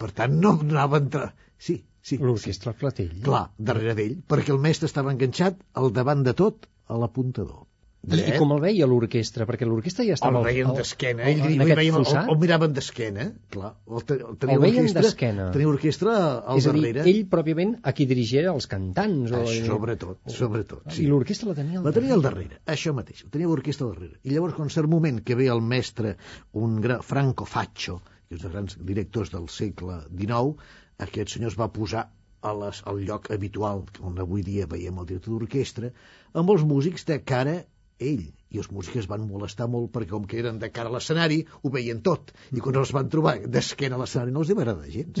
Per 0.00 0.10
tant, 0.18 0.36
no 0.44 0.54
anava 0.66 0.98
a 0.98 1.04
entrar... 1.04 1.30
Sí, 1.60 1.76
sí. 2.10 2.18
L'orquestra 2.22 2.72
al 2.72 2.78
clatell. 2.82 3.16
Clar, 3.26 3.46
darrere 3.70 3.96
d'ell, 3.98 4.20
perquè 4.32 4.54
el 4.54 4.62
mestre 4.66 4.90
estava 4.90 5.12
enganxat 5.14 5.58
al 5.82 5.92
davant 5.96 6.24
de 6.28 6.36
tot 6.42 6.70
a 6.86 7.00
l'apuntador. 7.02 7.66
I, 8.00 8.16
I 8.16 8.36
com 8.40 8.52
el 8.54 8.60
veia 8.62 8.86
l'orquestra? 8.88 9.44
Perquè 9.48 9.66
l'orquestra 9.68 10.04
ja 10.06 10.14
estava... 10.16 10.40
el 10.40 10.46
veien 10.46 10.70
d'esquena, 10.72 11.24
al- 11.26 11.32
ell, 11.34 11.40
en 11.44 11.50
ell, 11.50 11.64
aquest 11.66 11.80
veiem, 11.80 11.96
el, 11.98 12.04
fossat? 12.08 12.30
el, 12.32 12.38
miraven 12.40 12.76
d'esquena, 12.76 13.26
clar, 13.52 13.72
el, 13.90 14.04
el, 14.14 14.36
tenia 14.40 14.56
El 14.56 14.62
veien 14.62 14.86
d'esquena. 14.96 15.48
Tenia 15.52 15.68
orquestra 15.68 16.14
al 16.38 16.62
És 16.62 16.68
a 16.70 16.72
dir, 16.72 16.84
darrere, 16.86 17.04
ell 17.12 17.20
pròpiament 17.34 17.74
a 17.84 17.92
qui 17.96 18.06
dirigia 18.08 18.46
els 18.54 18.68
cantants. 18.70 19.34
O... 19.36 19.42
Ah, 19.42 19.56
sobretot, 19.66 20.22
sobretot, 20.32 20.86
sí. 20.94 21.04
I 21.04 21.10
l'orquestra 21.12 21.50
la 21.50 21.56
tenia 21.58 21.82
al 21.82 21.90
La 21.90 21.92
tenia 21.96 22.16
al 22.16 22.24
darrere, 22.24 22.62
això 22.76 22.94
mateix, 22.96 23.26
tenia 23.34 23.50
l'orquestra 23.50 23.84
al 23.86 23.92
darrere. 23.98 24.16
I 24.24 24.32
llavors, 24.32 24.56
quan 24.56 24.72
cert 24.72 24.88
moment 24.88 25.20
que 25.20 25.36
ve 25.36 25.50
el 25.52 25.60
mestre, 25.60 26.14
un 26.56 26.80
gran 26.80 27.04
Franco 27.04 27.44
Faccio, 27.44 27.98
que 28.30 28.38
és 28.38 28.40
dels 28.46 28.54
grans 28.54 28.78
directors 28.80 29.34
del 29.34 29.50
segle 29.52 30.00
XIX, 30.08 30.56
aquest 31.04 31.36
senyor 31.36 31.52
es 31.52 31.60
va 31.60 31.68
posar 31.74 32.06
a 32.40 32.54
les, 32.56 32.80
al 32.88 33.02
lloc 33.04 33.28
habitual, 33.34 33.84
on 34.00 34.16
avui 34.24 34.40
dia 34.46 34.64
veiem 34.70 34.96
el 35.02 35.08
director 35.08 35.36
d'orquestra, 35.36 35.92
amb 36.32 36.52
els 36.54 36.64
músics 36.64 37.04
de 37.08 37.18
cara 37.20 37.58
ell. 38.00 38.28
I 38.50 38.58
els 38.58 38.66
músics 38.74 39.04
es 39.04 39.06
van 39.06 39.22
molestar 39.30 39.68
molt 39.70 39.92
perquè 39.94 40.10
com 40.10 40.24
que 40.26 40.40
eren 40.40 40.56
de 40.58 40.72
cara 40.74 40.90
a 40.90 40.92
l'escenari 40.96 41.44
ho 41.62 41.70
veien 41.70 42.00
tot. 42.02 42.32
I 42.50 42.58
quan 42.64 42.80
els 42.80 42.90
van 42.96 43.06
trobar 43.12 43.36
d'esquena 43.46 43.94
a 43.94 44.00
l'escenari 44.00 44.34
no 44.34 44.42
els 44.42 44.50
va 44.50 44.64
agradar 44.64 44.88
gens. 44.90 45.20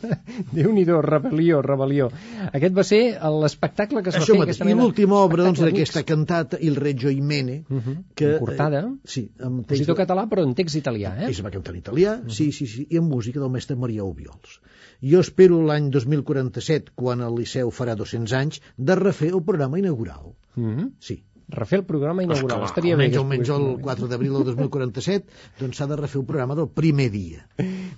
Déu-n'hi-do, 0.58 0.98
rebel·lió, 1.06 1.60
rebel·lió. 1.62 2.08
Aquest 2.50 2.74
va 2.74 2.84
ser 2.88 3.00
l'espectacle 3.44 4.02
que 4.02 4.10
es 4.10 4.18
va 4.18 4.24
Això 4.24 4.34
fer 4.34 4.40
mateix. 4.40 4.60
I 4.66 4.74
l'última 4.80 5.20
obra 5.22 5.46
doncs, 5.46 5.62
era 5.62 5.70
aquesta 5.70 6.02
cantata 6.08 6.58
Il 6.60 6.80
Reggio 6.80 7.12
Imene, 7.14 7.62
Uh 7.70 7.80
-huh. 7.80 7.96
que... 8.14 8.34
Encurtada. 8.34 8.80
Eh, 8.80 9.08
sí, 9.14 9.30
amb 9.38 9.62
Compositor 9.62 9.96
català, 9.96 10.26
però 10.28 10.42
en 10.42 10.54
text 10.54 10.76
italià, 10.76 11.14
eh? 11.24 11.32
Se 11.34 11.42
va 11.42 11.50
cantar 11.50 11.74
en 11.74 11.80
italià, 11.80 12.22
sí, 12.28 12.50
sí, 12.52 12.66
sí, 12.66 12.86
i 12.90 12.98
amb 12.98 13.08
música 13.10 13.40
del 13.40 13.50
mestre 13.50 13.76
Maria 13.76 14.04
Obiols. 14.04 14.60
Jo 15.02 15.20
espero 15.20 15.60
l'any 15.66 15.90
2047, 15.90 16.92
quan 16.94 17.20
el 17.20 17.34
Liceu 17.36 17.70
farà 17.70 17.94
200 17.94 18.32
anys, 18.32 18.60
de 18.76 18.94
refer 18.94 19.30
el 19.32 19.42
programa 19.42 19.78
inaugural. 19.78 20.34
Mm 20.56 20.74
-hmm. 20.76 20.90
Sí. 20.98 21.22
Refer 21.48 21.80
el 21.80 21.84
programa 21.84 22.22
inaugural. 22.24 22.62
Esclar, 22.64 22.70
Estaria 22.70 22.96
bé. 22.96 23.04
almenys, 23.04 23.16
es 23.16 23.20
almenys 23.20 23.48
el 23.52 23.64
fer. 23.76 23.82
4 23.84 24.08
d'abril 24.08 24.32
del 24.38 24.44
2047 24.44 25.26
doncs 25.60 25.76
s'ha 25.76 25.86
de 25.90 25.96
refer 26.00 26.18
un 26.20 26.26
programa 26.26 26.54
del 26.56 26.68
primer 26.68 27.10
dia. 27.12 27.44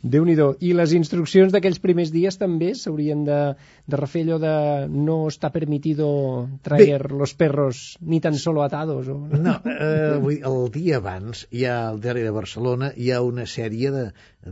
Déu-n'hi-do. 0.03 0.57
I 0.61 0.73
les 0.75 0.93
instruccions 0.99 1.53
d'aquells 1.55 1.79
primers 1.79 2.11
dies 2.13 2.37
també 2.39 2.75
s'haurien 2.75 3.25
de, 3.25 3.39
de 3.87 3.99
refer 3.99 4.25
allò 4.25 4.39
de 4.43 4.55
no 4.91 5.17
està 5.31 5.53
permitido 5.55 6.09
traer 6.67 7.13
los 7.13 7.35
perros 7.39 7.83
ni 8.01 8.21
tan 8.21 8.35
solo 8.35 8.65
atados. 8.65 9.07
O... 9.09 9.19
No, 9.31 9.55
eh, 9.63 10.19
vull 10.23 10.35
dir, 10.35 10.43
el 10.51 10.59
dia 10.75 10.99
abans, 10.99 11.47
hi 11.55 11.67
ha 11.71 11.77
al 11.93 12.01
diari 12.03 12.25
de 12.27 12.35
Barcelona, 12.35 12.91
hi 12.97 13.13
ha 13.15 13.23
una 13.23 13.47
sèrie 13.47 13.93
de... 13.95 14.05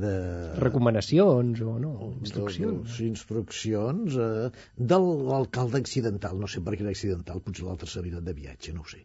de 0.05 0.15
Recomanacions 0.63 1.61
o 1.67 1.77
no? 1.83 1.95
Instruccions. 2.21 3.01
Instruccions, 3.01 3.01
instruccions 3.11 4.19
eh, 4.23 4.51
de 4.95 5.03
l'alcalde 5.05 5.83
accidental, 5.83 6.39
no 6.39 6.51
sé 6.51 6.63
per 6.63 6.77
què 6.77 6.87
era 6.87 6.95
accidental, 6.95 7.43
potser 7.43 7.67
l'altre 7.67 7.91
s'havia 7.91 8.19
anat 8.19 8.31
de 8.31 8.39
viatge, 8.39 8.77
no 8.77 8.87
ho 8.87 8.91
sé. 8.91 9.03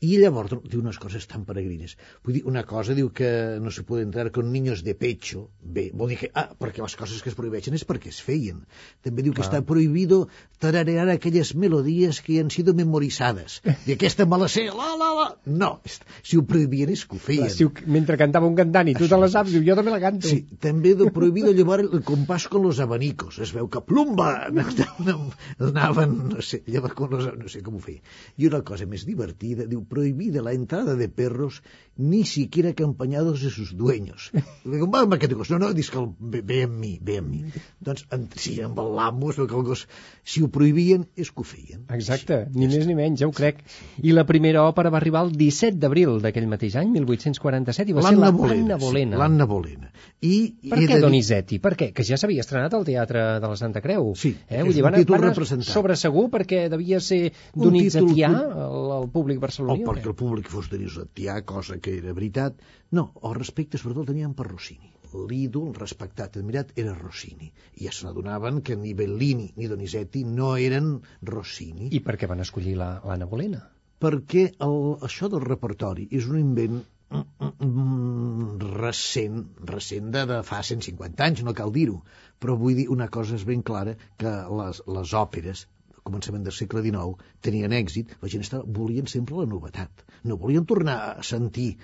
I 0.00 0.14
llavors 0.16 0.54
diu 0.64 0.80
unes 0.80 0.96
coses 0.96 1.26
tan 1.28 1.42
peregrines. 1.44 1.92
Vull 2.24 2.38
dir, 2.38 2.40
una 2.48 2.62
cosa 2.64 2.94
diu 2.96 3.10
que 3.12 3.58
no 3.60 3.68
se 3.68 3.82
puede 3.84 4.02
entrar 4.06 4.30
con 4.32 4.48
niños 4.48 4.80
de 4.82 4.94
pecho. 4.96 5.50
Bé, 5.60 5.90
vol 5.92 6.08
dir 6.08 6.16
que, 6.22 6.30
ah, 6.32 6.46
perquè 6.56 6.80
les 6.80 6.94
coses 6.96 7.20
que 7.20 7.28
es 7.28 7.36
prohibeixen 7.36 7.76
és 7.76 7.84
perquè 7.84 8.08
es 8.08 8.20
feien. 8.24 8.62
També 9.04 9.20
diu 9.26 9.34
que 9.34 9.42
Clar. 9.42 9.50
està 9.50 9.60
prohibido 9.68 10.22
tararear 10.60 11.04
aquelles 11.12 11.52
melodies 11.54 12.22
que 12.24 12.38
han 12.40 12.48
sido 12.48 12.72
memoritzades. 12.78 13.58
I 13.84 13.98
aquesta 13.98 14.24
me 14.24 14.38
la 14.40 14.48
sé, 14.48 14.64
la, 14.72 14.88
la, 14.96 15.10
la... 15.18 15.26
No, 15.44 15.70
si 16.24 16.40
ho 16.40 16.46
prohibien 16.48 16.94
és 16.96 17.04
que 17.04 17.18
ho 17.18 17.20
feien. 17.20 17.44
Clar, 17.44 17.58
si 17.58 17.68
ho, 17.68 17.74
mentre 17.84 18.16
cantava 18.24 18.48
un 18.48 18.56
cantant 18.56 18.88
i 18.88 18.96
tu 18.96 19.04
te 19.04 19.20
la 19.20 19.28
saps, 19.28 19.52
diu, 19.52 19.66
jo 19.68 19.76
també 19.76 19.92
la 19.92 20.00
canto. 20.00 20.32
Sí, 20.32 20.46
també 20.64 20.94
de 20.96 21.10
prohibido 21.12 21.52
llevar 21.52 21.82
el 21.84 22.00
compàs 22.08 22.48
con 22.48 22.64
los 22.64 22.80
abanicos. 22.80 23.36
Es 23.36 23.52
veu 23.52 23.68
que 23.68 23.84
plumba! 23.84 24.48
Anaven, 25.60 26.16
no 26.32 26.40
sé, 26.40 26.64
llevar 26.64 26.96
con 26.96 27.12
los... 27.12 27.28
no 27.36 27.52
sé 27.52 27.60
com 27.60 27.76
ho 27.76 27.84
feia. 27.84 28.00
I 28.40 28.48
una 28.48 28.64
cosa 28.64 28.88
més 28.88 29.04
divertida, 29.04 29.68
diu, 29.68 29.84
prohibida 29.90 30.40
la 30.46 30.54
entrada 30.54 30.94
de 30.96 31.08
perros 31.08 31.62
ni 32.00 32.24
siquiera 32.24 32.70
acompañados 32.70 33.42
de 33.42 33.50
sus 33.50 33.76
dueños. 33.76 34.30
Dic, 34.64 34.86
va 34.88 35.02
aquest 35.04 35.34
gos. 35.36 35.50
No, 35.50 35.58
no, 35.58 35.72
dius 35.76 35.90
que 35.92 35.98
el, 36.00 36.08
ve, 36.18 36.40
ve 36.40 36.62
amb 36.64 36.78
mi, 36.80 36.94
ve 37.02 37.18
amb 37.20 37.28
mi. 37.28 37.42
Doncs, 37.84 38.06
en, 38.14 38.26
sí, 38.40 38.56
amb 38.64 38.78
el 38.80 38.94
l'amo, 38.96 39.34
que 39.34 39.44
el 39.44 39.66
gos... 39.68 39.86
Si 40.24 40.42
ho 40.44 40.48
prohibien, 40.52 41.08
és 41.18 41.32
que 41.34 41.42
ho 41.42 41.44
feien. 41.44 41.84
Exacte, 41.92 42.44
ni 42.54 42.68
més 42.70 42.86
ni 42.86 42.94
menys, 42.96 43.20
ja 43.20 43.28
ho 43.28 43.34
crec. 43.34 43.60
I 44.00 44.14
la 44.14 44.24
primera 44.28 44.62
òpera 44.68 44.92
va 44.94 45.00
arribar 45.00 45.24
el 45.26 45.32
17 45.36 45.80
d'abril 45.82 46.20
d'aquell 46.22 46.46
mateix 46.48 46.76
any, 46.80 46.92
1847, 46.94 47.90
i 47.90 47.96
va 47.96 48.04
ser 48.06 48.14
la 48.14 48.30
L'Anna 48.30 48.38
Bolena. 48.38 48.78
Bolena. 48.80 49.16
Sí, 49.16 49.20
L'Anna 49.20 49.48
Bolena. 49.50 49.90
I, 50.20 50.34
Per 50.70 50.78
què 50.78 50.88
de 50.94 51.00
Donizetti? 51.02 51.58
Per 51.64 51.74
què? 51.80 51.90
Que 51.96 52.04
ja 52.06 52.18
s'havia 52.20 52.44
estrenat 52.44 52.76
al 52.76 52.86
Teatre 52.86 53.24
de 53.42 53.50
la 53.50 53.58
Santa 53.58 53.82
Creu. 53.84 54.12
Sí, 54.20 54.34
eh? 54.46 54.62
Vull 54.62 54.76
dir, 54.76 54.84
un 54.84 54.92
van, 55.10 55.34
van 55.34 55.64
sobre 55.66 55.96
segur 55.98 56.28
perquè 56.32 56.66
devia 56.72 57.00
ser 57.04 57.32
donizetià 57.56 58.30
el, 58.30 58.92
el 59.00 59.08
públic 59.12 59.40
barceloní. 59.42 59.79
Perquè 59.88 60.04
què? 60.04 60.12
el 60.12 60.16
públic 60.22 60.48
fos 60.52 60.68
denisatià, 60.72 61.40
cosa 61.46 61.78
que 61.78 61.96
era 61.98 62.12
veritat. 62.16 62.60
No, 62.92 63.10
el 63.24 63.34
respecte 63.38 63.78
sobretot 63.78 64.04
el 64.06 64.12
tenien 64.14 64.34
per 64.34 64.46
Rossini. 64.50 64.92
L'ídol 65.30 65.72
respectat, 65.74 66.36
admirat, 66.38 66.70
era 66.78 66.92
Rossini. 66.94 67.48
I 67.80 67.88
ja 67.88 67.92
se 67.96 68.06
n'adonaven 68.06 68.60
que 68.62 68.76
ni 68.78 68.92
Bellini 68.94 69.48
ni 69.56 69.66
Donizetti 69.72 70.22
no 70.24 70.52
eren 70.56 70.92
Rossini, 71.22 71.88
I 71.90 72.00
per 72.00 72.14
què 72.20 72.28
van 72.30 72.40
escollir 72.46 72.76
la- 72.78 73.00
l'Anna 73.04 73.26
Bolena? 73.26 73.64
perquè 74.00 74.42
el, 74.64 74.76
això 75.04 75.28
del 75.28 75.42
repertori 75.44 76.06
és 76.16 76.24
un 76.30 76.38
invent 76.40 76.78
mm, 77.12 77.48
mm, 77.66 78.54
recent, 78.80 79.42
recent 79.70 80.06
de, 80.14 80.22
de 80.30 80.38
fa 80.50 80.62
150 80.64 81.26
anys, 81.26 81.42
no 81.44 81.52
cal 81.58 81.72
dir-ho, 81.74 81.98
però 82.40 82.54
vull 82.62 82.78
dir 82.78 82.86
una 82.94 83.10
cosa 83.12 83.36
és 83.36 83.44
ben 83.50 83.60
clara, 83.70 83.92
que 84.16 84.32
les, 84.60 84.80
les 84.96 85.12
òperes 85.20 85.66
començament 86.06 86.44
del 86.46 86.56
segle 86.56 86.82
XIX 86.86 87.30
tenien 87.44 87.72
èxit, 87.76 88.16
la 88.22 88.32
gent 88.32 88.44
estava, 88.46 88.64
volien 88.80 89.06
sempre 89.10 89.38
la 89.42 89.48
novetat, 89.50 90.04
no 90.24 90.36
volien 90.40 90.66
tornar 90.66 90.98
a 91.14 91.22
sentir 91.22 91.74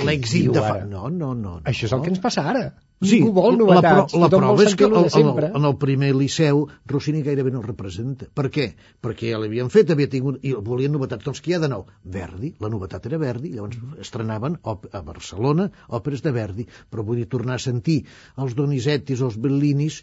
l'èxit 0.00 0.48
de 0.52 0.60
fa... 0.64 0.80
No, 0.88 1.08
no, 1.10 1.34
no. 1.34 1.34
no. 1.34 1.60
Això 1.68 1.88
és 1.88 1.92
el 1.92 2.02
que 2.04 2.12
ens 2.14 2.22
passa 2.22 2.46
ara. 2.54 2.68
Sí, 3.04 3.18
Ningú 3.18 3.32
vol 3.36 3.52
la, 3.52 3.58
novetats. 3.58 4.12
pro- 4.14 4.20
la 4.22 4.28
Tothom 4.32 4.44
vol 4.46 4.54
prova 4.56 4.64
és 4.64 4.74
que 4.80 4.86
el, 4.86 4.94
el, 4.96 5.44
en 5.58 5.66
el 5.68 5.74
primer 5.82 6.12
liceu 6.16 6.62
Rossini 6.88 7.20
gairebé 7.26 7.50
no 7.52 7.60
el 7.60 7.66
representa. 7.66 8.28
Per 8.32 8.46
què? 8.54 8.68
Perquè 9.04 9.32
ja 9.34 9.40
l'havien 9.42 9.68
fet, 9.74 9.90
havia 9.92 10.08
tingut, 10.08 10.38
i 10.46 10.54
volien 10.56 10.94
novetats. 10.94 11.26
Doncs 11.26 11.42
què 11.44 11.52
hi 11.52 11.56
ha 11.58 11.60
de 11.66 11.68
nou? 11.72 11.84
Verdi, 12.16 12.54
la 12.64 12.70
novetat 12.72 13.10
era 13.10 13.20
Verdi, 13.20 13.52
llavors 13.58 13.76
estrenaven 14.06 14.56
a 14.64 15.02
Barcelona 15.04 15.68
òperes 16.00 16.24
de 16.24 16.32
Verdi, 16.32 16.68
però 16.88 17.04
vull 17.04 17.20
dir, 17.20 17.28
tornar 17.34 17.58
a 17.58 17.64
sentir 17.66 17.98
els 18.40 18.56
Donizettis 18.56 19.20
o 19.20 19.28
els 19.28 19.36
Bellinis 19.36 20.00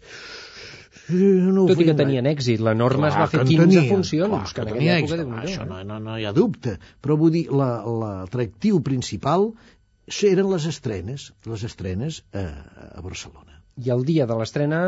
no 1.10 1.66
Tot 1.68 1.80
i 1.82 1.86
que 1.88 1.94
tenien 1.98 2.26
èxit, 2.30 2.60
la 2.62 2.74
Norma 2.78 3.08
es 3.08 3.14
Clar 3.16 3.24
va 3.24 3.30
fer 3.32 3.40
que 3.40 3.44
en 3.46 3.52
15 3.52 3.62
tenia, 3.66 3.82
funcions, 3.90 4.52
clar 4.54 4.66
que 4.66 4.72
en 4.72 4.78
que 4.78 4.78
aquella 4.78 4.78
tenia 4.78 4.98
època... 4.98 5.04
èxit, 5.04 5.22
Déu-n'hi-do, 5.22 5.48
això 5.52 5.62
eh? 5.62 5.68
no, 5.70 5.80
no, 5.90 5.98
no 6.06 6.18
hi 6.18 6.26
ha 6.28 6.32
dubte, 6.36 6.76
però 7.02 7.16
vull 7.20 7.32
dir, 7.34 7.44
la- 7.50 7.82
l'atractiu 8.02 8.80
principal 8.90 9.48
eren 10.32 10.50
les 10.52 10.66
estrenes, 10.70 11.30
les 11.46 11.64
estrenes 11.68 12.22
a, 12.32 12.46
a 12.98 13.00
Barcelona. 13.04 13.51
I 13.80 13.88
el 13.90 14.02
dia 14.04 14.26
de 14.28 14.34
l'estrena... 14.36 14.78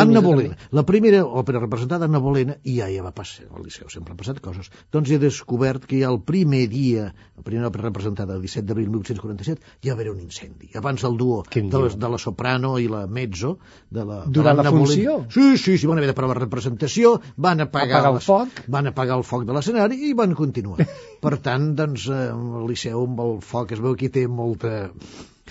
Anna 0.00 0.20
Bolena, 0.24 0.54
també. 0.56 0.68
la 0.78 0.82
primera 0.88 1.18
òpera 1.26 1.60
representada, 1.60 2.06
Anna 2.08 2.20
Bolena, 2.22 2.54
i 2.64 2.78
ja, 2.78 2.86
ja 2.88 3.02
va 3.04 3.10
passar, 3.12 3.44
al 3.52 3.64
Liceu 3.66 3.90
sempre 3.92 4.14
han 4.14 4.18
passat 4.20 4.38
coses. 4.40 4.70
Doncs 4.94 5.10
he 5.12 5.18
descobert 5.20 5.84
que 5.90 5.98
ja 6.00 6.08
el 6.08 6.20
primer 6.24 6.62
dia, 6.72 7.10
la 7.36 7.42
primera 7.44 7.68
òpera 7.68 7.90
representada, 7.90 8.36
el 8.38 8.40
17 8.46 8.64
d'abril 8.70 8.88
1847, 8.94 9.60
ja 9.84 9.92
va 9.92 9.98
haver 10.00 10.14
un 10.14 10.22
incendi. 10.24 10.70
Abans 10.80 11.04
el 11.04 11.18
duo 11.20 11.42
de, 11.44 11.60
les, 11.60 11.92
diu? 11.92 12.00
de 12.06 12.10
la 12.14 12.20
soprano 12.22 12.78
i 12.80 12.88
la 12.88 13.02
mezzo, 13.06 13.58
de 13.90 14.06
la, 14.08 14.22
de 14.24 14.32
Durant 14.38 14.56
la 14.56 14.62
l'Anna 14.62 14.74
funció? 14.78 15.18
Bolena. 15.18 15.34
Sí, 15.36 15.58
sí, 15.66 15.76
sí, 15.76 15.90
van 15.90 16.00
haver 16.00 16.08
de 16.14 16.16
parar 16.16 16.32
la 16.32 16.38
representació, 16.40 17.18
van 17.36 17.60
apagar, 17.66 17.98
Apagar 18.00 18.14
el 18.14 18.18
les- 18.20 18.30
foc? 18.30 18.64
van 18.78 18.86
apagar 18.94 19.18
el 19.20 19.26
foc 19.28 19.44
de 19.44 19.52
l'escenari 19.58 20.00
i 20.08 20.14
van 20.16 20.32
continuar. 20.38 20.86
per 21.26 21.36
tant, 21.44 21.74
doncs, 21.76 22.08
eh, 22.08 22.30
el 22.32 22.64
Liceu 22.72 23.04
amb 23.04 23.20
el 23.26 23.36
foc 23.44 23.76
es 23.76 23.84
veu 23.84 23.94
que 23.98 24.08
té 24.08 24.24
molta, 24.28 24.88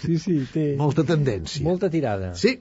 Sí, 0.02 0.18
sí, 0.18 0.40
té 0.50 0.74
molta 0.80 1.04
tendència. 1.06 1.62
molta 1.68 1.90
tirada. 1.94 2.34
Sí, 2.34 2.56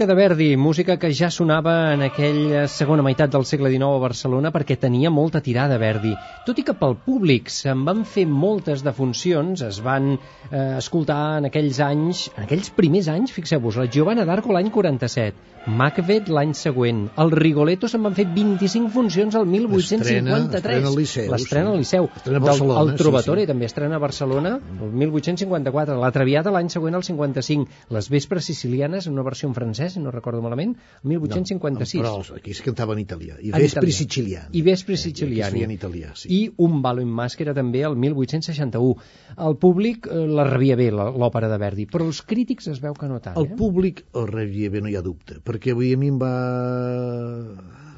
Música 0.00 0.14
de 0.14 0.22
Verdi, 0.28 0.56
música 0.56 0.94
que 0.96 1.10
ja 1.12 1.28
sonava 1.28 1.92
en 1.92 2.00
aquella 2.00 2.62
segona 2.72 3.02
meitat 3.04 3.34
del 3.34 3.44
segle 3.44 3.68
XIX 3.68 3.98
a 3.98 4.00
Barcelona 4.00 4.48
perquè 4.54 4.78
tenia 4.80 5.10
molta 5.12 5.42
tirada 5.44 5.76
Verdi. 5.76 6.14
Tot 6.46 6.56
i 6.56 6.64
que 6.64 6.72
pel 6.72 6.96
públic 7.04 7.52
se'n 7.52 7.82
van 7.84 8.00
fer 8.08 8.24
moltes 8.24 8.80
de 8.80 8.94
funcions, 8.96 9.60
es 9.60 9.82
van 9.84 10.14
eh, 10.14 10.78
escoltar 10.78 11.20
en 11.42 11.50
aquells 11.50 11.82
anys, 11.84 12.30
en 12.32 12.48
aquells 12.48 12.72
primers 12.80 13.12
anys, 13.12 13.36
fixeu-vos, 13.36 13.76
la 13.76 13.90
Giovanna 13.92 14.24
d'Arco 14.24 14.56
l'any 14.56 14.72
47, 14.72 15.50
Macbeth 15.66 16.30
l'any 16.32 16.54
següent, 16.56 17.02
el 17.20 17.30
Rigoletto 17.36 17.88
se'n 17.92 18.00
van 18.06 18.14
fer 18.16 18.24
25 18.32 18.88
funcions 18.94 19.34
al 19.36 19.44
1853. 19.44 20.56
Estrena 20.56 20.88
al 20.88 20.96
Liceu, 20.96 21.26
L'estrena 21.34 21.66
sí. 21.66 21.72
al 21.74 21.82
Liceu. 21.82 22.08
A 22.08 22.30
Del- 22.30 22.72
el 22.80 22.94
Trovatore 22.96 23.42
sí, 23.42 23.44
sí. 23.44 23.50
també 23.52 23.68
estrena 23.68 23.98
a 23.98 24.00
Barcelona 24.00 24.54
el 24.56 24.94
1854, 25.02 25.98
la 26.00 26.10
Traviata 26.16 26.54
l'any 26.54 26.72
següent 26.72 26.96
al 26.96 27.04
55, 27.04 27.68
les 27.92 28.08
Vespres 28.08 28.48
Sicilianes 28.48 29.06
en 29.06 29.18
una 29.18 29.26
versió 29.28 29.50
en 29.50 29.54
francès, 29.54 29.89
si 29.90 30.00
no 30.00 30.10
recordo 30.14 30.40
malament, 30.42 30.76
el 31.02 31.08
1856. 31.10 32.02
No, 32.04 32.12
però 32.22 32.36
aquí 32.38 32.50
es 32.54 32.62
cantava 32.62 32.94
en 32.96 33.00
italià. 33.02 33.36
I 33.42 33.50
En 33.52 33.58
Vespri 33.60 33.92
siciliani. 33.92 34.56
I 34.58 34.62
Vespri 34.62 34.94
Eh, 34.94 34.98
i 34.98 35.02
Siciliani. 35.04 35.62
en 35.66 35.70
italià, 35.74 36.14
sí. 36.14 36.28
I 36.30 36.40
Un 36.56 36.80
balo 36.82 37.02
in 37.02 37.08
màscara 37.08 37.54
també 37.54 37.82
el 37.84 37.96
1861. 37.96 38.96
El 39.36 39.56
públic 39.56 40.06
eh, 40.06 40.26
la 40.26 40.44
rebia 40.48 40.76
bé, 40.76 40.90
la- 40.90 41.10
l'òpera 41.10 41.48
de 41.52 41.58
Verdi, 41.58 41.86
però 41.86 42.06
els 42.06 42.22
crítics 42.22 42.68
es 42.68 42.80
veu 42.80 42.94
que 42.94 43.08
no 43.08 43.20
tant. 43.20 43.36
El 43.36 43.50
Eh? 43.52 43.56
públic 43.56 44.04
el 44.14 44.26
rebia 44.28 44.70
bé, 44.70 44.80
no 44.80 44.88
hi 44.88 44.96
ha 44.96 45.02
dubte, 45.02 45.40
perquè 45.44 45.72
avui 45.72 45.92
a 45.92 45.96
mi 45.98 46.08
em 46.08 46.18
va, 46.18 46.34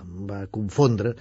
em 0.03 0.26
va 0.28 0.47
confondre 0.51 1.14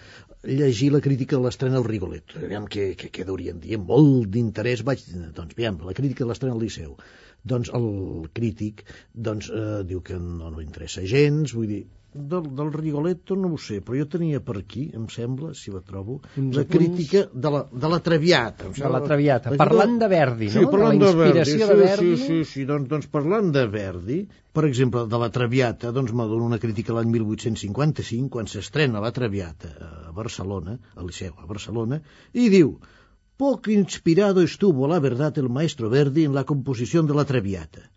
llegir 0.43 0.91
la 0.91 1.01
crítica 1.05 1.37
de 1.37 1.43
l'estrena 1.43 1.77
al 1.77 1.85
Rigoletto. 1.85 2.39
Aviam 2.41 2.65
què, 2.65 2.95
què, 2.97 3.11
què 3.13 3.25
deurien 3.27 3.59
dir. 3.61 3.77
Molt 3.77 4.29
d'interès 4.33 4.81
vaig... 4.87 5.03
Doncs, 5.35 5.53
aviam, 5.53 5.77
la 5.85 5.93
crítica 5.93 6.23
de 6.25 6.29
l'estrena 6.31 6.55
al 6.55 6.61
Liceu. 6.63 6.95
Doncs 7.43 7.71
el 7.73 7.87
crític 8.37 8.83
doncs, 9.13 9.49
eh, 9.49 9.81
diu 9.89 10.01
que 10.05 10.19
no, 10.19 10.51
no 10.53 10.61
interessa 10.61 11.01
gens, 11.09 11.55
vull 11.57 11.67
dir, 11.71 11.81
del, 12.13 12.43
del 12.55 12.73
Rigoletto 12.73 13.37
no 13.39 13.53
ho 13.53 13.57
sé, 13.57 13.79
però 13.81 13.95
jo 13.97 14.05
tenia 14.11 14.41
per 14.43 14.57
aquí, 14.59 14.89
em 14.97 15.05
sembla, 15.09 15.53
si 15.55 15.71
la 15.71 15.79
trobo, 15.79 16.17
Uns 16.37 16.57
la 16.59 16.65
crítica 16.67 17.21
de 17.31 17.51
la, 17.53 17.61
de 17.71 17.91
la 17.93 17.99
Traviata. 18.03 18.67
De 18.75 18.91
la 18.91 18.99
Traviata, 19.05 19.53
la- 19.53 19.59
parlant 19.61 19.97
de 20.01 20.09
Verdi, 20.11 20.49
sí, 20.51 20.59
no? 20.59 20.65
De 20.67 20.73
parlant 20.75 20.99
la 20.99 21.07
de 21.13 21.21
Verdi, 21.21 21.39
inspiració 21.39 21.65
sí, 21.65 21.71
de 21.71 21.79
Verdi. 21.81 22.11
Sí, 22.17 22.27
sí, 22.27 22.39
sí, 22.51 22.65
doncs, 22.67 22.89
doncs 22.91 23.07
parlant 23.15 23.51
de 23.55 23.65
Verdi, 23.71 24.19
per 24.51 24.65
exemple, 24.67 25.05
de 25.07 25.21
la 25.23 25.31
Traviata, 25.31 25.93
doncs 25.95 26.11
me 26.11 26.27
dona 26.27 26.49
una 26.51 26.59
crítica 26.59 26.97
l'any 26.97 27.13
1855, 27.15 28.27
quan 28.35 28.51
s'estrena 28.51 28.99
la 28.99 29.13
Traviata 29.15 29.71
a 30.09 30.11
Barcelona, 30.11 30.75
al 30.97 31.07
Liceu, 31.07 31.31
a 31.39 31.47
Barcelona, 31.47 32.01
i 32.35 32.49
diu 32.51 32.75
Poco 33.41 33.71
inspirado 33.71 34.43
estuvo, 34.43 34.87
la 34.87 34.99
verdad, 34.99 35.35
el 35.39 35.49
maestro 35.49 35.89
Verdi 35.89 36.25
en 36.25 36.35
la 36.35 36.43
composición 36.43 37.07
de 37.07 37.15
la 37.15 37.25
Traviata. 37.25 37.89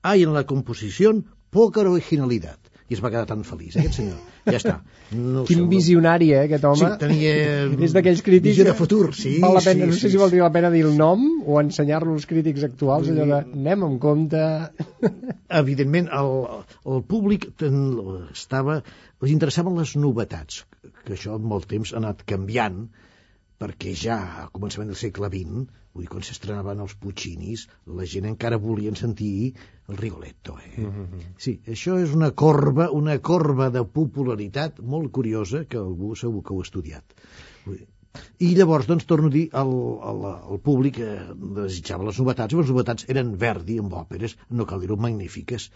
Hay 0.00 0.22
en 0.22 0.32
la 0.32 0.46
composición 0.46 1.26
poca 1.50 1.80
originalidad. 1.80 2.58
I 2.86 2.94
es 2.94 3.02
va 3.02 3.10
quedar 3.10 3.26
tan 3.26 3.42
feliç, 3.42 3.74
eh, 3.74 3.80
aquest 3.80 3.96
senyor. 3.98 4.20
Ja 4.46 4.54
està. 4.60 4.76
No 5.10 5.42
sé, 5.42 5.48
Quin 5.48 5.64
no- 5.64 5.68
visionari, 5.72 6.30
eh, 6.36 6.44
aquest 6.44 6.68
home. 6.70 6.78
Sí, 6.78 7.00
tenia... 7.02 7.34
És 7.88 7.96
d'aquells 7.96 8.22
crítics... 8.22 8.52
Visió 8.52 8.68
de 8.68 8.76
futur, 8.78 9.10
sí. 9.18 9.34
Val 9.42 9.58
la 9.58 9.64
pena, 9.66 9.88
sí, 9.88 9.90
no 9.90 9.98
sé 9.98 10.04
sí, 10.04 10.12
si 10.14 10.22
sí. 10.22 10.30
dir 10.36 10.42
la 10.44 10.52
pena 10.54 10.70
dir 10.70 10.84
el 10.86 10.94
nom 11.02 11.26
o 11.42 11.58
ensenyar-lo 11.64 12.14
als 12.14 12.30
crítics 12.30 12.62
actuals, 12.70 13.10
allò 13.10 13.26
de 13.26 13.38
anem 13.42 13.86
amb 13.88 13.98
compte... 14.06 14.46
evidentment 15.62 16.12
el, 16.14 16.34
el 16.94 17.02
públic 17.10 17.50
ten, 17.58 17.80
estava, 18.30 18.78
els 19.18 19.34
interessaven 19.34 19.82
les 19.82 19.98
novetats 19.98 20.62
que 21.02 21.16
això 21.18 21.34
en 21.40 21.48
molt 21.50 21.66
temps 21.74 21.90
ha 21.90 21.98
anat 22.04 22.22
canviant 22.28 22.84
perquè 23.62 23.94
ja 23.98 24.18
a 24.42 24.48
començament 24.54 24.90
del 24.90 24.98
segle 24.98 25.30
XX 25.30 25.62
vull 25.92 26.04
dir, 26.04 26.10
quan 26.10 26.24
s'estrenaven 26.26 26.82
els 26.82 26.96
Puccinis 26.98 27.66
la 27.98 28.06
gent 28.14 28.26
encara 28.30 28.58
volien 28.62 28.98
sentir 28.98 29.52
el 29.92 30.00
Rigoletto 30.00 30.56
eh? 30.64 30.88
sí, 31.44 31.58
això 31.76 31.98
és 32.02 32.14
una 32.18 32.32
corba 32.44 32.88
una 32.98 33.18
corba 33.30 33.70
de 33.74 33.84
popularitat 34.00 34.82
molt 34.94 35.12
curiosa 35.18 35.64
que 35.68 35.80
algú 35.80 36.14
segur 36.18 36.42
que 36.42 36.54
ho 36.56 36.62
ha 36.62 36.68
estudiat 36.68 37.18
Vull 37.64 37.78
dir, 37.78 37.91
i 38.44 38.48
llavors, 38.56 38.86
doncs, 38.88 39.04
torno 39.10 39.28
a 39.30 39.32
dir, 39.34 39.42
el, 39.60 39.70
el, 40.10 40.24
el 40.54 40.58
públic 40.66 40.98
eh, 41.04 41.12
desitjava 41.58 42.08
les 42.08 42.18
novetats, 42.20 42.52
i 42.52 42.58
les 42.58 42.72
novetats 42.72 43.06
eren 43.14 43.30
Verdi 43.44 43.78
amb 43.82 43.94
òperes, 44.00 44.34
no 44.58 44.66
cal 44.72 44.82
dir-ho, 44.82 44.98
magnífiques. 45.04 45.68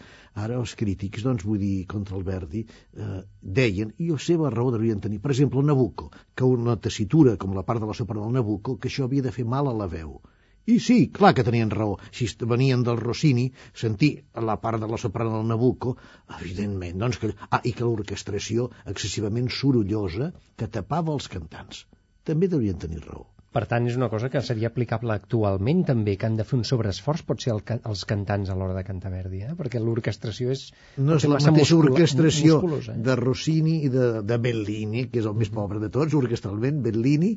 Ara 0.45 0.59
els 0.61 0.75
crítics, 0.81 1.25
doncs, 1.25 1.47
vull 1.47 1.63
dir, 1.63 1.87
contra 1.93 2.19
el 2.19 2.27
Verdi, 2.27 2.61
eh, 2.93 3.21
deien, 3.59 3.95
i 4.03 4.11
la 4.11 4.19
seva 4.27 4.53
raó 4.53 4.69
devien 4.75 5.01
tenir, 5.07 5.21
per 5.23 5.33
exemple, 5.33 5.63
el 5.63 5.71
Nabucco, 5.71 6.11
que 6.35 6.51
una 6.59 6.77
tessitura, 6.87 7.37
com 7.41 7.57
la 7.57 7.65
part 7.71 7.81
de 7.81 7.89
la 7.89 7.97
soprano 8.01 8.27
del 8.27 8.37
Nabucco, 8.37 8.77
que 8.77 8.91
això 8.91 9.09
havia 9.09 9.25
de 9.29 9.33
fer 9.39 9.47
mal 9.57 9.71
a 9.71 9.77
la 9.81 9.89
veu. 9.97 10.19
I 10.67 10.77
sí, 10.83 10.99
clar 11.17 11.33
que 11.33 11.47
tenien 11.47 11.69
raó. 11.71 11.93
Si 12.11 12.27
venien 12.53 12.81
del 12.83 12.97
Rossini, 12.99 13.45
sentir 13.81 14.09
la 14.49 14.57
part 14.59 14.83
de 14.83 14.89
la 14.93 14.99
soprano 15.07 15.37
del 15.37 15.47
Nabucco, 15.55 15.95
evidentment, 16.41 16.99
doncs 17.05 17.21
que... 17.21 17.33
Ah, 17.49 17.63
i 17.63 17.71
que 17.71 17.87
l'orquestració 17.87 18.67
excessivament 18.93 19.47
sorollosa 19.61 20.33
que 20.59 20.67
tapava 20.79 21.15
els 21.15 21.31
cantants. 21.31 21.87
També 22.27 22.47
deurien 22.51 22.77
tenir 22.83 23.01
raó. 23.05 23.25
Per 23.57 23.61
tant, 23.65 23.85
és 23.89 23.95
una 23.97 24.09
cosa 24.11 24.27
que 24.29 24.41
seria 24.45 24.67
aplicable 24.69 25.13
actualment 25.15 25.79
també, 25.87 26.13
que 26.19 26.27
han 26.27 26.35
de 26.37 26.43
fer 26.45 26.57
un 26.59 26.65
sobreesforç 26.67 27.23
potser 27.25 27.53
el, 27.53 27.61
ca- 27.65 27.79
els 27.89 28.03
cantants 28.09 28.49
a 28.53 28.57
l'hora 28.59 28.75
de 28.75 28.83
cantar 28.85 29.09
Verdi, 29.13 29.39
eh? 29.47 29.53
perquè 29.57 29.79
l'orquestració 29.81 30.51
és... 30.53 30.65
No 30.97 31.15
és 31.15 31.25
la 31.31 31.39
mateixa 31.39 31.77
orquestració 31.79 32.57
musculosa, 32.59 32.93
eh? 32.97 33.05
de 33.07 33.15
Rossini 33.17 33.77
i 33.87 33.93
de, 33.93 34.09
de 34.27 34.37
Bellini, 34.43 35.05
que 35.09 35.23
és 35.23 35.29
el 35.31 35.37
més 35.39 35.49
pobre 35.55 35.79
de 35.81 35.89
tots, 35.95 36.13
orquestralment, 36.19 36.83
Bellini, 36.85 37.31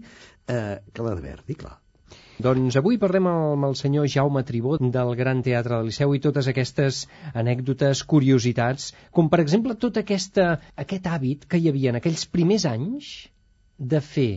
eh, 0.51 0.81
que 0.93 1.07
la 1.07 1.15
de 1.15 1.25
Verdi, 1.29 1.57
clar. 1.63 1.77
Doncs 2.41 2.77
avui 2.81 2.99
parlem 3.01 3.27
amb 3.31 3.69
el 3.71 3.75
senyor 3.79 4.09
Jaume 4.09 4.43
Tribó 4.49 4.75
del 4.81 5.11
Gran 5.17 5.41
Teatre 5.47 5.77
del 5.79 5.89
Liceu 5.93 6.15
i 6.17 6.21
totes 6.25 6.49
aquestes 6.53 7.05
anècdotes, 7.45 8.03
curiositats, 8.13 8.91
com 9.13 9.29
per 9.33 9.41
exemple 9.45 9.77
tot 9.87 10.01
aquesta, 10.03 10.51
aquest 10.85 11.07
hàbit 11.15 11.47
que 11.49 11.61
hi 11.61 11.69
havia 11.73 11.95
en 11.95 12.01
aquells 12.01 12.27
primers 12.37 12.67
anys 12.75 13.13
de 13.95 14.01
fer 14.05 14.31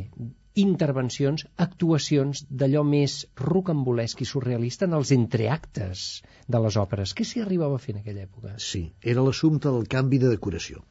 intervencions, 0.61 1.45
actuacions 1.57 2.43
d'allò 2.49 2.83
més 2.85 3.15
rocambolesc 3.41 4.21
i 4.21 4.27
surrealista 4.29 4.85
en 4.85 4.93
els 4.99 5.11
entreactes 5.15 6.21
de 6.47 6.61
les 6.65 6.77
òperes. 6.77 7.13
Què 7.17 7.25
s'hi 7.25 7.41
arribava 7.43 7.79
a 7.79 7.81
fer 7.83 7.95
en 7.95 8.01
aquella 8.03 8.25
època? 8.27 8.53
Sí, 8.61 8.83
era 9.01 9.23
l'assumpte 9.25 9.71
del 9.73 9.87
canvi 9.89 10.19
de 10.21 10.29
decoració. 10.35 10.83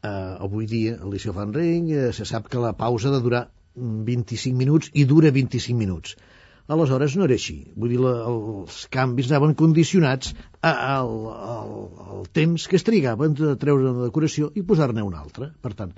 Uh, 0.00 0.40
avui 0.46 0.64
dia, 0.66 0.94
al 1.02 1.10
Liceu 1.12 1.34
Van 1.36 1.52
Ring, 1.52 1.90
uh, 1.92 2.08
se 2.16 2.24
sap 2.24 2.48
que 2.48 2.60
la 2.62 2.72
pausa 2.72 3.10
ha 3.10 3.16
de 3.18 3.20
durar 3.26 3.42
mm, 3.76 4.04
25 4.08 4.56
minuts 4.56 4.88
i 4.96 5.04
dura 5.04 5.30
25 5.36 5.76
minuts. 5.76 6.16
Aleshores 6.70 7.16
no 7.18 7.26
era 7.26 7.34
així. 7.36 7.56
Vull 7.76 7.90
dir, 7.92 7.98
la, 8.00 8.12
els 8.30 8.84
canvis 8.94 9.28
anaven 9.28 9.52
condicionats 9.58 10.32
a- 10.62 10.72
al, 10.94 11.10
al, 11.34 11.72
al 12.14 12.26
temps 12.32 12.64
que 12.70 12.78
es 12.78 12.86
trigaven 12.86 13.34
de 13.36 13.56
treure 13.60 13.90
una 13.90 14.06
decoració 14.06 14.52
i 14.54 14.62
posar-ne 14.62 15.02
una 15.04 15.18
altra. 15.20 15.50
Per 15.60 15.72
tant, 15.74 15.92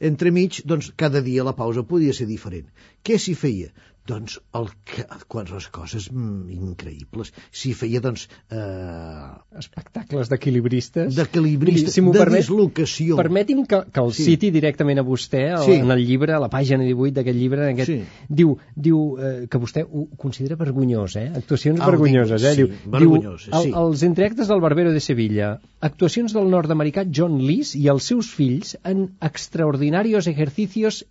entremig, 0.00 0.60
doncs, 0.64 0.92
cada 0.96 1.22
dia 1.22 1.44
la 1.46 1.56
pausa 1.56 1.84
podia 1.92 2.14
ser 2.16 2.26
diferent. 2.30 2.66
Què 3.02 3.18
s'hi 3.18 3.34
feia? 3.34 3.72
Doncs 4.06 4.36
el 4.54 4.68
que, 4.86 5.02
quantes 5.26 5.66
coses 5.74 6.04
mm, 6.12 6.50
increïbles. 6.54 7.32
S'hi 7.50 7.72
feia, 7.74 8.00
doncs, 8.04 8.28
eh, 8.54 9.30
Espectacles 9.58 10.28
d'equilibristes. 10.30 11.16
d'equilibrista, 11.16 11.90
Si 11.90 12.00
de 12.04 12.12
permet, 12.14 12.44
dislocació. 12.44 13.16
Permeti'm 13.18 13.64
que, 13.66 13.80
que 13.92 14.00
el 14.04 14.12
Sí. 14.14 14.24
citi 14.30 14.50
directament 14.54 15.00
a 15.00 15.02
vostè 15.02 15.42
el, 15.56 15.64
Sí. 15.64 15.72
en 15.80 15.90
el 15.90 16.04
llibre, 16.06 16.32
a 16.34 16.38
la 16.38 16.48
pàgina 16.48 16.84
18 16.84 17.14
d'aquest 17.18 17.36
llibre, 17.38 17.62
en 17.64 17.74
aquest, 17.74 17.90
Sí. 17.90 18.04
diu, 18.28 18.56
diu 18.76 19.16
eh, 19.18 19.46
que 19.50 19.58
vostè 19.58 19.82
ho 19.90 20.06
considera 20.16 20.56
vergonyós, 20.56 21.16
eh? 21.16 21.32
Actuacions 21.34 21.80
Ah, 21.80 21.88
ho 21.88 21.90
dic, 21.90 21.98
vergonyoses, 22.00 22.42
eh? 22.44 22.54
sí, 22.54 22.62
diu, 22.62 22.70
vergonyoses, 22.86 23.50
diu, 23.50 23.62
sí. 23.62 23.68
el, 23.70 23.74
els 23.74 24.02
entreactes 24.02 24.46
del 24.48 24.60
Barbero 24.60 24.92
de 24.92 25.00
Sevilla, 25.00 25.60
actuacions 25.80 26.32
del 26.32 26.48
nord-americà 26.50 27.06
John 27.12 27.40
Lees 27.44 27.74
i 27.74 27.88
els 27.88 28.04
seus 28.04 28.30
fills 28.32 28.76
en 28.84 29.16
extraordinarios 29.20 30.26
ejercicios 30.28 31.04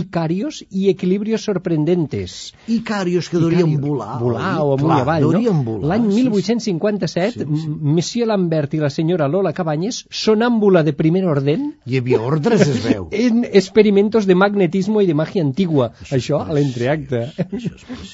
icarios 0.00 0.62
i 0.70 0.88
equilibrios 0.90 1.44
sorprendentes. 1.46 2.52
Icarios 2.66 3.28
que 3.30 3.38
deurien 3.38 3.68
Icarios. 3.68 3.80
volar. 3.88 4.18
Volar 4.20 4.52
oi? 4.60 4.66
o 4.66 4.74
amunt 4.78 4.96
i 4.96 5.00
avall, 5.04 5.26
deurien 5.28 5.56
no? 5.60 5.64
volar. 5.70 5.88
L'any 5.94 6.08
sí, 6.10 6.16
sí. 6.16 6.22
1857, 6.24 7.44
Sí, 7.44 7.60
sí. 7.62 7.68
Monsieur 7.94 8.28
Lambert 8.28 8.74
i 8.74 8.82
la 8.82 8.90
senyora 8.90 9.28
Lola 9.28 9.52
Cabanyes, 9.56 10.02
sonàmbula 10.10 10.82
de 10.84 10.92
primer 10.92 11.24
orden, 11.30 11.70
Hi 11.86 11.98
havia 12.00 12.20
ordres, 12.22 12.66
es 12.66 12.82
veu. 12.84 13.08
en 13.24 13.44
experimentos 13.52 14.26
de 14.26 14.34
magnetismo 14.34 15.00
i 15.00 15.06
de 15.06 15.14
magia 15.14 15.42
antigua. 15.44 15.92
Això 16.10 16.16
Això, 16.24 16.38
a 16.48 16.54
l'entreacte. 16.56 17.18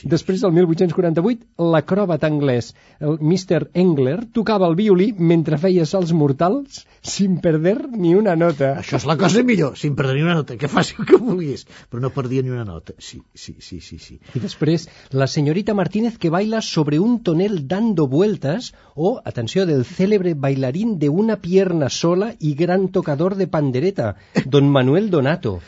Després 0.05 0.41
del 0.43 0.53
1848, 0.57 1.47
l'acròbat 1.73 2.25
anglès, 2.27 2.73
el 3.01 3.19
Mr. 3.21 3.69
Engler, 3.75 4.19
tocava 4.35 4.67
el 4.69 4.75
violí 4.79 5.11
mentre 5.17 5.59
feia 5.63 5.87
salts 5.87 6.13
mortals 6.13 6.83
sin 7.03 7.39
perder 7.41 7.77
ni 7.93 8.15
una 8.19 8.35
nota. 8.37 8.75
Això 8.83 8.99
és 8.99 9.07
la 9.09 9.17
cosa 9.21 9.43
millor, 9.47 9.77
sin 9.79 9.95
perdre 9.99 10.17
ni 10.19 10.25
una 10.27 10.35
nota, 10.41 10.57
que 10.61 10.69
faci 10.69 10.97
el 10.99 11.07
que 11.09 11.17
vulguis. 11.21 11.67
Però 11.91 12.01
no 12.01 12.11
perdia 12.11 12.43
ni 12.43 12.51
una 12.51 12.65
nota. 12.65 12.95
Sí, 12.99 13.23
sí, 13.35 13.57
sí, 13.61 13.81
sí, 13.81 13.99
sí. 13.99 14.21
Y 14.35 14.41
después, 14.41 14.89
la 15.11 15.27
señorita 15.27 15.75
Martínez 15.75 16.19
que 16.19 16.31
baila 16.31 16.63
sobre 16.63 16.99
un 16.99 17.23
tonel 17.23 17.69
dando 17.69 18.07
vueltas, 18.07 18.75
o, 18.95 19.21
atenció, 19.25 19.67
del 19.67 19.85
célebre 19.85 20.35
bailarín 20.35 20.99
de 20.99 21.09
una 21.09 21.37
pierna 21.41 21.89
sola 21.89 22.35
y 22.39 22.55
gran 22.55 22.89
tocador 22.89 23.37
de 23.37 23.47
pandereta, 23.47 24.17
don 24.47 24.69
Manuel 24.71 25.11
Donato. 25.11 25.61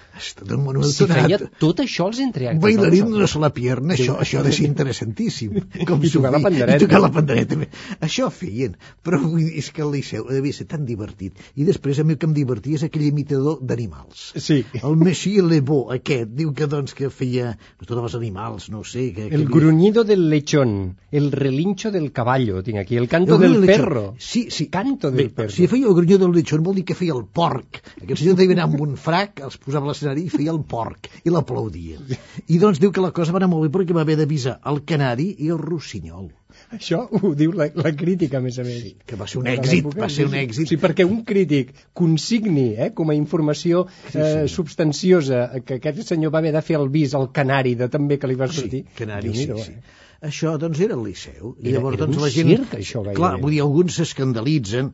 Don 0.44 0.64
Manuel 0.64 0.90
Si 0.92 1.06
feia 1.06 1.38
Donat, 1.38 1.58
tot 1.58 1.80
això 1.80 2.06
als 2.06 2.20
entreactes. 2.20 2.62
bailarín 2.62 3.10
d'una 3.10 3.26
sola 3.26 3.50
pierna, 3.50 3.94
això, 3.94 4.18
això 4.20 4.40
ha 4.40 4.42
de 4.46 4.52
ser 4.52 4.66
interessantíssim. 4.66 5.56
Com 5.88 6.02
I 6.04 6.10
tocar 6.12 6.32
la 6.32 6.40
pandereta. 6.44 6.76
I 6.76 6.86
tocar 6.86 7.00
la 7.00 7.10
pandereta. 7.12 7.58
Això 8.00 8.28
feien, 8.30 8.76
però 9.02 9.20
vull 9.22 9.40
dir, 9.40 9.56
és 9.58 9.70
que 9.72 9.82
el 9.82 9.92
Liceu 9.92 10.28
devia 10.28 10.52
ser 10.52 10.66
tan 10.70 10.84
divertit. 10.86 11.38
I 11.56 11.66
després 11.68 11.98
a 11.98 12.04
mi 12.04 12.12
el 12.14 12.20
que 12.20 12.28
em 12.28 12.34
divertia 12.36 12.78
és 12.78 12.84
aquell 12.86 13.06
imitador 13.08 13.58
d'animals. 13.64 14.32
Sí. 14.36 14.62
El 14.82 14.96
Monsieur 15.00 15.44
Lebó, 15.48 15.86
aquest, 15.94 16.30
diu 16.38 16.52
que 16.56 16.68
doncs 16.70 16.94
que 16.98 17.10
feia 17.12 17.52
tots 17.84 18.00
els 18.00 18.16
animals, 18.18 18.68
no 18.72 18.82
sé... 18.84 19.10
Que, 19.16 19.28
que 19.30 19.38
El 19.38 19.46
gruñido 19.50 20.04
del 20.04 20.28
lechón, 20.30 20.96
el 21.10 21.30
relincho 21.32 21.92
del 21.94 22.10
caballo, 22.12 22.62
tinc 22.62 22.80
aquí, 22.82 22.96
el 22.96 23.08
canto 23.08 23.36
El 23.36 23.40
del 23.40 23.52
gruñido 23.52 23.66
del 23.66 23.76
perro. 23.76 24.04
Sí, 24.18 24.48
sí. 24.50 24.68
Canto 24.72 25.10
del 25.10 25.28
Bé, 25.28 25.34
perro. 25.42 25.54
Si 25.54 25.68
feia 25.70 25.88
el 25.88 25.94
grunyó 25.94 26.18
del 26.18 26.32
lechón 26.32 26.62
vol 26.62 26.76
dir 26.80 26.84
que 26.88 26.98
feia 26.98 27.16
el 27.16 27.24
porc. 27.24 27.82
Aquest 28.02 28.22
senyor 28.22 28.38
devia 28.40 28.58
anar 28.58 28.68
amb 28.70 28.84
un 28.88 28.96
frac, 28.96 29.42
els 29.46 29.58
posava 29.62 29.88
a 29.88 29.92
l'escenari 29.92 30.26
i 30.26 30.32
feia 30.32 30.54
el 30.54 30.62
porc. 30.68 31.10
I 31.24 31.34
l'aplaudia. 31.34 32.00
I 32.46 32.62
doncs 32.62 32.82
diu 32.82 32.92
que 32.92 33.04
la 33.04 33.12
cosa 33.16 33.34
va 33.34 33.42
anar 33.42 33.52
molt 33.52 33.68
bé 33.68 33.74
perquè 33.78 33.96
va 33.96 34.06
haver 34.06 34.18
d'avisar 34.20 34.58
el 34.72 34.84
canari 34.88 35.32
i 35.38 35.52
el 35.52 35.60
rossinyol. 35.62 36.30
Això 36.72 37.02
ho 37.18 37.32
diu 37.36 37.52
la, 37.56 37.66
la 37.76 37.92
crítica, 37.96 38.38
a 38.38 38.44
més 38.44 38.58
a 38.58 38.64
més. 38.66 38.80
Sí, 38.82 38.92
que 39.06 39.16
va 39.20 39.26
ser 39.28 39.42
un 39.42 39.48
èxit, 39.52 39.88
va 39.98 40.08
ser 40.12 40.26
un 40.28 40.32
sí, 40.32 40.38
sí. 40.38 40.44
èxit. 40.46 40.70
Sí, 40.72 40.78
perquè 40.80 41.04
un 41.08 41.22
crític 41.28 41.74
consigni 41.98 42.70
eh, 42.74 42.90
com 42.96 43.12
a 43.12 43.16
informació 43.18 43.84
eh, 44.14 44.46
substanciosa 44.48 45.42
que 45.66 45.76
aquest 45.80 46.02
senyor 46.14 46.32
va 46.32 46.40
haver 46.40 46.54
de 46.56 46.62
fer 46.64 46.78
el 46.80 46.88
vis 46.94 47.12
al 47.18 47.28
canari 47.36 47.74
de 47.76 47.90
també 47.92 48.18
que 48.18 48.30
li 48.30 48.38
va 48.40 48.48
sortir. 48.48 48.84
Sí, 48.88 48.96
canari, 49.02 49.34
sí, 49.36 49.48
sí. 49.52 49.76
eh? 49.76 50.00
Això, 50.22 50.56
doncs, 50.62 50.80
era 50.86 50.94
el 50.94 51.04
Liceu. 51.04 51.56
I 51.58 51.68
Era- 51.68 51.78
llavors, 51.78 51.96
era 51.98 52.06
doncs, 52.06 52.20
la 52.22 52.28
gent... 52.30 52.52
circ, 52.54 52.76
això, 52.78 53.00
gairebé. 53.02 53.18
Clar, 53.18 53.32
vull 53.42 53.56
dir, 53.56 53.62
alguns 53.64 53.96
s'escandalitzen, 53.98 54.92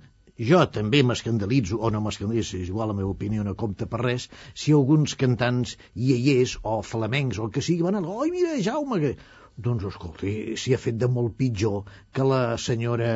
jo 0.50 0.60
també 0.72 1.02
m'escandalitzo, 1.04 1.76
o 1.84 1.90
no 1.92 2.00
m'escandalitzo, 2.00 2.62
és 2.62 2.70
igual 2.72 2.88
la 2.92 2.96
meva 2.96 3.10
opinió, 3.12 3.44
no 3.44 3.52
compta 3.58 3.86
per 3.90 4.00
res, 4.06 4.28
si 4.56 4.72
alguns 4.72 5.14
cantants 5.20 5.76
iaiers 5.94 6.56
o 6.62 6.78
flamencs 6.82 7.38
o 7.38 7.48
el 7.48 7.52
que 7.52 7.64
sigui 7.64 7.84
van 7.84 8.00
a... 8.00 8.02
Oi, 8.08 8.32
mira, 8.34 8.56
Jaume, 8.64 9.02
que... 9.04 9.12
Doncs, 9.58 9.88
escolti, 9.88 10.32
s'hi 10.54 10.70
ha 10.74 10.78
fet 10.78 10.98
de 11.02 11.08
molt 11.10 11.32
pitjor 11.38 11.88
que 12.14 12.26
la 12.26 12.42
senyora... 12.62 13.08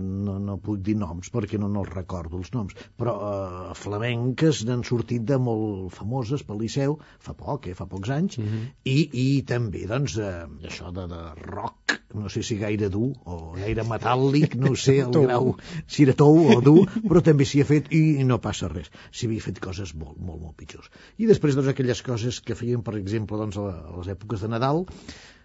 No, 0.00 0.34
no 0.44 0.58
puc 0.60 0.82
dir 0.84 0.96
noms 1.00 1.30
perquè 1.32 1.56
no, 1.60 1.70
no 1.72 1.84
els 1.86 1.94
recordo 1.94 2.36
els 2.36 2.50
noms, 2.52 2.76
però 3.00 3.14
eh, 3.28 3.70
flamenques 3.80 4.60
n'han 4.68 4.84
sortit 4.84 5.24
de 5.30 5.38
molt 5.40 5.94
famoses 5.96 6.44
pel 6.44 6.60
Liceu, 6.60 6.98
fa 7.24 7.32
poc, 7.38 7.70
eh, 7.70 7.76
fa 7.78 7.88
pocs 7.88 8.12
anys, 8.12 8.36
i, 8.84 8.98
i 9.22 9.26
també, 9.48 9.86
doncs, 9.88 10.18
eh, 10.20 10.44
això 10.68 10.92
de, 10.92 11.06
de 11.08 11.22
rock, 11.46 11.96
no 12.20 12.28
sé 12.28 12.42
si 12.44 12.58
gaire 12.60 12.92
dur 12.92 13.14
o 13.24 13.40
gaire 13.56 13.86
metàl·lic, 13.88 14.58
no 14.60 14.74
sé 14.84 14.98
el 15.06 15.16
grau, 15.16 15.54
si 15.86 16.04
era 16.04 16.16
tou 16.18 16.42
o 16.56 16.60
dur, 16.64 16.84
però 17.08 17.24
també 17.24 17.48
s'hi 17.48 17.64
ha 17.64 17.68
fet 17.72 17.88
i, 17.96 18.04
i 18.20 18.28
no 18.28 18.40
passa 18.44 18.68
res. 18.68 18.92
S'hi 19.14 19.30
havia 19.30 19.48
fet 19.48 19.64
coses 19.64 19.96
molt, 19.96 20.18
molt, 20.18 20.44
molt 20.44 20.56
pitjors. 20.60 20.92
I 21.16 21.30
després, 21.30 21.56
doncs, 21.56 21.72
aquelles 21.72 22.04
coses 22.04 22.44
que 22.44 22.58
feien, 22.58 22.84
per 22.84 22.98
exemple, 23.00 23.40
doncs, 23.40 23.56
a 23.56 23.96
les 23.96 24.12
èpoques 24.18 24.44
de 24.44 24.52
Nadal, 24.52 24.84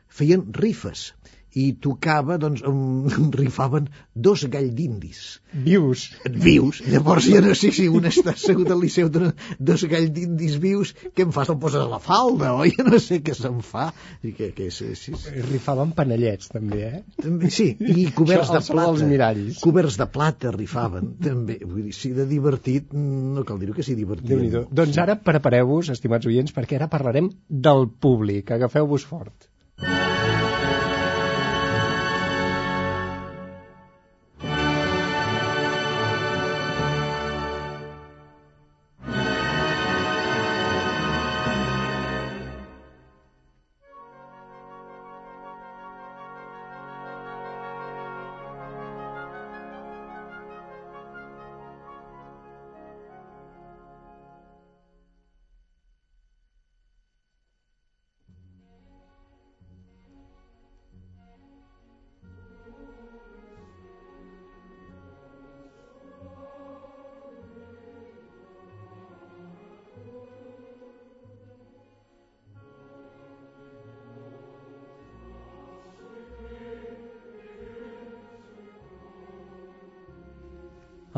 feien 0.09 0.45
rifes 0.53 1.11
i 1.55 1.65
tocava, 1.79 2.35
doncs, 2.37 2.61
um, 2.67 3.07
rifaven 3.39 3.87
dos 4.13 4.43
gall 4.51 4.67
d'indis 4.75 5.21
Vius. 5.65 6.09
vius. 6.27 6.81
Llavors 6.91 7.29
ja 7.31 7.39
no 7.43 7.53
sé 7.55 7.71
si 7.75 7.85
un 7.87 8.07
està 8.09 8.33
assegut 8.33 8.71
al 8.73 8.81
liceu 8.83 9.07
de 9.11 9.29
dos 9.69 9.85
gall 9.91 10.09
d'indis 10.11 10.57
vius, 10.59 10.91
què 11.15 11.23
em 11.23 11.31
fas? 11.35 11.47
Te'l 11.47 11.59
poses 11.61 11.79
a 11.79 11.87
la 11.87 12.01
falda, 12.03 12.51
oi? 12.59 12.73
No 12.85 12.99
sé 12.99 13.21
què 13.23 13.33
se'n 13.37 13.61
fa. 13.63 13.87
I 14.25 14.33
que, 14.35 14.49
que 14.57 14.67
és, 14.67 14.81
és, 14.83 15.05
és... 15.13 15.23
Rifaven 15.47 15.95
panellets, 15.95 16.51
també, 16.51 16.81
eh? 16.89 17.01
També, 17.23 17.53
sí, 17.55 17.69
i 17.79 18.09
coberts 18.17 18.51
de 18.51 18.61
plata. 18.67 18.91
dels 18.91 19.07
Miralls. 19.07 19.63
Coberts 19.63 19.99
de 20.01 20.09
plata 20.11 20.51
rifaven, 20.57 21.15
també. 21.23 21.61
Vull 21.63 21.87
dir, 21.87 21.95
si 21.95 22.11
de 22.17 22.27
divertit, 22.29 22.91
no 22.91 23.47
cal 23.47 23.63
dir-ho 23.63 23.77
que 23.77 23.85
sí 23.85 23.95
divertit. 23.95 24.27
déu 24.27 24.43
nhi 24.43 24.65
Doncs 24.75 24.99
ara 25.01 25.15
prepareu-vos, 25.23 25.93
estimats 25.95 26.27
oients, 26.27 26.53
perquè 26.55 26.81
ara 26.81 26.91
parlarem 26.91 27.31
del 27.47 27.87
públic. 27.87 28.51
Agafeu-vos 28.59 29.07
fort. 29.07 29.44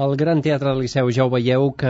Al 0.08 0.16
Gran 0.16 0.40
Teatre 0.40 0.70
del 0.70 0.86
Liceu 0.86 1.10
ja 1.12 1.26
ho 1.28 1.32
veieu 1.34 1.66
que 1.82 1.90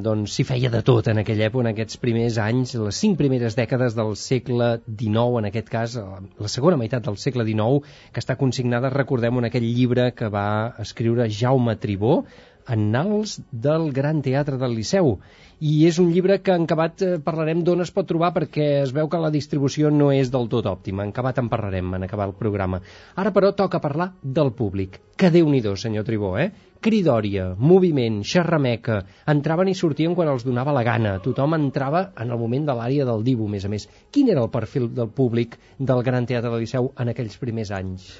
doncs, 0.00 0.32
s'hi 0.32 0.44
feia 0.48 0.70
de 0.72 0.78
tot 0.88 1.10
en 1.12 1.18
aquella 1.20 1.48
època, 1.50 1.66
en 1.66 1.70
aquests 1.74 1.98
primers 2.00 2.38
anys, 2.40 2.72
les 2.80 3.00
cinc 3.02 3.18
primeres 3.20 3.58
dècades 3.58 3.96
del 3.98 4.14
segle 4.16 4.68
XIX, 4.86 5.34
en 5.42 5.48
aquest 5.50 5.68
cas, 5.74 5.98
la 5.98 6.50
segona 6.54 6.78
meitat 6.80 7.04
del 7.04 7.18
segle 7.20 7.44
XIX, 7.44 7.84
que 8.14 8.24
està 8.24 8.38
consignada, 8.40 8.88
recordem, 8.94 9.42
en 9.42 9.50
aquell 9.50 9.68
llibre 9.68 10.08
que 10.16 10.30
va 10.32 10.46
escriure 10.86 11.28
Jaume 11.40 11.76
Tribó, 11.82 12.22
Annals 12.68 13.38
del 13.50 13.90
Gran 13.96 14.20
Teatre 14.22 14.58
del 14.60 14.76
Liceu. 14.76 15.16
I 15.58 15.72
és 15.88 15.96
un 15.98 16.12
llibre 16.14 16.36
que 16.44 16.54
en 16.54 16.68
acabat 16.68 17.02
eh, 17.02 17.16
parlarem 17.24 17.64
d'on 17.66 17.82
es 17.82 17.90
pot 17.94 18.06
trobar 18.06 18.30
perquè 18.36 18.66
es 18.84 18.92
veu 18.94 19.08
que 19.10 19.18
la 19.18 19.32
distribució 19.34 19.90
no 19.90 20.12
és 20.14 20.30
del 20.30 20.46
tot 20.52 20.68
òptima. 20.70 21.02
En 21.02 21.10
acabat 21.10 21.40
en 21.42 21.48
parlarem, 21.50 21.96
en 21.96 22.06
acabar 22.06 22.28
el 22.28 22.36
programa. 22.38 22.78
Ara, 23.16 23.32
però, 23.34 23.50
toca 23.56 23.80
parlar 23.82 24.12
del 24.22 24.52
públic. 24.54 25.00
Que 25.18 25.32
déu 25.34 25.48
nhi 25.50 25.64
senyor 25.74 26.06
Tribó, 26.06 26.36
eh? 26.38 26.52
Cridòria, 26.80 27.48
moviment, 27.58 28.20
xerrameca, 28.22 29.00
entraven 29.26 29.72
i 29.72 29.74
sortien 29.74 30.14
quan 30.14 30.28
els 30.30 30.44
donava 30.46 30.76
la 30.76 30.84
gana. 30.86 31.16
Tothom 31.24 31.56
entrava 31.56 32.12
en 32.14 32.30
el 32.30 32.38
moment 32.38 32.68
de 32.68 32.76
l'àrea 32.78 33.08
del 33.08 33.26
a 33.26 33.48
més 33.50 33.64
a 33.64 33.68
més. 33.68 33.88
Quin 34.12 34.28
era 34.28 34.42
el 34.42 34.50
perfil 34.50 34.94
del 34.94 35.08
públic 35.08 35.58
del 35.78 36.04
Gran 36.04 36.26
Teatre 36.26 36.50
del 36.50 36.60
Liceu 36.60 36.92
en 36.96 37.08
aquells 37.08 37.36
primers 37.36 37.72
anys? 37.72 38.12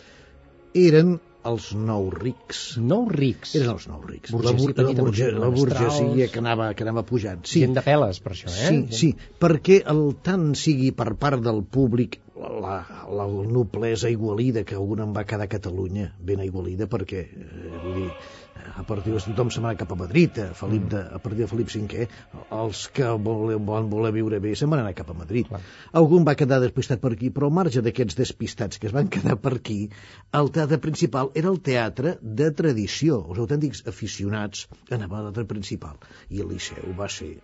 Eren 0.74 1.20
els 1.48 1.70
nou 1.74 2.08
rics. 2.14 2.62
Nou 2.92 3.06
rics. 3.12 3.54
Eren 3.58 3.72
els 3.74 3.86
nous 3.90 4.04
rics. 4.10 4.32
Burgesia 4.34 4.54
la, 4.54 4.84
bur- 4.84 4.86
la, 4.88 5.02
burge, 5.02 5.28
la 5.44 5.50
burgesia 5.54 6.28
que 6.32 6.42
anava, 6.44 6.70
que 6.76 6.86
anava 6.86 7.04
pujant. 7.08 7.42
Sí, 7.48 7.64
Gent 7.64 7.76
de 7.78 7.84
peles, 7.86 8.20
per 8.24 8.34
això, 8.36 8.52
eh? 8.52 8.70
Sí, 8.70 8.80
sí, 9.00 9.10
perquè 9.42 9.80
el 9.94 10.04
tant 10.28 10.50
sigui 10.58 10.92
per 11.02 11.10
part 11.20 11.42
del 11.44 11.62
públic 11.64 12.20
la, 12.38 12.74
la 13.10 13.26
noblesa 13.26 14.10
igualida 14.10 14.64
que 14.64 14.76
algun 14.78 15.02
en 15.04 15.14
va 15.16 15.24
quedar 15.24 15.48
a 15.48 15.54
Catalunya 15.54 16.12
ben 16.18 16.42
aigualida 16.44 16.86
perquè 16.90 17.24
eh, 17.24 17.80
vull 17.82 17.96
dir, 17.98 18.10
a 18.76 18.84
partir 18.86 19.12
de 19.14 19.20
tothom 19.24 19.50
se'n 19.54 19.64
va 19.66 19.74
cap 19.78 19.92
a 19.92 19.98
Madrid 19.98 20.38
a, 20.42 20.48
Felip 20.58 20.88
de, 20.92 21.00
a 21.00 21.18
partir 21.22 21.44
de 21.44 21.48
Felip 21.50 21.70
V 21.74 22.06
els 22.58 22.84
que 22.94 23.10
volen, 23.28 23.64
volen 23.66 23.90
voler 23.90 24.12
viure 24.16 24.40
bé 24.44 24.54
se'n 24.58 24.70
van 24.70 24.82
anar 24.84 24.94
cap 24.98 25.10
a 25.10 25.18
Madrid 25.18 25.48
Clar. 25.50 25.60
algun 26.00 26.26
va 26.28 26.36
quedar 26.38 26.60
despistat 26.62 27.02
per 27.02 27.12
aquí 27.16 27.30
però 27.34 27.50
al 27.50 27.56
marge 27.60 27.82
d'aquests 27.84 28.18
despistats 28.18 28.78
que 28.78 28.90
es 28.90 28.96
van 28.96 29.10
quedar 29.18 29.38
per 29.42 29.54
aquí 29.58 29.80
el 30.40 30.52
teatre 30.54 30.80
principal 30.88 31.32
era 31.34 31.52
el 31.54 31.62
teatre 31.70 32.16
de 32.22 32.50
tradició 32.62 33.22
els 33.28 33.42
autèntics 33.46 33.84
aficionats 33.94 34.66
anaven 34.90 35.20
al 35.20 35.30
teatre 35.30 35.48
principal 35.54 35.98
i 36.30 36.44
el 36.44 36.52
Liceu 36.54 36.94
va 36.98 37.10
ser 37.12 37.34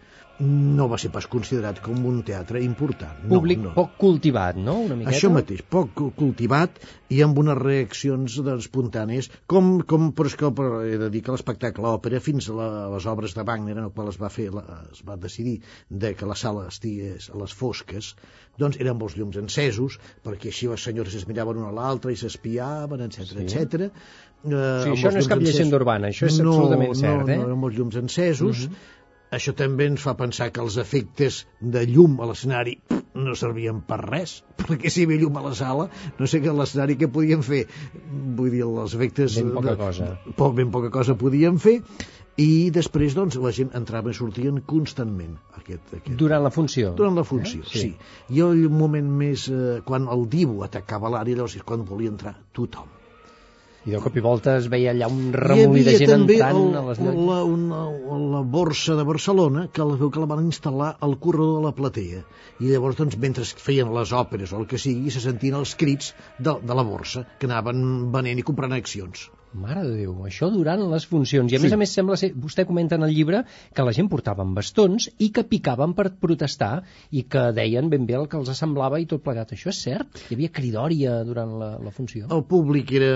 no 0.43 0.89
va 0.91 0.97
ser 0.99 1.13
pas 1.15 1.27
considerat 1.31 1.79
com 1.85 2.01
un 2.11 2.17
teatre 2.27 2.59
important. 2.65 3.21
No, 3.23 3.29
Públic 3.37 3.61
no. 3.63 3.73
poc 3.77 3.93
cultivat, 4.01 4.57
no? 4.59 4.81
Una 4.89 4.97
miqueta? 4.99 5.15
Això 5.15 5.31
mateix, 5.31 5.61
poc 5.71 5.93
cu- 5.95 6.09
cultivat 6.17 6.81
i 7.15 7.21
amb 7.23 7.39
unes 7.39 7.55
reaccions 7.61 8.41
espontànies, 8.57 9.29
com, 9.47 9.77
com 9.87 10.09
però 10.17 10.27
és 10.27 10.35
que 10.41 10.51
he 10.91 10.99
de 10.99 11.11
dir 11.15 11.23
que 11.23 11.31
l'espectacle 11.37 11.87
òpera 11.87 12.19
fins 12.25 12.49
a, 12.51 12.57
la, 12.59 12.67
a 12.87 12.89
les 12.97 13.07
obres 13.07 13.37
de 13.39 13.45
Wagner 13.47 13.77
en 13.79 13.85
el 13.85 13.93
qual 13.95 14.11
es 14.11 14.19
va 14.21 14.29
fer, 14.33 14.49
la, 14.55 14.65
es 14.91 15.05
va 15.07 15.15
decidir 15.23 15.61
de 15.89 16.15
que 16.19 16.27
la 16.27 16.35
sala 16.35 16.67
estigués 16.67 17.31
a 17.31 17.39
les 17.39 17.55
fosques, 17.55 18.15
doncs 18.59 18.81
eren 18.83 18.99
molts 18.99 19.15
llums 19.19 19.39
encesos, 19.39 20.01
perquè 20.27 20.51
així 20.51 20.67
les 20.71 20.83
senyores 20.83 21.15
es 21.15 21.29
miraven 21.31 21.63
una 21.63 21.71
a 21.71 21.77
l'altra 21.79 22.11
i 22.11 22.19
s'espiaven, 22.19 23.07
etc 23.07 23.39
Sí. 23.39 23.47
etc. 23.47 23.81
Eh, 23.85 24.51
Sí, 24.85 24.91
això 24.99 25.11
no 25.15 25.23
és 25.23 25.31
cap 25.31 25.41
llegenda 25.41 25.79
urbana, 25.79 26.11
això 26.11 26.27
és 26.27 26.37
no, 26.43 26.51
absolutament 26.53 26.91
no, 26.93 26.99
cert, 27.01 27.29
eh? 27.33 27.39
No, 27.39 27.47
eren 27.49 27.59
molts 27.63 27.79
llums 27.79 27.97
encesos, 28.03 28.67
això 29.37 29.55
també 29.57 29.89
ens 29.91 30.03
fa 30.05 30.15
pensar 30.19 30.51
que 30.55 30.63
els 30.65 30.77
efectes 30.81 31.45
de 31.61 31.85
llum 31.91 32.21
a 32.21 32.29
l'escenari 32.31 32.79
no 33.15 33.37
servien 33.39 33.81
per 33.89 34.01
res, 34.03 34.41
perquè 34.61 34.91
si 34.91 35.03
hi 35.03 35.09
havia 35.09 35.23
llum 35.23 35.39
a 35.39 35.45
la 35.45 35.55
sala, 35.59 35.87
no 36.19 36.29
sé 36.31 36.41
què 36.43 36.55
l'escenari 36.55 36.99
que 37.01 37.11
podien 37.17 37.45
fer. 37.47 37.65
Vull 38.39 38.51
dir, 38.55 38.65
els 38.67 38.97
efectes... 38.99 39.39
Ben 39.39 39.55
poca 39.55 39.73
de, 39.73 39.79
cosa. 39.81 40.11
Poc, 40.41 40.55
ben 40.59 40.75
poca 40.75 40.91
cosa 40.95 41.17
podien 41.21 41.61
fer, 41.63 41.79
i 42.41 42.71
després, 42.75 43.15
doncs, 43.15 43.39
la 43.39 43.53
gent 43.55 43.71
entrava 43.79 44.11
i 44.11 44.19
sortien 44.19 44.59
constantment. 44.73 45.37
Aquest, 45.61 45.93
aquest. 46.01 46.17
Durant 46.19 46.43
la 46.43 46.51
funció. 46.55 46.91
Durant 46.99 47.15
la 47.21 47.27
funció, 47.29 47.63
Eh? 47.63 47.71
sí. 47.71 47.85
sí. 47.85 48.35
I 48.35 48.43
el 48.49 48.67
moment 48.75 49.15
més... 49.23 49.47
Eh, 49.53 49.79
quan 49.87 50.11
el 50.11 50.27
divo 50.33 50.65
atacava 50.67 51.13
l'àrea, 51.15 51.39
llavors 51.39 51.55
és 51.61 51.67
quan 51.67 51.87
volia 51.87 52.11
entrar 52.11 52.35
tothom. 52.59 52.91
I 53.85 53.93
de 53.93 54.01
cop 54.01 54.15
i 54.17 54.23
volta 54.25 54.55
es 54.57 54.67
veia 54.73 54.95
allà 54.95 55.11
un 55.13 55.33
remolí 55.37 55.83
de 55.85 55.97
gent 56.01 56.15
entrant 56.15 56.61
el, 56.61 56.77
a 56.81 56.83
les 56.87 57.01
noies. 57.05 57.19
la, 57.29 57.39
una, 57.45 57.83
la 58.33 58.41
borsa 58.57 58.97
de 58.97 59.05
Barcelona 59.05 59.67
que 59.77 59.85
la, 59.85 59.99
que 60.01 60.23
la 60.23 60.29
van 60.31 60.47
instal·lar 60.47 60.95
al 61.05 61.19
corredor 61.27 61.59
de 61.59 61.67
la 61.67 61.75
platea 61.77 62.23
i 62.65 62.73
llavors 62.73 62.97
doncs, 63.01 63.19
mentre 63.21 63.45
feien 63.67 63.93
les 63.93 64.15
òperes 64.17 64.55
o 64.55 64.63
el 64.63 64.69
que 64.71 64.81
sigui 64.81 65.13
se 65.13 65.21
sentien 65.27 65.59
els 65.61 65.77
crits 65.77 66.15
de, 66.39 66.57
de 66.65 66.81
la 66.81 66.87
borsa 66.89 67.27
que 67.39 67.51
anaven 67.51 67.85
venent 68.15 68.41
i 68.41 68.47
comprant 68.53 68.73
accions 68.79 69.29
Mare 69.55 69.83
de 69.87 69.95
Déu, 70.03 70.15
això 70.27 70.51
durant 70.53 70.83
les 70.91 71.07
funcions. 71.07 71.53
I 71.53 71.57
a 71.57 71.59
Sí. 71.59 71.65
més 71.65 71.73
a 71.73 71.77
més 71.81 71.91
sembla 71.95 72.17
ser, 72.21 72.33
vostè 72.35 72.67
comenta 72.67 72.97
en 72.99 73.03
el 73.07 73.15
llibre 73.15 73.45
que 73.75 73.83
la 73.87 73.93
gent 73.93 74.09
portaven 74.11 74.55
bastons 74.55 75.09
i 75.19 75.31
que 75.31 75.45
picaven 75.45 75.95
per 75.95 76.11
protestar 76.21 76.83
i 77.11 77.23
que 77.23 77.53
deien 77.57 77.89
ben 77.91 78.07
bé 78.07 78.15
el 78.19 78.29
que 78.29 78.37
els 78.37 78.51
semblava 78.59 79.01
i 79.01 79.07
tot 79.07 79.23
plegat. 79.23 79.53
Això 79.53 79.71
és 79.71 79.81
cert? 79.83 80.21
Hi 80.31 80.35
havia 80.35 80.51
cridòria 80.51 81.23
durant 81.25 81.59
la, 81.59 81.79
la 81.79 81.91
funció? 81.91 82.27
el 82.35 82.43
públic 82.45 82.91
era 82.93 83.13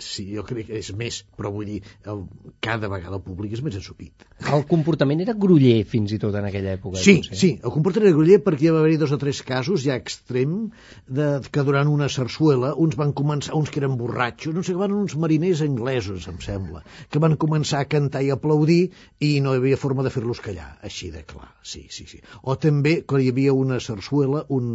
sí, 0.00 0.26
jo 0.34 0.42
crec 0.46 0.66
que 0.70 0.78
és 0.80 0.90
més 0.96 1.20
però 1.38 1.50
vull 1.54 1.66
dir, 1.68 1.80
el, 2.10 2.24
cada 2.64 2.88
vegada 2.92 3.16
el 3.18 3.22
públic 3.24 3.54
és 3.56 3.62
més 3.64 3.76
ensupit 3.78 4.26
El 4.52 4.64
comportament 4.68 5.20
era 5.24 5.34
gruller 5.36 5.84
fins 5.88 6.12
i 6.12 6.18
tot 6.20 6.34
en 6.38 6.46
aquella 6.48 6.74
època. 6.78 6.98
Sí, 7.00 7.16
potser. 7.20 7.36
sí, 7.36 7.50
el 7.62 7.72
comportament 7.74 8.08
era 8.08 8.16
gruller 8.16 8.38
perquè 8.44 8.68
hi 8.68 8.72
va 8.74 8.80
haver 8.84 8.98
dos 9.00 9.12
o 9.12 9.18
tres 9.20 9.42
casos 9.46 9.84
ja 9.84 9.96
extrem 10.00 10.70
de, 11.08 11.28
que 11.52 11.64
durant 11.66 11.88
una 11.92 12.08
sarsuela 12.12 12.72
uns 12.76 12.96
van 12.96 13.12
començar, 13.16 13.54
uns 13.58 13.70
que 13.70 13.80
eren 13.82 13.96
borratxos, 14.00 14.54
no 14.56 14.62
sé, 14.66 14.74
van 14.78 14.92
uns 14.96 15.16
mariners 15.30 15.60
anglesos, 15.62 16.26
em 16.26 16.38
sembla, 16.42 16.82
que 17.10 17.20
van 17.22 17.36
començar 17.38 17.84
a 17.84 17.88
cantar 17.90 18.22
i 18.26 18.32
aplaudir 18.34 18.90
i 19.22 19.28
no 19.44 19.52
hi 19.54 19.60
havia 19.60 19.78
forma 19.78 20.02
de 20.02 20.10
fer-los 20.10 20.40
callar, 20.42 20.72
així 20.82 21.10
de 21.14 21.22
clar, 21.22 21.52
sí, 21.62 21.86
sí, 21.94 22.06
sí. 22.10 22.18
O 22.42 22.56
també, 22.58 22.96
quan 23.06 23.22
hi 23.22 23.30
havia 23.30 23.54
una 23.54 23.78
sarsuela, 23.84 24.42
un, 24.50 24.66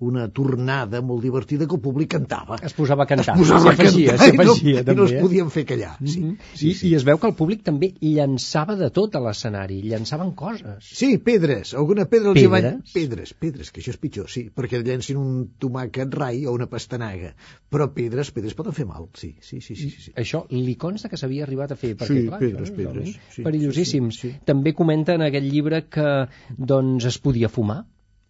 una 0.00 0.28
tornada 0.28 1.00
molt 1.02 1.22
divertida 1.22 1.66
que 1.66 1.74
el 1.76 1.80
públic 1.80 2.10
cantava. 2.14 2.56
Es 2.62 2.74
posava 2.74 3.04
a 3.04 3.06
cantar. 3.06 3.34
Es 3.34 3.40
posava 3.42 3.72
a 3.72 3.76
cantar 3.76 3.92
i 3.98 4.06
no, 4.06 4.52
afegia, 4.52 4.80
i 4.80 4.84
no 4.84 4.84
també, 4.84 5.04
es 5.06 5.12
eh? 5.12 5.20
podien 5.22 5.50
fer 5.50 5.64
callar. 5.66 5.96
Sí, 6.04 6.20
Mhm. 6.20 6.36
sí, 6.54 6.68
I, 6.70 6.74
sí. 6.74 6.88
I 6.88 6.94
es 6.94 7.04
veu 7.04 7.18
que 7.18 7.26
el 7.28 7.34
públic 7.34 7.62
també 7.64 7.92
llançava 8.00 8.76
de 8.76 8.90
tot 8.90 9.14
a 9.16 9.20
l'escenari, 9.20 9.80
llançaven 9.82 10.32
coses. 10.32 10.84
Sí, 10.98 11.18
pedres, 11.18 11.74
alguna 11.74 12.04
pedra 12.06 12.30
els 12.30 12.40
hi 12.42 12.46
va... 12.46 12.60
Pedres? 12.60 12.92
Pedres, 12.92 13.34
pedres, 13.34 13.70
que 13.72 13.80
això 13.82 13.90
és 13.94 13.98
pitjor, 13.98 14.28
sí, 14.30 14.48
perquè 14.54 14.82
llencin 14.84 15.16
un 15.20 15.48
tomàquet 15.58 16.14
rai 16.14 16.44
o 16.46 16.52
una 16.52 16.66
pastanaga. 16.66 17.34
Però 17.70 17.90
pedres, 17.92 18.30
pedres 18.32 18.54
poden 18.54 18.72
fer 18.72 18.86
mal, 18.86 19.08
sí, 19.14 19.34
sí, 19.40 19.60
sí, 19.60 19.74
sí. 19.76 19.90
sí, 19.90 20.02
sí. 20.08 20.12
Això 20.16 20.44
li 20.50 20.74
consta 20.76 21.08
que 21.08 21.16
s'havia 21.20 21.44
arribat 21.44 21.72
a 21.72 21.76
fer, 21.76 21.94
perquè, 21.96 22.06
Sí, 22.22 22.26
clar, 22.28 22.38
pedres, 22.40 22.70
pedres, 22.70 23.18
sí, 23.34 23.42
perillosíssims. 23.42 24.14
sí, 24.20 24.28
sí, 24.30 24.34
sí. 24.38 24.40
També 24.48 24.72
comenta 24.74 25.14
en 25.14 25.22
aquest 25.22 25.46
llibre 25.46 25.84
que 25.88 26.08
doncs, 26.56 27.04
es 27.04 27.18
podia 27.18 27.48
fumar 27.48 27.84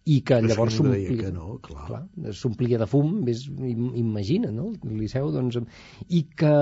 i 0.09 0.19
que 0.25 0.37
Però 0.39 0.47
llavors 0.49 0.77
s'omplia 0.79 1.17
que 1.21 1.31
no, 1.35 1.57
clar. 1.65 1.85
clar, 1.89 2.33
s'omplia 2.41 2.79
de 2.81 2.87
fum, 2.89 3.11
ves, 3.27 3.43
im- 3.49 3.91
imagina, 4.01 4.51
no? 4.55 4.71
El 4.87 4.95
Liceu, 5.01 5.29
doncs, 5.35 5.59
i 6.19 6.23
que 6.41 6.53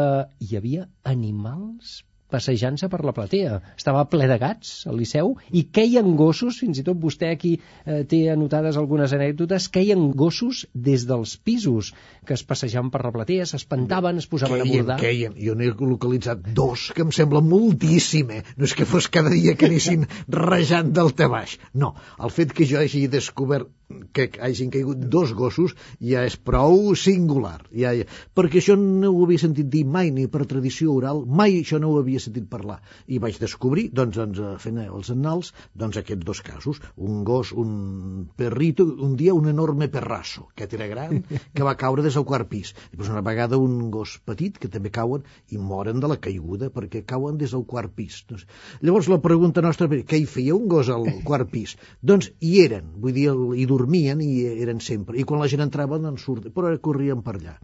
hi 0.44 0.58
havia 0.60 0.88
animals 1.14 2.00
passejant-se 2.32 2.90
per 2.92 3.00
la 3.06 3.14
platea. 3.16 3.60
Estava 3.78 4.04
ple 4.12 4.28
de 4.30 4.38
gats, 4.42 4.72
al 4.90 4.98
Liceu, 5.00 5.36
i 5.56 5.64
queien 5.74 6.16
gossos, 6.20 6.60
fins 6.62 6.82
i 6.82 6.86
tot 6.88 7.00
vostè 7.00 7.32
aquí 7.34 7.54
eh, 7.86 8.04
té 8.10 8.24
anotades 8.34 8.78
algunes 8.80 9.14
anècdotes, 9.16 9.70
queien 9.74 10.10
gossos 10.12 10.66
des 10.74 11.06
dels 11.08 11.38
pisos 11.38 11.94
que 12.28 12.36
es 12.36 12.44
passejaven 12.44 12.92
per 12.92 13.04
la 13.06 13.14
platea, 13.16 13.46
s'espantaven, 13.48 14.20
es 14.20 14.28
posaven 14.28 14.62
a 14.62 14.68
Queien, 14.68 14.84
bordar. 14.84 15.00
queien. 15.00 15.38
Jo 15.40 15.56
n'he 15.56 15.72
localitzat 15.72 16.44
dos, 16.58 16.90
que 16.96 17.06
em 17.06 17.14
sembla 17.16 17.42
moltíssim, 17.42 18.32
eh? 18.36 18.44
No 18.58 18.68
és 18.68 18.76
que 18.76 18.86
fos 18.90 19.08
cada 19.12 19.32
dia 19.32 19.56
que 19.56 19.70
anessin 19.70 20.08
rejant 20.28 20.94
a 20.98 21.28
baix. 21.32 21.58
No, 21.74 21.94
el 22.20 22.32
fet 22.34 22.54
que 22.54 22.66
jo 22.68 22.80
hagi 22.82 23.08
descobert 23.08 23.70
que 24.12 24.28
hagin 24.42 24.72
caigut 24.72 25.00
dos 25.08 25.32
gossos 25.38 25.74
ja 26.04 26.24
és 26.28 26.36
prou 26.36 26.94
singular. 27.00 27.62
Ja, 27.72 27.94
ja. 27.96 28.08
Perquè 28.36 28.60
això 28.60 28.76
no 28.80 29.14
ho 29.14 29.24
havia 29.26 29.42
sentit 29.44 29.70
dir 29.72 29.86
mai, 29.88 30.12
ni 30.12 30.28
per 30.32 30.46
tradició 30.50 30.96
oral, 30.98 31.24
mai 31.26 31.60
això 31.62 31.80
no 31.80 31.94
ho 31.94 32.02
havia 32.02 32.20
sentit 32.24 32.50
parlar. 32.52 32.80
I 33.08 33.22
vaig 33.24 33.40
descobrir, 33.40 33.88
doncs, 33.96 34.20
doncs 34.20 34.42
eh, 34.44 34.56
fent 34.64 34.82
els 34.84 35.12
annals, 35.14 35.54
doncs 35.74 36.00
aquests 36.02 36.28
dos 36.28 36.44
casos. 36.44 36.82
Un 36.98 37.24
gos, 37.28 37.54
un 37.56 38.28
perrito, 38.36 38.88
un 39.08 39.16
dia 39.20 39.36
un 39.38 39.48
enorme 39.48 39.88
perrasso, 39.94 40.48
que 40.56 40.68
era 40.78 40.90
gran, 40.92 41.24
que 41.56 41.64
va 41.64 41.78
caure 41.80 42.04
des 42.04 42.18
del 42.20 42.28
quart 42.28 42.50
pis. 42.52 42.74
Després 42.92 43.14
una 43.14 43.24
vegada 43.24 43.60
un 43.62 43.88
gos 43.94 44.18
petit, 44.28 44.60
que 44.60 44.72
també 44.72 44.92
cauen 44.92 45.24
i 45.54 45.62
moren 45.62 46.04
de 46.04 46.12
la 46.12 46.20
caiguda, 46.20 46.72
perquè 46.74 47.06
cauen 47.08 47.40
des 47.40 47.56
del 47.56 47.64
quart 47.70 47.96
pis. 47.96 48.20
Doncs, 48.28 48.44
llavors 48.84 49.08
la 49.12 49.22
pregunta 49.24 49.64
nostra, 49.64 49.88
què 49.88 50.20
hi 50.20 50.28
feia 50.28 50.58
un 50.58 50.68
gos 50.72 50.92
al 50.92 51.08
quart 51.24 51.50
pis? 51.54 51.78
Doncs 52.04 52.34
hi 52.44 52.58
eren, 52.66 52.92
vull 53.00 53.16
dir, 53.16 53.30
hi 53.32 53.66
dormien 53.78 54.26
i 54.26 54.34
eren 54.68 54.84
sempre. 54.90 55.18
I 55.22 55.26
quan 55.30 55.44
la 55.44 55.50
gent 55.54 55.64
entrava, 55.70 56.02
doncs 56.04 56.28
surt, 56.28 56.52
però 56.58 56.74
corrien 56.90 57.24
per 57.24 57.38
allà. 57.38 57.56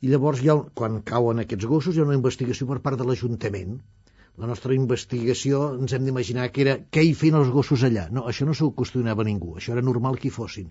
I 0.00 0.08
llavors, 0.08 0.40
ja, 0.40 0.56
quan 0.80 1.02
cauen 1.08 1.42
aquests 1.42 1.68
gossos, 1.70 1.96
hi 1.96 2.00
ha 2.00 2.08
una 2.08 2.16
investigació 2.16 2.66
per 2.68 2.78
part 2.84 3.00
de 3.00 3.06
l'Ajuntament. 3.08 3.80
La 4.40 4.48
nostra 4.48 4.72
investigació 4.72 5.58
ens 5.76 5.92
hem 5.92 6.06
d'imaginar 6.06 6.46
que 6.54 6.62
era 6.64 6.76
què 6.96 7.02
hi 7.04 7.10
feien 7.22 7.36
els 7.40 7.50
gossos 7.56 7.82
allà. 7.88 8.06
No, 8.16 8.22
això 8.30 8.46
no 8.48 8.54
s'ho 8.56 8.70
qüestionava 8.78 9.26
ningú, 9.28 9.56
això 9.58 9.74
era 9.74 9.84
normal 9.84 10.16
que 10.22 10.30
hi 10.30 10.32
fossin. 10.36 10.70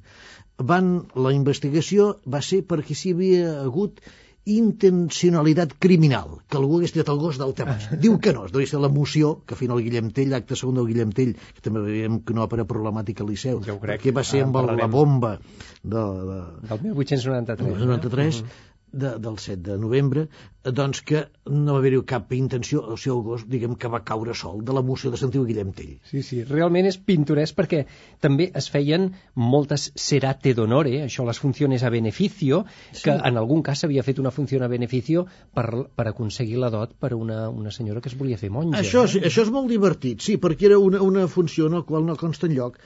Van, 0.71 0.89
la 1.27 1.33
investigació 1.35 2.07
va 2.35 2.41
ser 2.47 2.63
perquè 2.71 2.97
s'hi 2.97 3.13
havia 3.17 3.51
hagut 3.59 4.01
intencionalitat 4.45 5.75
criminal, 5.79 6.39
que 6.49 6.57
algú 6.57 6.79
hagués 6.79 6.93
tirat 6.95 7.11
el 7.13 7.19
gos 7.21 7.37
d'alta 7.37 7.65
baix. 7.67 7.89
Diu 8.01 8.17
que 8.23 8.33
no, 8.33 8.45
es 8.47 8.53
devia 8.55 8.71
ser 8.71 8.79
l'emoció 8.81 9.33
que 9.45 9.57
fent 9.59 9.73
el 9.75 9.83
Guillem 9.85 10.09
Tell, 10.15 10.31
l'acte 10.33 10.57
segon 10.59 10.79
del 10.79 10.87
Guillem 10.89 11.11
Tell, 11.15 11.35
que 11.35 11.65
també 11.65 11.83
veiem 11.85 12.21
que 12.25 12.33
no 12.37 12.45
òpera 12.47 12.65
problemàtica 12.69 13.25
al 13.25 13.29
Liceu, 13.29 13.59
crec. 13.83 14.01
que 14.01 14.15
va 14.15 14.23
ser 14.23 14.43
amb 14.47 14.57
el, 14.61 14.71
la 14.79 14.87
bomba 14.87 15.35
de, 15.83 16.01
de, 16.31 16.39
Del 16.71 16.83
1893. 16.89 17.69
el 17.69 17.87
93, 17.87 18.43
de, 18.91 19.17
del 19.19 19.37
7 19.37 19.61
de 19.71 19.77
novembre, 19.77 20.27
eh, 20.63 20.71
doncs 20.71 21.01
que 21.05 21.25
no 21.45 21.75
va 21.75 21.81
haver-hi 21.81 22.01
cap 22.09 22.31
intenció, 22.33 22.83
el 22.93 23.21
gos, 23.25 23.45
diguem 23.49 23.75
que 23.75 23.89
va 23.91 24.01
caure 24.05 24.33
sol 24.33 24.63
de 24.65 24.73
l'emoció 24.75 25.11
de 25.11 25.19
sentir 25.21 25.41
Guillem 25.45 25.71
Tell. 25.77 25.97
Sí, 26.09 26.23
sí, 26.25 26.43
realment 26.43 26.89
és 26.89 26.97
pintoresc 26.97 27.57
perquè 27.57 27.83
també 28.21 28.49
es 28.55 28.69
feien 28.69 29.09
moltes 29.35 29.89
serate 29.95 30.53
d'honore, 30.57 30.95
això 31.05 31.25
les 31.27 31.39
funcions 31.39 31.83
a 31.83 31.91
beneficio, 31.93 32.63
que 33.03 33.13
en 33.13 33.37
algun 33.41 33.63
cas 33.65 33.83
s'havia 33.83 34.03
fet 34.03 34.19
una 34.19 34.31
funció 34.31 34.61
a 34.63 34.71
beneficio 34.71 35.25
per, 35.53 35.67
per 35.95 36.07
aconseguir 36.09 36.57
la 36.59 36.71
dot 36.73 36.95
per 36.99 37.13
una, 37.13 37.47
una 37.49 37.71
senyora 37.71 38.01
que 38.01 38.09
es 38.09 38.17
volia 38.17 38.37
fer 38.37 38.49
monja. 38.53 38.79
Això, 38.79 39.05
eh? 39.05 39.13
sí, 39.13 39.21
això 39.25 39.45
és 39.45 39.53
molt 39.53 39.69
divertit, 39.71 40.21
sí, 40.25 40.37
perquè 40.41 40.71
era 40.71 40.79
una, 40.79 41.01
una 41.05 41.27
funció 41.27 41.69
en 41.69 41.79
la 41.79 41.85
qual 41.87 42.05
no 42.07 42.17
consta 42.19 42.49
enlloc. 42.49 42.79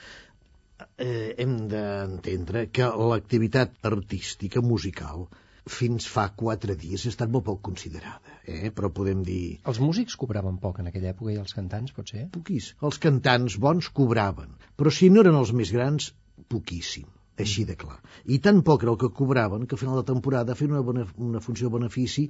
Eh, 0.99 1.33
hem 1.39 1.55
d'entendre 1.71 2.67
que 2.73 2.89
l'activitat 3.11 3.87
artística, 3.87 4.61
musical, 4.61 5.27
fins 5.69 6.07
fa 6.11 6.27
quatre 6.35 6.75
dies 6.79 7.05
ha 7.05 7.11
estat 7.13 7.31
molt 7.31 7.45
poc 7.47 7.61
considerada, 7.69 8.37
eh? 8.45 8.71
però 8.75 8.91
podem 8.91 9.23
dir 9.23 9.59
Els 9.71 9.79
músics 9.79 10.17
cobraven 10.19 10.59
poc 10.63 10.81
en 10.83 10.91
aquella 10.91 11.13
època 11.13 11.31
i 11.31 11.39
els 11.39 11.55
cantants, 11.55 11.95
potser? 11.95 12.27
poquís. 12.35 12.73
Els 12.83 12.99
cantants 12.99 13.57
bons 13.65 13.89
cobraven, 13.89 14.55
però 14.75 14.91
si 14.91 15.09
no 15.09 15.23
eren 15.23 15.39
els 15.39 15.53
més 15.55 15.71
grans, 15.71 16.11
poquíssim. 16.51 17.07
Així 17.43 17.63
de 17.65 17.73
clar. 17.73 17.95
I 18.29 18.37
tan 18.45 18.59
poc 18.65 18.83
era 18.85 18.91
el 18.91 18.97
que 19.01 19.07
cobraven 19.19 19.63
que 19.65 19.73
a 19.73 19.79
final 19.81 19.95
de 19.97 20.05
temporada 20.05 20.53
feien 20.57 20.75
una, 20.75 20.83
bona, 20.85 21.05
una 21.27 21.39
funció 21.41 21.65
de 21.65 21.73
benefici 21.79 22.27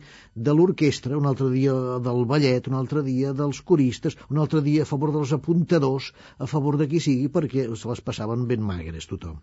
de 0.48 0.54
l'orquestra, 0.56 1.18
un 1.20 1.28
altre 1.28 1.50
dia 1.52 1.74
del 2.06 2.24
ballet, 2.30 2.70
un 2.72 2.78
altre 2.80 3.04
dia 3.04 3.34
dels 3.36 3.60
coristes, 3.72 4.16
un 4.30 4.40
altre 4.40 4.62
dia 4.64 4.86
a 4.86 4.88
favor 4.88 5.12
dels 5.12 5.34
apuntadors, 5.36 6.14
a 6.40 6.48
favor 6.48 6.80
de 6.80 6.88
qui 6.88 7.04
sigui, 7.04 7.28
perquè 7.34 7.66
se 7.68 7.90
les 7.92 8.04
passaven 8.12 8.48
ben 8.48 8.64
magres 8.64 9.10
tothom. 9.12 9.42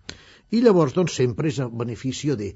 I 0.50 0.62
llavors, 0.64 0.96
doncs, 0.96 1.18
sempre 1.20 1.52
és 1.52 1.60
a 1.60 1.68
benefici 1.68 2.32
de... 2.40 2.54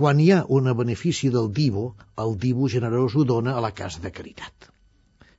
Quan 0.00 0.20
hi 0.24 0.30
ha 0.32 0.42
un 0.58 0.72
benefici 0.82 1.32
del 1.38 1.50
divo, 1.62 1.86
el 2.26 2.36
divo 2.46 2.68
generós 2.76 3.16
ho 3.16 3.26
dona 3.34 3.56
a 3.56 3.64
la 3.68 3.74
casa 3.82 4.04
de 4.06 4.14
caritat 4.20 4.72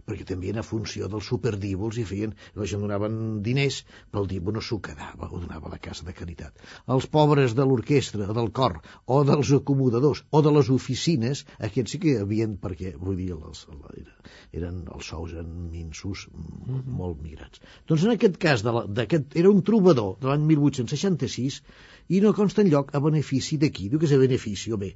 perquè 0.09 0.25
també 0.27 0.51
a 0.51 0.63
funció 0.67 1.07
dels 1.11 1.27
superdívols 1.31 1.97
i 2.01 2.05
feien, 2.07 2.33
la 2.59 2.67
gent 2.69 2.83
donaven 2.83 3.15
diners, 3.45 3.79
però 4.11 4.23
el 4.23 4.29
divo 4.33 4.53
no 4.55 4.61
s'ho 4.61 4.79
quedava, 4.87 5.29
ho 5.29 5.39
donava 5.39 5.69
a 5.69 5.73
la 5.73 5.79
casa 5.85 6.07
de 6.07 6.15
caritat. 6.17 6.59
Els 6.95 7.07
pobres 7.13 7.55
de 7.59 7.65
l'orquestra, 7.69 8.27
del 8.39 8.51
cor, 8.59 8.79
o 9.07 9.21
dels 9.29 9.53
acomodadors, 9.59 10.23
o 10.31 10.43
de 10.45 10.53
les 10.57 10.71
oficines, 10.75 11.45
aquests 11.69 11.95
sí 11.95 12.01
que 12.03 12.17
havien, 12.23 12.57
perquè, 12.65 12.93
vull 12.99 13.17
dir, 13.21 13.31
els, 13.37 13.63
eren, 13.93 14.11
eren 14.59 14.83
els 14.97 15.13
sous 15.13 15.37
eren 15.37 15.55
minsos, 15.71 16.27
mm, 16.33 16.83
molt 16.99 17.23
migrats. 17.23 17.63
Doncs 17.87 18.07
en 18.07 18.15
aquest 18.17 18.39
cas, 18.43 18.67
d'aquest 18.67 19.39
era 19.39 19.51
un 19.51 19.63
trobador 19.63 20.17
de 20.19 20.31
l'any 20.31 20.47
1866, 20.51 21.61
i 22.09 22.19
no 22.23 22.33
consta 22.35 22.61
enlloc 22.63 22.91
a 22.95 22.99
benefici 23.03 23.57
d'aquí. 23.59 23.87
Diu 23.89 23.99
que 23.99 24.07
és 24.09 24.15
a 24.15 24.19
benefici, 24.21 24.73
o 24.75 24.77
bé. 24.79 24.91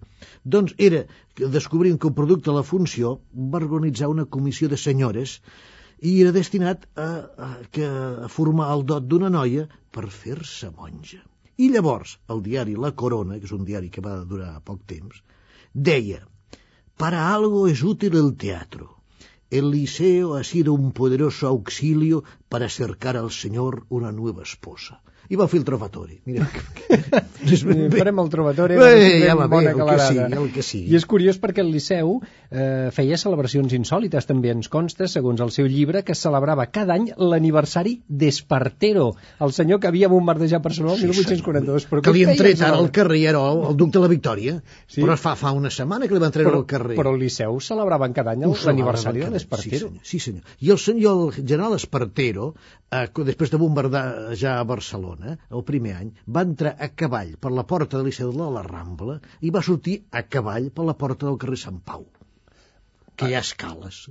Doncs 0.55 0.73
era, 0.87 1.03
que 1.35 1.49
descobrint 1.53 1.99
que 2.01 2.09
el 2.09 2.15
producte 2.17 2.51
de 2.51 2.57
la 2.57 2.67
funció 2.67 3.13
va 3.53 3.61
organitzar 3.63 4.09
una 4.11 4.25
comissió 4.25 4.67
de 4.69 4.79
senyores 4.81 5.37
i 6.01 6.19
era 6.21 6.33
destinat 6.35 6.83
a, 6.95 7.07
a, 7.47 7.49
a 8.25 8.31
formar 8.33 8.67
el 8.73 8.83
dot 8.91 9.07
d'una 9.07 9.31
noia 9.33 9.65
per 9.91 10.09
fer-se 10.17 10.69
monja. 10.75 11.23
I 11.57 11.71
llavors, 11.73 12.17
el 12.29 12.43
diari 12.45 12.75
La 12.75 12.91
Corona, 12.91 13.39
que 13.39 13.49
és 13.49 13.55
un 13.55 13.63
diari 13.65 13.89
que 13.89 14.03
va 14.05 14.19
durar 14.33 14.59
poc 14.65 14.83
temps, 14.85 15.23
deia 15.73 16.21
«Para 16.97 17.23
algo 17.33 17.67
es 17.69 17.83
útil 17.83 18.15
el 18.17 18.31
teatro. 18.35 18.93
El 19.49 19.69
liceo 19.71 20.33
ha 20.35 20.43
sido 20.43 20.73
un 20.73 20.91
poderoso 20.91 21.47
auxilio 21.47 22.23
para 22.49 22.65
acercar 22.65 23.15
al 23.17 23.31
Señor 23.31 23.85
una 23.89 24.11
nueva 24.11 24.43
esposa 24.43 25.01
i 25.29 25.35
va 25.39 25.47
fer 25.51 25.59
el 25.61 25.65
trovatori. 25.67 26.19
Mira, 26.25 26.47
farem 27.97 28.19
el 28.23 28.29
trovatori, 28.31 28.77
Bé, 28.79 29.25
ja 29.25 29.35
va 29.37 29.47
bé, 29.51 29.63
el 29.71 29.81
que 29.83 29.97
sigui, 29.99 30.37
el 30.41 30.51
que 30.53 30.63
sigui. 30.65 30.91
I 30.93 30.97
és 30.99 31.05
curiós 31.09 31.39
perquè 31.41 31.63
el 31.63 31.71
Liceu 31.73 32.17
eh, 32.49 32.89
feia 32.95 33.17
celebracions 33.19 33.73
insòlites, 33.77 34.27
també 34.29 34.51
ens 34.53 34.69
consta, 34.71 35.07
segons 35.11 35.41
el 35.43 35.51
seu 35.55 35.67
llibre, 35.69 36.03
que 36.07 36.15
celebrava 36.15 36.65
cada 36.71 36.95
any 36.97 37.09
l'aniversari 37.17 37.97
d'Espartero, 38.07 39.09
el 39.43 39.53
senyor 39.55 39.81
que 39.83 39.89
havia 39.91 40.09
bombardejat 40.11 40.63
Barcelona 40.63 40.97
el 41.01 41.09
1842. 41.11 41.87
Però 41.91 42.01
que 42.05 42.13
li 42.15 42.25
han 42.27 42.37
tret 42.39 42.61
ara 42.65 42.79
al 42.81 42.91
carrer, 42.95 43.21
era 43.33 43.43
el, 43.51 43.63
el 43.71 43.77
duc 43.79 43.93
de 43.95 44.03
la 44.03 44.11
Victòria. 44.11 44.57
Sí. 44.87 45.01
Però 45.03 45.17
fa, 45.19 45.35
fa 45.39 45.51
una 45.55 45.71
setmana 45.73 46.07
que 46.07 46.15
li 46.17 46.23
van 46.23 46.33
treure 46.35 46.55
al 46.61 46.65
carrer. 46.69 46.97
però 46.97 47.13
el 47.15 47.21
Liceu 47.21 47.59
celebraven 47.63 48.13
cada 48.17 48.33
any 48.35 48.45
l'aniversari 48.47 49.19
de 49.19 49.27
celebraven 49.27 49.27
cada- 49.27 49.35
l'Espartero. 49.37 49.67
Sí, 49.67 49.79
senyor. 49.79 50.03
sí, 50.03 50.19
senyor. 50.19 50.57
I 50.61 50.71
el 50.75 50.79
senyor, 50.81 51.23
el 51.27 51.45
general 51.47 51.75
Espartero, 51.77 52.53
eh, 52.91 53.07
després 53.29 53.51
de 53.53 53.59
bombardejar 53.61 54.53
a 54.57 54.67
Barcelona, 54.67 55.35
el 55.59 55.65
primer 55.69 55.95
any, 56.01 56.11
va 56.37 56.45
entrar 56.47 56.75
a 56.79 56.89
cavall 57.01 57.35
per 57.41 57.51
la 57.55 57.65
porta 57.71 57.97
de 57.97 58.07
l'Iceu 58.07 58.31
de 58.35 58.49
la 58.57 58.63
Rambla 58.67 59.19
i 59.41 59.51
va 59.57 59.65
sortir 59.69 59.97
a 60.11 60.23
cavall 60.35 60.69
per 60.77 60.87
la 60.87 60.97
porta 61.03 61.27
del 61.29 61.39
carrer 61.43 61.59
Sant 61.63 61.81
Pau, 61.91 62.05
que 63.15 63.29
hi 63.29 63.37
ha 63.37 63.43
escales. 63.45 64.05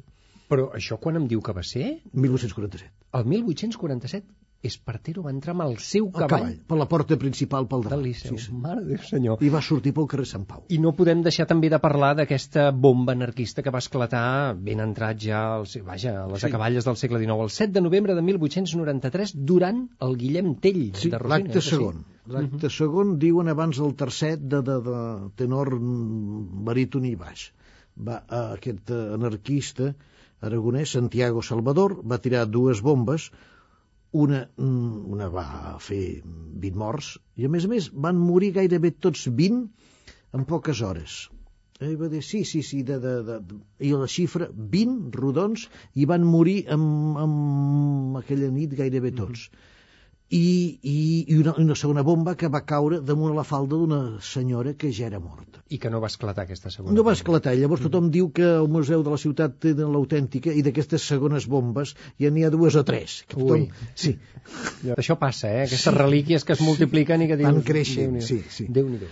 Però 0.51 0.69
això 0.79 1.01
quan 1.03 1.19
em 1.19 1.27
diu 1.31 1.41
que 1.43 1.55
va 1.55 1.65
ser? 1.67 1.87
1847. 2.15 2.93
El 3.19 3.25
1847 3.33 4.36
Espartero 4.67 5.23
va 5.25 5.31
entrar 5.33 5.55
amb 5.55 5.65
el 5.67 5.77
seu 5.79 6.07
El 6.07 6.13
cavall, 6.13 6.29
cavall, 6.31 6.57
per 6.71 6.79
la 6.81 6.87
porta 6.91 7.17
principal 7.21 7.67
pel 7.71 7.83
del 7.85 7.91
davant. 7.91 8.05
Liceu. 8.07 8.37
Sí, 8.37 8.47
sí. 8.47 8.55
Mare 8.67 8.85
de 8.89 8.99
senyor. 9.09 9.43
I 9.43 9.51
va 9.55 9.63
sortir 9.63 9.93
pel 9.97 10.07
carrer 10.13 10.27
Sant 10.31 10.45
Pau. 10.51 10.65
I 10.69 10.79
no 10.83 10.93
podem 10.99 11.23
deixar 11.27 11.47
també 11.51 11.71
de 11.73 11.79
parlar 11.83 12.15
d'aquesta 12.19 12.71
bomba 12.73 13.13
anarquista 13.17 13.63
que 13.63 13.71
va 13.75 13.79
esclatar 13.85 14.25
ben 14.57 14.81
entrat 14.85 15.21
ja 15.23 15.41
al, 15.57 15.67
vaja, 15.87 16.17
a 16.25 16.27
les 16.33 16.41
Sí. 16.45 16.51
acaballes 16.51 16.85
del 16.85 16.97
segle 16.97 17.19
XIX, 17.23 17.41
el 17.47 17.51
7 17.61 17.73
de 17.79 17.81
novembre 17.89 18.15
de 18.15 18.23
1893, 18.23 19.35
durant 19.53 19.89
el 20.01 20.17
Guillem 20.17 20.55
Tell 20.61 20.83
Sí, 20.95 21.11
de 21.11 21.19
Rosina. 21.19 21.37
l'acte 21.37 21.59
així? 21.59 21.71
segon. 21.77 22.05
L'acte 22.27 22.69
segon 22.75 23.19
diuen 23.23 23.49
abans 23.49 23.79
del 23.79 23.95
tercet 23.95 24.41
de, 24.43 24.59
de, 24.67 24.81
de 24.83 25.01
tenor 25.39 25.71
baríton 26.67 27.05
i 27.07 27.15
baix. 27.17 27.51
Va, 27.97 28.17
eh, 28.29 28.41
aquest 28.59 28.91
eh, 28.91 29.03
anarquista 29.15 29.93
aragonès, 30.47 30.91
Santiago 30.93 31.41
Salvador, 31.43 31.95
va 32.05 32.19
tirar 32.21 32.43
dues 32.47 32.83
bombes, 32.85 33.31
una, 34.25 34.43
mm, 34.57 35.05
una 35.17 35.29
va 35.33 35.47
fer 35.83 36.03
20 36.25 36.83
morts, 36.83 37.15
i 37.37 37.47
a 37.47 37.53
més 37.53 37.67
a 37.67 37.73
més 37.73 37.89
van 38.07 38.21
morir 38.21 38.53
gairebé 38.59 38.93
tots 39.07 39.27
20 39.41 39.65
en 40.37 40.47
poques 40.53 40.83
hores. 40.83 41.17
Eh, 41.81 41.93
va 42.01 42.09
dir, 42.09 42.23
sí, 42.25 42.43
sí, 42.49 42.63
sí, 42.65 42.83
de, 42.89 42.97
de, 43.01 43.15
de, 43.29 43.39
i 43.85 43.93
la 43.93 44.09
xifra, 44.09 44.49
20 44.77 45.17
rodons, 45.21 45.67
i 45.95 46.07
van 46.09 46.25
morir 46.25 46.63
amb, 46.73 47.19
amb 47.21 48.21
aquella 48.23 48.49
nit 48.53 48.73
gairebé 48.79 49.13
tots. 49.19 49.51
I, 50.29 50.79
i, 50.83 51.25
i 51.31 51.37
una, 51.39 51.53
una 51.63 51.75
segona 51.79 52.03
bomba 52.03 52.35
que 52.35 52.49
va 52.51 52.65
caure 52.67 52.99
damunt 52.99 53.37
la 53.37 53.45
falda 53.47 53.77
d'una 53.79 53.99
senyora 54.27 54.73
que 54.75 54.91
ja 54.91 55.07
era 55.07 55.21
morta. 55.23 55.61
I 55.71 55.79
que 55.83 55.91
no 55.91 56.01
va 56.03 56.11
esclatar 56.11 56.45
aquesta 56.47 56.71
segona. 56.75 56.95
No 56.97 57.05
va 57.07 57.15
esclatar, 57.15 57.55
llavors 57.59 57.85
tothom 57.85 58.11
diu 58.11 58.33
que 58.35 58.47
el 58.57 58.67
Museu 58.71 59.05
de 59.07 59.13
la 59.13 59.21
Ciutat 59.23 59.55
té 59.63 59.75
l'autèntica 59.79 60.51
i 60.51 60.65
d'aquestes 60.67 61.07
segones 61.13 61.47
bombes 61.47 61.95
ja 62.23 62.31
n'hi 62.35 62.43
ha 62.47 62.51
dues 62.51 62.75
o 62.75 62.83
tres. 62.87 63.21
Que 63.29 63.39
tothom... 63.39 63.69
Ui. 63.69 63.93
Sí, 63.95 64.17
Això 64.97 65.17
passa, 65.19 65.51
eh? 65.51 65.65
Aquestes 65.67 65.95
relíquies 65.95 66.47
que 66.47 66.55
es 66.59 66.63
multipliquen 66.63 67.23
i 67.23 67.31
que 67.31 67.39
dius... 67.39 67.51
Van 67.51 67.63
Déu-n'hi-do. 67.67 68.27
sí, 68.27 68.43
sí. 68.51 68.67
Déu-n'hi-do. 68.71 69.11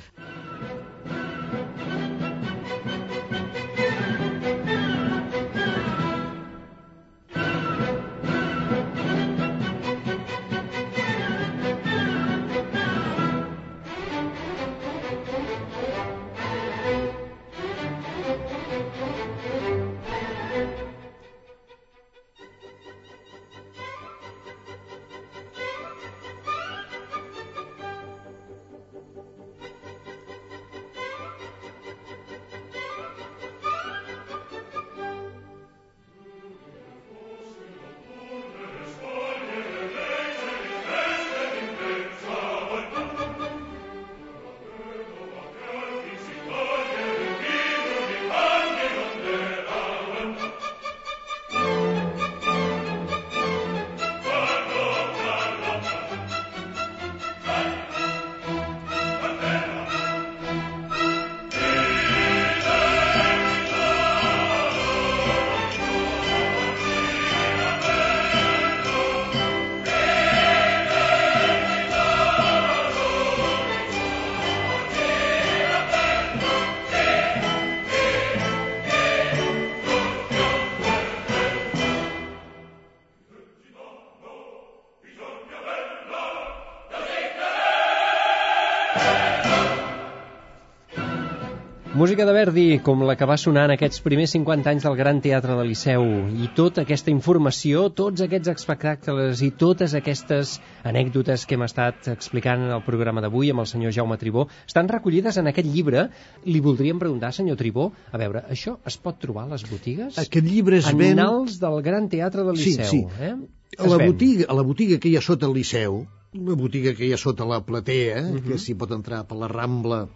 Música 91.94 92.24
de 92.26 92.32
Verdi, 92.34 92.80
com 92.82 93.04
la 93.06 93.14
que 93.14 93.26
va 93.28 93.36
sonar 93.38 93.68
en 93.68 93.72
aquests 93.76 94.00
primers 94.02 94.32
50 94.34 94.66
anys 94.72 94.82
del 94.82 94.96
Gran 94.98 95.20
Teatre 95.22 95.54
del 95.54 95.68
Liceu. 95.70 96.02
I 96.42 96.48
tota 96.56 96.82
aquesta 96.82 97.12
informació, 97.12 97.84
tots 97.94 98.24
aquests 98.24 98.50
espectacles 98.50 99.42
i 99.46 99.52
totes 99.54 99.94
aquestes 99.94 100.56
anècdotes 100.90 101.44
que 101.46 101.54
hem 101.54 101.62
estat 101.68 102.08
explicant 102.10 102.64
en 102.66 102.72
el 102.74 102.82
programa 102.82 103.22
d'avui 103.22 103.52
amb 103.54 103.62
el 103.62 103.68
senyor 103.70 103.94
Jaume 103.94 104.18
Tribó, 104.18 104.48
estan 104.66 104.90
recollides 104.90 105.38
en 105.38 105.52
aquest 105.52 105.70
llibre. 105.70 106.08
Li 106.50 106.58
voldríem 106.64 106.98
preguntar, 106.98 107.30
senyor 107.36 107.60
Tribó, 107.62 107.92
a 108.10 108.18
veure, 108.18 108.42
això 108.50 108.74
es 108.90 108.98
pot 108.98 109.22
trobar 109.22 109.46
a 109.46 109.52
les 109.54 109.62
botigues? 109.70 110.18
aquest 110.18 110.50
llibre 110.50 110.82
es 110.82 110.90
ven... 110.90 111.14
Annals 111.20 111.60
del 111.62 111.78
Gran 111.86 112.08
Teatre 112.10 112.42
del 112.42 112.58
Sí, 112.58 112.74
Liceu. 112.74 112.90
sí. 112.90 113.04
Eh? 113.20 113.36
A 113.78 113.86
la, 113.86 114.00
botiga, 114.02 114.50
a 114.50 114.54
la 114.58 114.66
botiga 114.66 114.98
que 114.98 115.08
hi 115.12 115.16
ha 115.16 115.22
sota 115.22 115.46
el 115.46 115.54
Liceu, 115.54 116.02
la 116.34 116.58
botiga 116.58 116.90
que 116.98 117.06
hi 117.06 117.12
ha 117.14 117.22
sota 117.22 117.46
la 117.46 117.62
platea, 117.62 118.18
uh 118.18 118.26
Mhm. 118.32 118.36
-huh. 118.38 118.48
que 118.50 118.58
s'hi 118.58 118.74
pot 118.74 118.90
entrar 118.90 119.24
per 119.28 119.38
la 119.38 119.46
Rambla 119.46 120.08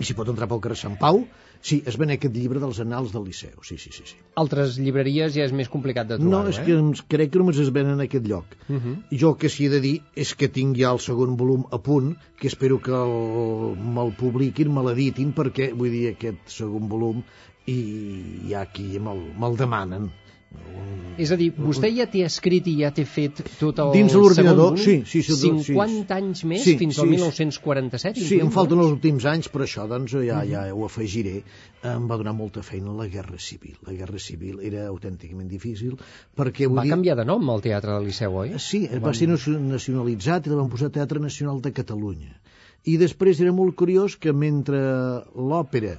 i 0.00 0.06
s'hi 0.08 0.14
pot 0.16 0.28
entrar 0.32 0.48
pel 0.48 0.60
carrer 0.64 0.76
Sant 0.80 0.94
Pau, 1.00 1.18
sí, 1.60 1.82
es 1.90 1.98
ven 2.00 2.10
aquest 2.14 2.32
llibre 2.34 2.60
dels 2.62 2.78
annals 2.80 3.12
del 3.12 3.26
Liceu, 3.28 3.58
sí, 3.68 3.76
sí, 3.78 3.90
sí. 3.92 4.06
sí. 4.08 4.16
Altres 4.40 4.78
llibreries 4.80 5.34
ja 5.36 5.44
és 5.44 5.52
més 5.52 5.68
complicat 5.68 6.08
de 6.08 6.16
trobar 6.16 6.30
No, 6.32 6.40
és 6.48 6.58
eh? 6.58 6.64
que 6.64 7.04
crec 7.16 7.34
que 7.34 7.42
només 7.42 7.60
es 7.60 7.68
ven 7.76 7.90
en 7.92 8.00
aquest 8.00 8.26
lloc. 8.26 8.56
Uh 8.68 8.78
-huh. 8.80 8.94
Jo 9.20 9.30
el 9.34 9.36
que 9.36 9.48
sí 9.52 9.66
he 9.66 9.68
de 9.68 9.80
dir 9.80 10.00
és 10.16 10.34
que 10.34 10.48
tinc 10.48 10.76
ja 10.80 10.90
el 10.92 10.98
segon 10.98 11.36
volum 11.36 11.66
a 11.70 11.78
punt, 11.78 12.16
que 12.40 12.48
espero 12.48 12.80
que 12.80 12.90
el- 12.92 13.76
me'l 13.76 14.14
publiquin, 14.16 14.72
me 14.72 14.82
l'editin, 14.82 15.34
perquè, 15.34 15.72
vull 15.76 15.90
dir, 15.90 16.08
aquest 16.14 16.48
segon 16.48 16.88
volum, 16.88 17.22
i 17.66 17.78
hi 18.48 18.54
ha 18.54 18.64
qui 18.72 18.98
me'l 18.98 19.20
me 19.38 19.56
demanen. 19.56 20.10
Un... 20.54 20.96
És 21.20 21.30
a 21.34 21.36
dir, 21.36 21.50
vostè 21.52 21.90
ja 21.92 22.06
té 22.08 22.22
escrit 22.24 22.66
i 22.70 22.72
ja 22.80 22.88
té 22.96 23.04
fet 23.04 23.42
tot 23.60 23.78
el 23.82 23.90
Dins 23.92 24.14
l'ordinador, 24.16 24.78
sí, 24.80 24.94
sí, 25.04 25.20
sí, 25.22 25.34
sí, 25.36 25.50
50 25.66 26.14
anys 26.16 26.42
més, 26.48 26.62
Sí, 26.64 26.76
fins 26.80 26.96
sí, 26.96 27.02
al 27.02 27.10
sí. 27.10 27.16
1947? 27.18 28.24
Sí, 28.30 28.38
em 28.40 28.50
falten 28.54 28.80
els 28.80 28.94
últims 28.94 29.26
anys, 29.28 29.50
però 29.52 29.66
això 29.66 29.84
doncs 29.90 30.14
ja, 30.24 30.40
ja 30.48 30.62
ho 30.72 30.86
afegiré. 30.86 31.42
Em 31.86 32.06
va 32.08 32.16
donar 32.20 32.32
molta 32.38 32.62
feina 32.64 32.94
la 32.96 33.06
Guerra 33.12 33.36
Civil. 33.38 33.76
La 33.86 33.94
Guerra 33.98 34.18
Civil 34.22 34.60
era 34.64 34.86
autènticament 34.88 35.48
difícil 35.52 35.94
perquè... 36.36 36.70
Va 36.72 36.86
dir, 36.88 36.94
canviar 36.96 37.18
de 37.20 37.28
nom 37.28 37.52
el 37.52 37.62
Teatre 37.68 37.98
del 37.98 38.08
Liceu, 38.08 38.40
oi? 38.44 38.54
Sí, 38.58 38.86
Ho 38.88 39.02
va 39.04 39.12
ser 39.14 39.28
nacio- 39.30 39.60
nacionalitzat 39.60 40.48
i 40.48 40.54
la 40.54 40.62
van 40.62 40.72
posar 40.72 40.90
Teatre 40.94 41.20
Nacional 41.20 41.60
de 41.60 41.74
Catalunya. 41.76 42.32
I 42.88 42.96
després 42.96 43.40
era 43.44 43.52
molt 43.52 43.76
curiós 43.76 44.16
que 44.16 44.32
mentre 44.32 44.80
l'òpera 45.36 45.98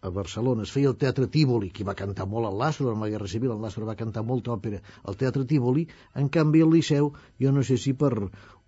a 0.00 0.10
Barcelona. 0.10 0.64
Es 0.66 0.72
feia 0.74 0.90
el 0.90 0.96
Teatre 1.00 1.28
Tívoli, 1.34 1.70
que 1.74 1.86
va 1.88 1.96
cantar 1.98 2.26
molt 2.30 2.48
el 2.50 2.58
Lázaro, 2.60 2.94
en 2.94 3.04
la 3.04 3.10
Guerra 3.12 3.28
Civil, 3.28 3.52
el 3.54 3.62
Lázaro 3.62 3.88
va 3.88 3.98
cantar 3.98 4.24
molta 4.24 4.54
òpera 4.56 4.80
al 5.04 5.18
Teatre 5.20 5.44
Tívoli, 5.44 5.86
en 6.14 6.28
canvi 6.28 6.64
al 6.64 6.72
Liceu, 6.74 7.12
jo 7.40 7.52
no 7.52 7.64
sé 7.66 7.76
si 7.78 7.92
per 7.92 8.14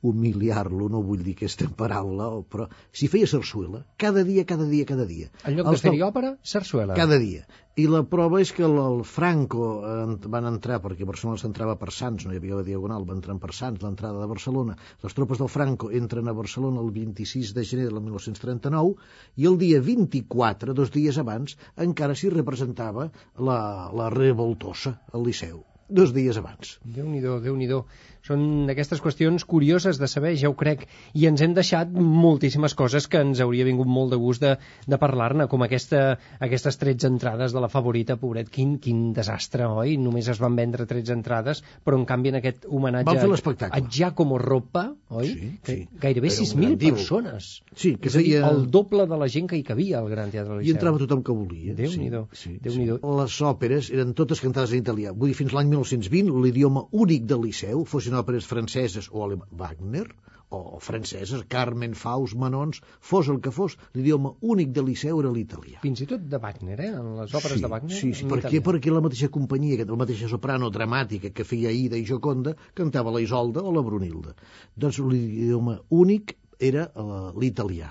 humiliar-lo, 0.03 0.89
no 0.91 1.01
vull 1.07 1.23
dir 1.23 1.37
aquesta 1.37 1.69
paraula, 1.79 2.29
però 2.51 2.67
si 2.91 3.09
feia 3.11 3.29
sarsuela, 3.31 3.85
cada 4.03 4.25
dia, 4.27 4.45
cada 4.49 4.67
dia, 4.69 4.87
cada 4.89 5.07
dia. 5.07 5.31
En 5.47 5.57
lloc 5.59 5.71
de 5.71 5.83
fer-hi 5.85 6.03
òpera, 6.03 6.33
sarsuela. 6.55 6.97
Cada 6.99 7.19
dia. 7.23 7.47
I 7.81 7.87
la 7.89 8.03
prova 8.05 8.43
és 8.43 8.51
que 8.53 8.67
el, 8.67 8.75
el 8.83 9.01
Franco 9.09 9.69
eh, 9.89 10.29
van 10.35 10.51
entrar, 10.51 10.83
perquè 10.85 11.07
Barcelona 11.09 11.41
s'entrava 11.41 11.79
per 11.81 11.89
Sants, 11.95 12.27
no 12.27 12.35
hi 12.35 12.43
havia 12.43 12.59
la 12.59 12.67
Diagonal, 12.67 13.07
van 13.09 13.23
entrar 13.23 13.39
per 13.41 13.55
Sants, 13.57 13.81
l'entrada 13.87 14.21
de 14.21 14.29
Barcelona. 14.35 14.77
Les 15.07 15.17
tropes 15.17 15.41
del 15.41 15.53
Franco 15.55 15.89
entren 16.03 16.29
a 16.29 16.37
Barcelona 16.37 16.83
el 16.85 16.93
26 16.99 17.55
de 17.57 17.65
gener 17.73 17.89
de 17.89 17.97
1939 17.97 18.95
i 19.41 19.49
el 19.49 19.59
dia 19.63 19.81
24, 19.81 20.77
dos 20.77 20.93
dies 20.93 21.23
abans, 21.23 21.57
encara 21.89 22.19
s'hi 22.19 22.35
representava 22.35 23.09
la, 23.39 23.61
la 23.97 24.13
revoltosa 24.13 24.99
al 25.15 25.31
Liceu 25.31 25.63
dos 25.93 26.15
dies 26.17 26.41
abans. 26.41 26.79
Déu-n'hi-do, 26.97 27.39
déu 27.45 27.59
nhi 27.59 27.71
déu 27.71 27.85
són 28.27 28.71
aquestes 28.71 29.01
qüestions 29.03 29.45
curioses 29.49 29.99
de 29.99 30.09
saber, 30.11 30.33
ja 30.39 30.51
ho 30.51 30.55
crec, 30.59 30.87
i 31.19 31.27
ens 31.27 31.43
hem 31.43 31.57
deixat 31.57 31.91
moltíssimes 31.93 32.77
coses 32.79 33.09
que 33.11 33.21
ens 33.23 33.43
hauria 33.43 33.67
vingut 33.67 33.91
molt 33.91 34.15
de 34.15 34.19
gust 34.23 34.45
de, 34.45 34.53
de 34.87 34.99
parlar-ne, 35.03 35.49
com 35.51 35.65
aquesta, 35.67 36.03
aquestes 36.47 36.79
13 36.79 37.11
entrades 37.11 37.55
de 37.55 37.63
la 37.63 37.71
favorita, 37.73 38.17
pobret, 38.21 38.51
quin, 38.53 38.77
quin 38.83 39.11
desastre, 39.17 39.67
oi? 39.67 39.97
Només 39.99 40.31
es 40.31 40.41
van 40.43 40.55
vendre 40.59 40.87
13 40.87 41.17
entrades, 41.17 41.65
però 41.83 41.99
en 41.99 42.07
canvi 42.09 42.31
en 42.33 42.39
aquest 42.39 42.69
homenatge 42.71 43.67
a 43.69 43.83
Giacomo 43.89 44.39
Roppa, 44.39 44.87
oi? 45.11 45.33
Sí, 45.33 45.51
sí. 45.67 45.77
Gairebé 46.03 46.31
6.000 46.31 46.79
persones. 46.79 47.51
Sí, 47.75 47.97
que 47.99 48.11
és 48.13 48.19
feia... 48.21 48.45
el 48.53 48.69
doble 48.71 49.09
de 49.11 49.19
la 49.19 49.29
gent 49.33 49.51
que 49.51 49.59
hi 49.59 49.67
cabia 49.67 49.99
al 49.99 50.09
Gran 50.13 50.31
Teatre 50.31 50.61
Liceu. 50.61 50.71
I 50.71 50.77
entrava 50.77 51.03
tothom 51.03 51.27
que 51.27 51.35
volia. 51.35 51.75
Déu-n'hi-do. 51.75 52.29
Sí, 52.31 52.55
sí, 52.55 52.57
Déu 52.63 52.79
sí. 52.79 52.87
Les 53.23 53.41
òperes 53.51 53.91
eren 53.91 54.15
totes 54.19 54.43
cantades 54.45 54.77
en 54.77 54.85
italià. 54.85 55.11
Vull 55.17 55.33
dir, 55.33 55.39
fins 55.43 55.55
l'any 55.57 55.73
1920 55.83 56.43
l'idioma 56.45 56.85
únic 56.93 57.25
del 57.27 57.43
Liceu, 57.47 57.83
fossin 57.85 58.15
òperes 58.15 58.47
franceses 58.47 59.09
o 59.11 59.27
Wagner, 59.59 60.07
o 60.53 60.79
franceses, 60.81 61.43
Carmen, 61.49 61.95
Faust, 61.97 62.37
Manons, 62.37 62.83
fos 63.01 63.29
el 63.33 63.41
que 63.41 63.51
fos, 63.51 63.79
l'idioma 63.97 64.35
únic 64.41 64.71
de 64.77 64.85
Liceu 64.85 65.23
era 65.23 65.33
l'italià. 65.33 65.81
Fins 65.83 66.05
i 66.05 66.09
tot 66.11 66.27
de 66.29 66.41
Wagner, 66.43 66.77
eh? 66.79 66.91
En 66.93 67.15
les 67.19 67.35
òperes 67.35 67.59
sí, 67.59 67.65
de 67.65 67.73
Wagner. 67.73 67.97
Sí, 67.99 68.13
sí, 68.19 68.29
perquè, 68.29 68.61
perquè 68.65 68.93
la 68.93 69.03
mateixa 69.05 69.31
companyia, 69.33 69.87
la 69.89 69.99
mateixa 70.05 70.29
soprano 70.31 70.71
dramàtica 70.71 71.33
que 71.33 71.49
feia 71.49 71.73
Ida 71.73 71.99
i 71.99 72.07
Joconda, 72.09 72.55
cantava 72.79 73.15
la 73.15 73.25
Isolda 73.25 73.65
o 73.65 73.73
la 73.75 73.85
Brunilda. 73.87 74.37
Doncs 74.77 75.01
l'idioma 75.09 75.81
únic 76.05 76.37
era 76.63 76.87
uh, 76.95 77.33
l'italià 77.41 77.91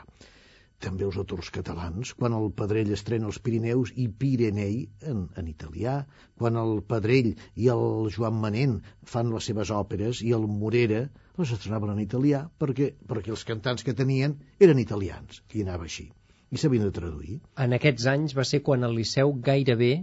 també 0.84 1.06
els 1.08 1.18
autors 1.22 1.50
catalans, 1.56 2.14
quan 2.20 2.36
el 2.38 2.50
Pedrell 2.62 2.94
estrena 2.96 3.30
els 3.30 3.40
Pirineus 3.46 3.94
i 4.04 4.08
Pirenei 4.24 4.78
en, 5.12 5.26
en 5.38 5.52
italià, 5.52 5.98
quan 6.42 6.58
el 6.62 6.80
Pedrell 6.94 7.34
i 7.56 7.70
el 7.76 8.10
Joan 8.16 8.40
Manent 8.46 8.80
fan 9.14 9.34
les 9.36 9.50
seves 9.52 9.74
òperes 9.82 10.24
i 10.28 10.34
el 10.38 10.48
Morera 10.62 11.04
les 11.40 11.54
estrenaven 11.56 11.94
en 11.94 12.02
italià 12.04 12.46
perquè, 12.64 12.92
perquè 13.08 13.34
els 13.36 13.46
cantants 13.48 13.86
que 13.88 13.98
tenien 13.98 14.40
eren 14.60 14.82
italians 14.82 15.44
i 15.54 15.64
anava 15.66 15.88
així 15.90 16.10
i 16.52 16.60
s'havien 16.60 16.84
de 16.84 16.96
traduir. 16.96 17.38
En 17.64 17.78
aquests 17.78 18.08
anys 18.12 18.36
va 18.38 18.44
ser 18.48 18.60
quan 18.68 18.84
el 18.84 18.98
Liceu 18.98 19.32
gairebé 19.46 19.94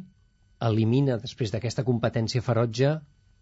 elimina, 0.68 1.18
després 1.22 1.52
d'aquesta 1.52 1.84
competència 1.86 2.42
ferotge, 2.42 2.94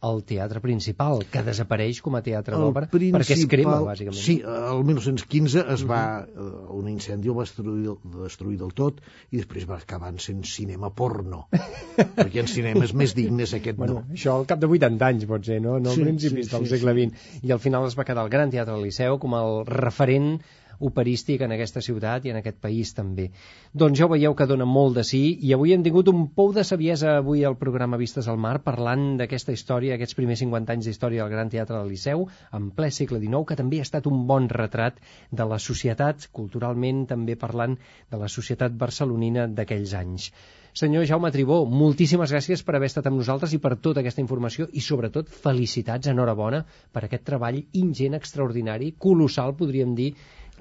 el 0.04 0.20
teatre 0.28 0.60
principal, 0.60 1.22
que 1.32 1.40
desapareix 1.46 2.02
com 2.04 2.18
a 2.18 2.20
teatre 2.24 2.58
d'òpera, 2.60 2.90
perquè 2.92 3.36
es 3.36 3.44
crema, 3.48 3.78
bàsicament. 3.86 4.18
Sí, 4.20 4.36
el 4.44 4.82
1915 4.84 5.64
es 5.72 5.84
va... 5.88 6.02
Uh, 6.26 6.66
un 6.76 6.90
incendi 6.92 7.30
el 7.32 7.36
va 7.38 7.46
destruir, 7.46 7.94
destruir 8.26 8.58
del 8.60 8.74
tot 8.76 9.00
i 9.32 9.40
després 9.40 9.64
va 9.68 9.78
acabar 9.80 10.12
sent 10.22 10.44
cinema 10.46 10.90
porno, 10.94 11.46
perquè 12.18 12.42
en 12.44 12.50
cinema 12.52 12.84
és 12.84 12.92
més 12.92 13.16
digne 13.16 13.48
aquest 13.48 13.80
bueno, 13.80 14.02
no. 14.02 14.16
Això 14.16 14.36
al 14.36 14.46
cap 14.50 14.60
de 14.60 14.68
80 14.68 15.08
anys, 15.08 15.26
pot 15.30 15.48
ser, 15.48 15.58
no? 15.64 15.78
No 15.80 15.96
sí, 15.96 16.04
principis 16.04 16.50
sí, 16.50 16.52
del 16.52 16.68
sí, 16.68 16.74
segle 16.76 16.94
XX. 16.98 17.24
Sí. 17.32 17.42
I 17.48 17.56
al 17.56 17.62
final 17.64 17.88
es 17.88 17.96
va 17.98 18.04
quedar 18.04 18.26
el 18.26 18.32
Gran 18.32 18.52
Teatre 18.52 18.76
del 18.76 18.84
Liceu 18.86 19.18
com 19.22 19.36
el 19.40 19.62
referent 19.70 20.36
operístic 20.78 21.42
en 21.46 21.54
aquesta 21.54 21.82
ciutat 21.84 22.26
i 22.26 22.32
en 22.32 22.40
aquest 22.40 22.58
país 22.62 22.92
també. 22.96 23.30
Doncs 23.72 23.98
ja 24.00 24.08
veieu 24.10 24.34
que 24.34 24.48
dona 24.50 24.66
molt 24.68 24.98
de 24.98 25.04
sí 25.04 25.22
i 25.48 25.52
avui 25.56 25.72
hem 25.74 25.84
tingut 25.86 26.10
un 26.12 26.26
pou 26.36 26.52
de 26.56 26.64
saviesa 26.64 27.16
avui 27.20 27.44
al 27.44 27.56
programa 27.60 28.00
Vistes 28.00 28.28
al 28.28 28.40
Mar 28.40 28.58
parlant 28.66 29.16
d'aquesta 29.20 29.54
història, 29.56 29.94
aquests 29.94 30.18
primers 30.18 30.42
50 30.44 30.76
anys 30.76 30.90
d'història 30.90 31.24
del 31.24 31.32
Gran 31.32 31.52
Teatre 31.52 31.78
del 31.78 31.94
Liceu 31.94 32.26
en 32.52 32.70
ple 32.76 32.90
segle 32.90 33.20
XIX, 33.22 33.46
que 33.48 33.60
també 33.62 33.80
ha 33.80 33.88
estat 33.88 34.06
un 34.10 34.26
bon 34.26 34.50
retrat 34.52 35.00
de 35.30 35.48
la 35.48 35.58
societat, 35.62 36.28
culturalment 36.32 37.06
també 37.06 37.36
parlant 37.36 37.78
de 38.10 38.20
la 38.20 38.28
societat 38.28 38.76
barcelonina 38.76 39.46
d'aquells 39.48 39.96
anys. 39.96 40.30
Senyor 40.76 41.06
Jaume 41.08 41.30
Tribó, 41.32 41.62
moltíssimes 41.64 42.32
gràcies 42.34 42.60
per 42.62 42.74
haver 42.76 42.90
estat 42.90 43.06
amb 43.08 43.16
nosaltres 43.16 43.54
i 43.56 43.58
per 43.64 43.78
tota 43.84 44.02
aquesta 44.02 44.20
informació 44.20 44.66
i 44.76 44.82
sobretot 44.84 45.30
felicitats, 45.44 46.10
enhorabona 46.12 46.58
per 46.92 47.06
aquest 47.06 47.24
treball 47.30 47.62
ingent, 47.80 48.16
extraordinari, 48.18 48.90
colossal, 49.06 49.54
podríem 49.56 49.94
dir, 49.96 50.10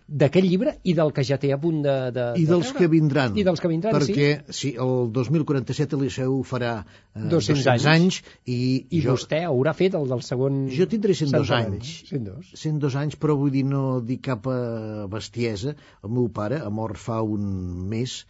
d'aquest 0.08 0.46
llibre 0.46 0.76
i 0.86 0.94
del 0.98 1.12
que 1.16 1.24
ja 1.26 1.38
té 1.42 1.50
a 1.54 1.58
punt 1.62 1.82
de... 1.86 1.94
de 2.14 2.26
I 2.38 2.46
dels 2.46 2.70
de 2.70 2.78
que 2.78 2.90
vindran. 2.92 3.34
I 3.38 3.46
dels 3.48 3.62
que 3.62 3.70
vindran, 3.72 3.96
perquè, 3.98 4.28
sí. 4.46 4.58
sí, 4.60 4.72
el 4.82 5.10
2047 5.16 5.98
el 5.98 6.06
Liceu 6.06 6.36
farà 6.46 6.76
eh, 6.84 7.26
200, 7.32 7.32
200 7.34 7.70
anys, 7.74 7.88
anys 7.96 8.20
i, 8.46 8.60
i 8.90 9.02
jo, 9.02 9.16
vostè 9.16 9.42
haurà 9.48 9.74
fet 9.78 9.98
el 9.98 10.06
del 10.12 10.22
segon... 10.28 10.66
Jo 10.74 10.86
tindré 10.92 11.18
102 11.18 11.54
anys. 11.58 11.94
102. 12.12 12.54
102 12.54 13.00
anys, 13.02 13.20
però 13.22 13.38
vull 13.40 13.54
dir, 13.56 13.66
no 13.70 14.00
dic 14.06 14.22
cap 14.30 14.46
eh, 14.52 15.06
bestiesa. 15.10 15.74
El 16.06 16.14
meu 16.20 16.30
pare 16.34 16.62
ha 16.62 16.70
mort 16.70 17.02
fa 17.02 17.24
un 17.26 17.50
mes 17.90 18.22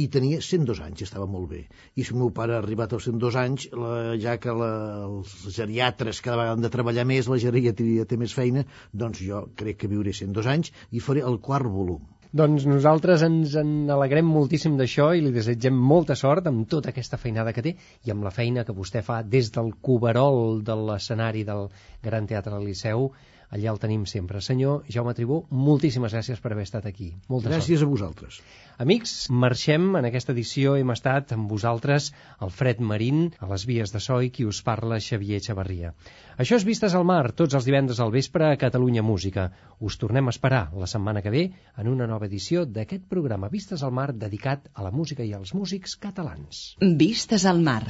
i 0.00 0.06
tenia 0.08 0.40
102 0.40 0.80
anys, 0.86 1.02
estava 1.04 1.26
molt 1.28 1.50
bé. 1.50 1.62
I 1.96 2.04
si 2.04 2.14
el 2.14 2.20
meu 2.22 2.30
pare 2.36 2.56
ha 2.56 2.62
arribat 2.62 2.94
als 2.96 3.08
102 3.10 3.36
anys, 3.42 3.66
la, 3.76 3.92
ja 4.22 4.38
que 4.40 4.54
la, 4.56 4.70
els 5.08 5.34
geriatres 5.56 6.22
cada 6.24 6.38
vegada 6.40 6.56
han 6.56 6.64
de 6.64 6.72
treballar 6.72 7.04
més, 7.08 7.28
la 7.28 7.40
geriatria 7.42 8.08
té 8.08 8.16
més 8.20 8.32
feina, 8.36 8.64
doncs 9.04 9.20
jo 9.26 9.44
crec 9.58 9.82
que 9.82 9.92
viuré 9.92 10.16
102 10.16 10.48
anys 10.54 10.72
i 10.90 11.04
faré 11.04 11.24
el 11.28 11.38
quart 11.44 11.68
volum. 11.68 12.02
Doncs 12.32 12.64
nosaltres 12.64 13.20
ens 13.26 13.58
en 13.60 13.90
alegrem 13.92 14.24
moltíssim 14.24 14.78
d'això 14.78 15.10
i 15.12 15.20
li 15.20 15.34
desitgem 15.34 15.76
molta 15.76 16.14
sort 16.16 16.46
amb 16.48 16.64
tota 16.74 16.88
aquesta 16.88 17.18
feinada 17.20 17.52
que 17.52 17.64
té 17.66 17.74
i 18.08 18.14
amb 18.14 18.24
la 18.24 18.32
feina 18.32 18.64
que 18.64 18.72
vostè 18.78 19.02
fa 19.04 19.18
des 19.34 19.50
del 19.52 19.68
coberol 19.88 20.62
de 20.64 20.78
l'escenari 20.88 21.44
del 21.44 21.68
Gran 22.06 22.30
Teatre 22.30 22.54
del 22.54 22.64
Liceu 22.70 23.10
allà 23.52 23.72
el 23.72 23.78
tenim 23.80 24.06
sempre. 24.08 24.40
Senyor 24.40 24.86
Jaume 24.88 25.12
Tribú, 25.14 25.42
moltíssimes 25.50 26.14
gràcies 26.16 26.40
per 26.40 26.54
haver 26.54 26.64
estat 26.66 26.86
aquí. 26.88 27.12
Molta 27.28 27.52
gràcies 27.52 27.82
sort. 27.82 27.88
a 27.88 27.92
vosaltres. 27.92 28.40
Amics, 28.82 29.28
marxem. 29.30 29.90
En 30.00 30.08
aquesta 30.08 30.32
edició 30.32 30.74
hem 30.80 30.90
estat 30.94 31.34
amb 31.36 31.50
vosaltres, 31.50 32.10
Alfred 32.40 32.80
Marín, 32.80 33.26
a 33.38 33.46
les 33.52 33.66
vies 33.68 33.92
de 33.92 34.00
Soi, 34.00 34.30
qui 34.30 34.46
us 34.48 34.62
parla, 34.64 34.98
Xavier 35.00 35.42
Xavarria. 35.44 35.92
Això 36.40 36.56
és 36.56 36.64
Vistes 36.64 36.96
al 36.96 37.04
Mar, 37.04 37.32
tots 37.36 37.54
els 37.54 37.68
divendres 37.68 38.00
al 38.00 38.10
vespre 38.14 38.48
a 38.48 38.56
Catalunya 38.56 39.04
Música. 39.04 39.50
Us 39.80 39.98
tornem 40.00 40.26
a 40.26 40.34
esperar 40.34 40.64
la 40.72 40.88
setmana 40.88 41.22
que 41.22 41.30
ve 41.30 41.44
en 41.76 41.92
una 41.92 42.08
nova 42.08 42.26
edició 42.26 42.64
d'aquest 42.64 43.04
programa 43.12 43.52
Vistes 43.52 43.82
al 43.82 43.92
Mar 43.92 44.12
dedicat 44.14 44.72
a 44.72 44.82
la 44.88 44.90
música 44.90 45.22
i 45.22 45.34
als 45.36 45.54
músics 45.54 45.96
catalans. 46.00 46.64
Vistes 46.80 47.44
al 47.44 47.60
Mar. 47.60 47.84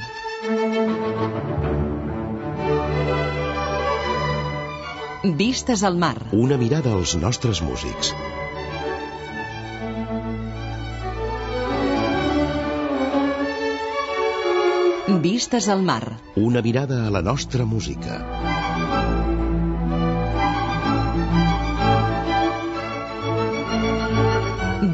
Vistes 5.23 5.83
al 5.87 5.95
mar. 5.95 6.17
Una 6.35 6.57
mirada 6.57 6.91
als 6.91 7.13
nostres 7.15 7.61
músics. 7.63 8.09
Vistes 15.23 15.69
al 15.69 15.81
mar. 15.81 16.19
Una 16.35 16.61
mirada 16.61 17.07
a 17.07 17.09
la 17.09 17.21
nostra 17.21 17.63
música. 17.63 18.19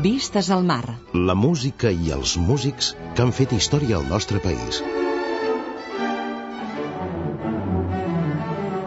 Vistes 0.04 0.52
al 0.52 0.64
mar. 0.64 1.00
La 1.16 1.34
música 1.34 1.90
i 1.90 2.14
els 2.14 2.38
músics 2.38 2.94
que 3.16 3.26
han 3.26 3.34
fet 3.34 3.58
història 3.58 3.98
al 3.98 4.06
nostre 4.14 4.38
país. 4.46 4.84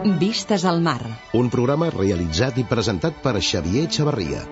Vistes 0.03 0.65
al 0.67 0.81
mar. 0.83 0.99
Un 1.39 1.49
programa 1.53 1.87
realitzat 1.93 2.59
i 2.59 2.65
presentat 2.67 3.23
per 3.23 3.37
Xavier 3.39 3.87
Xavarria. 3.87 4.43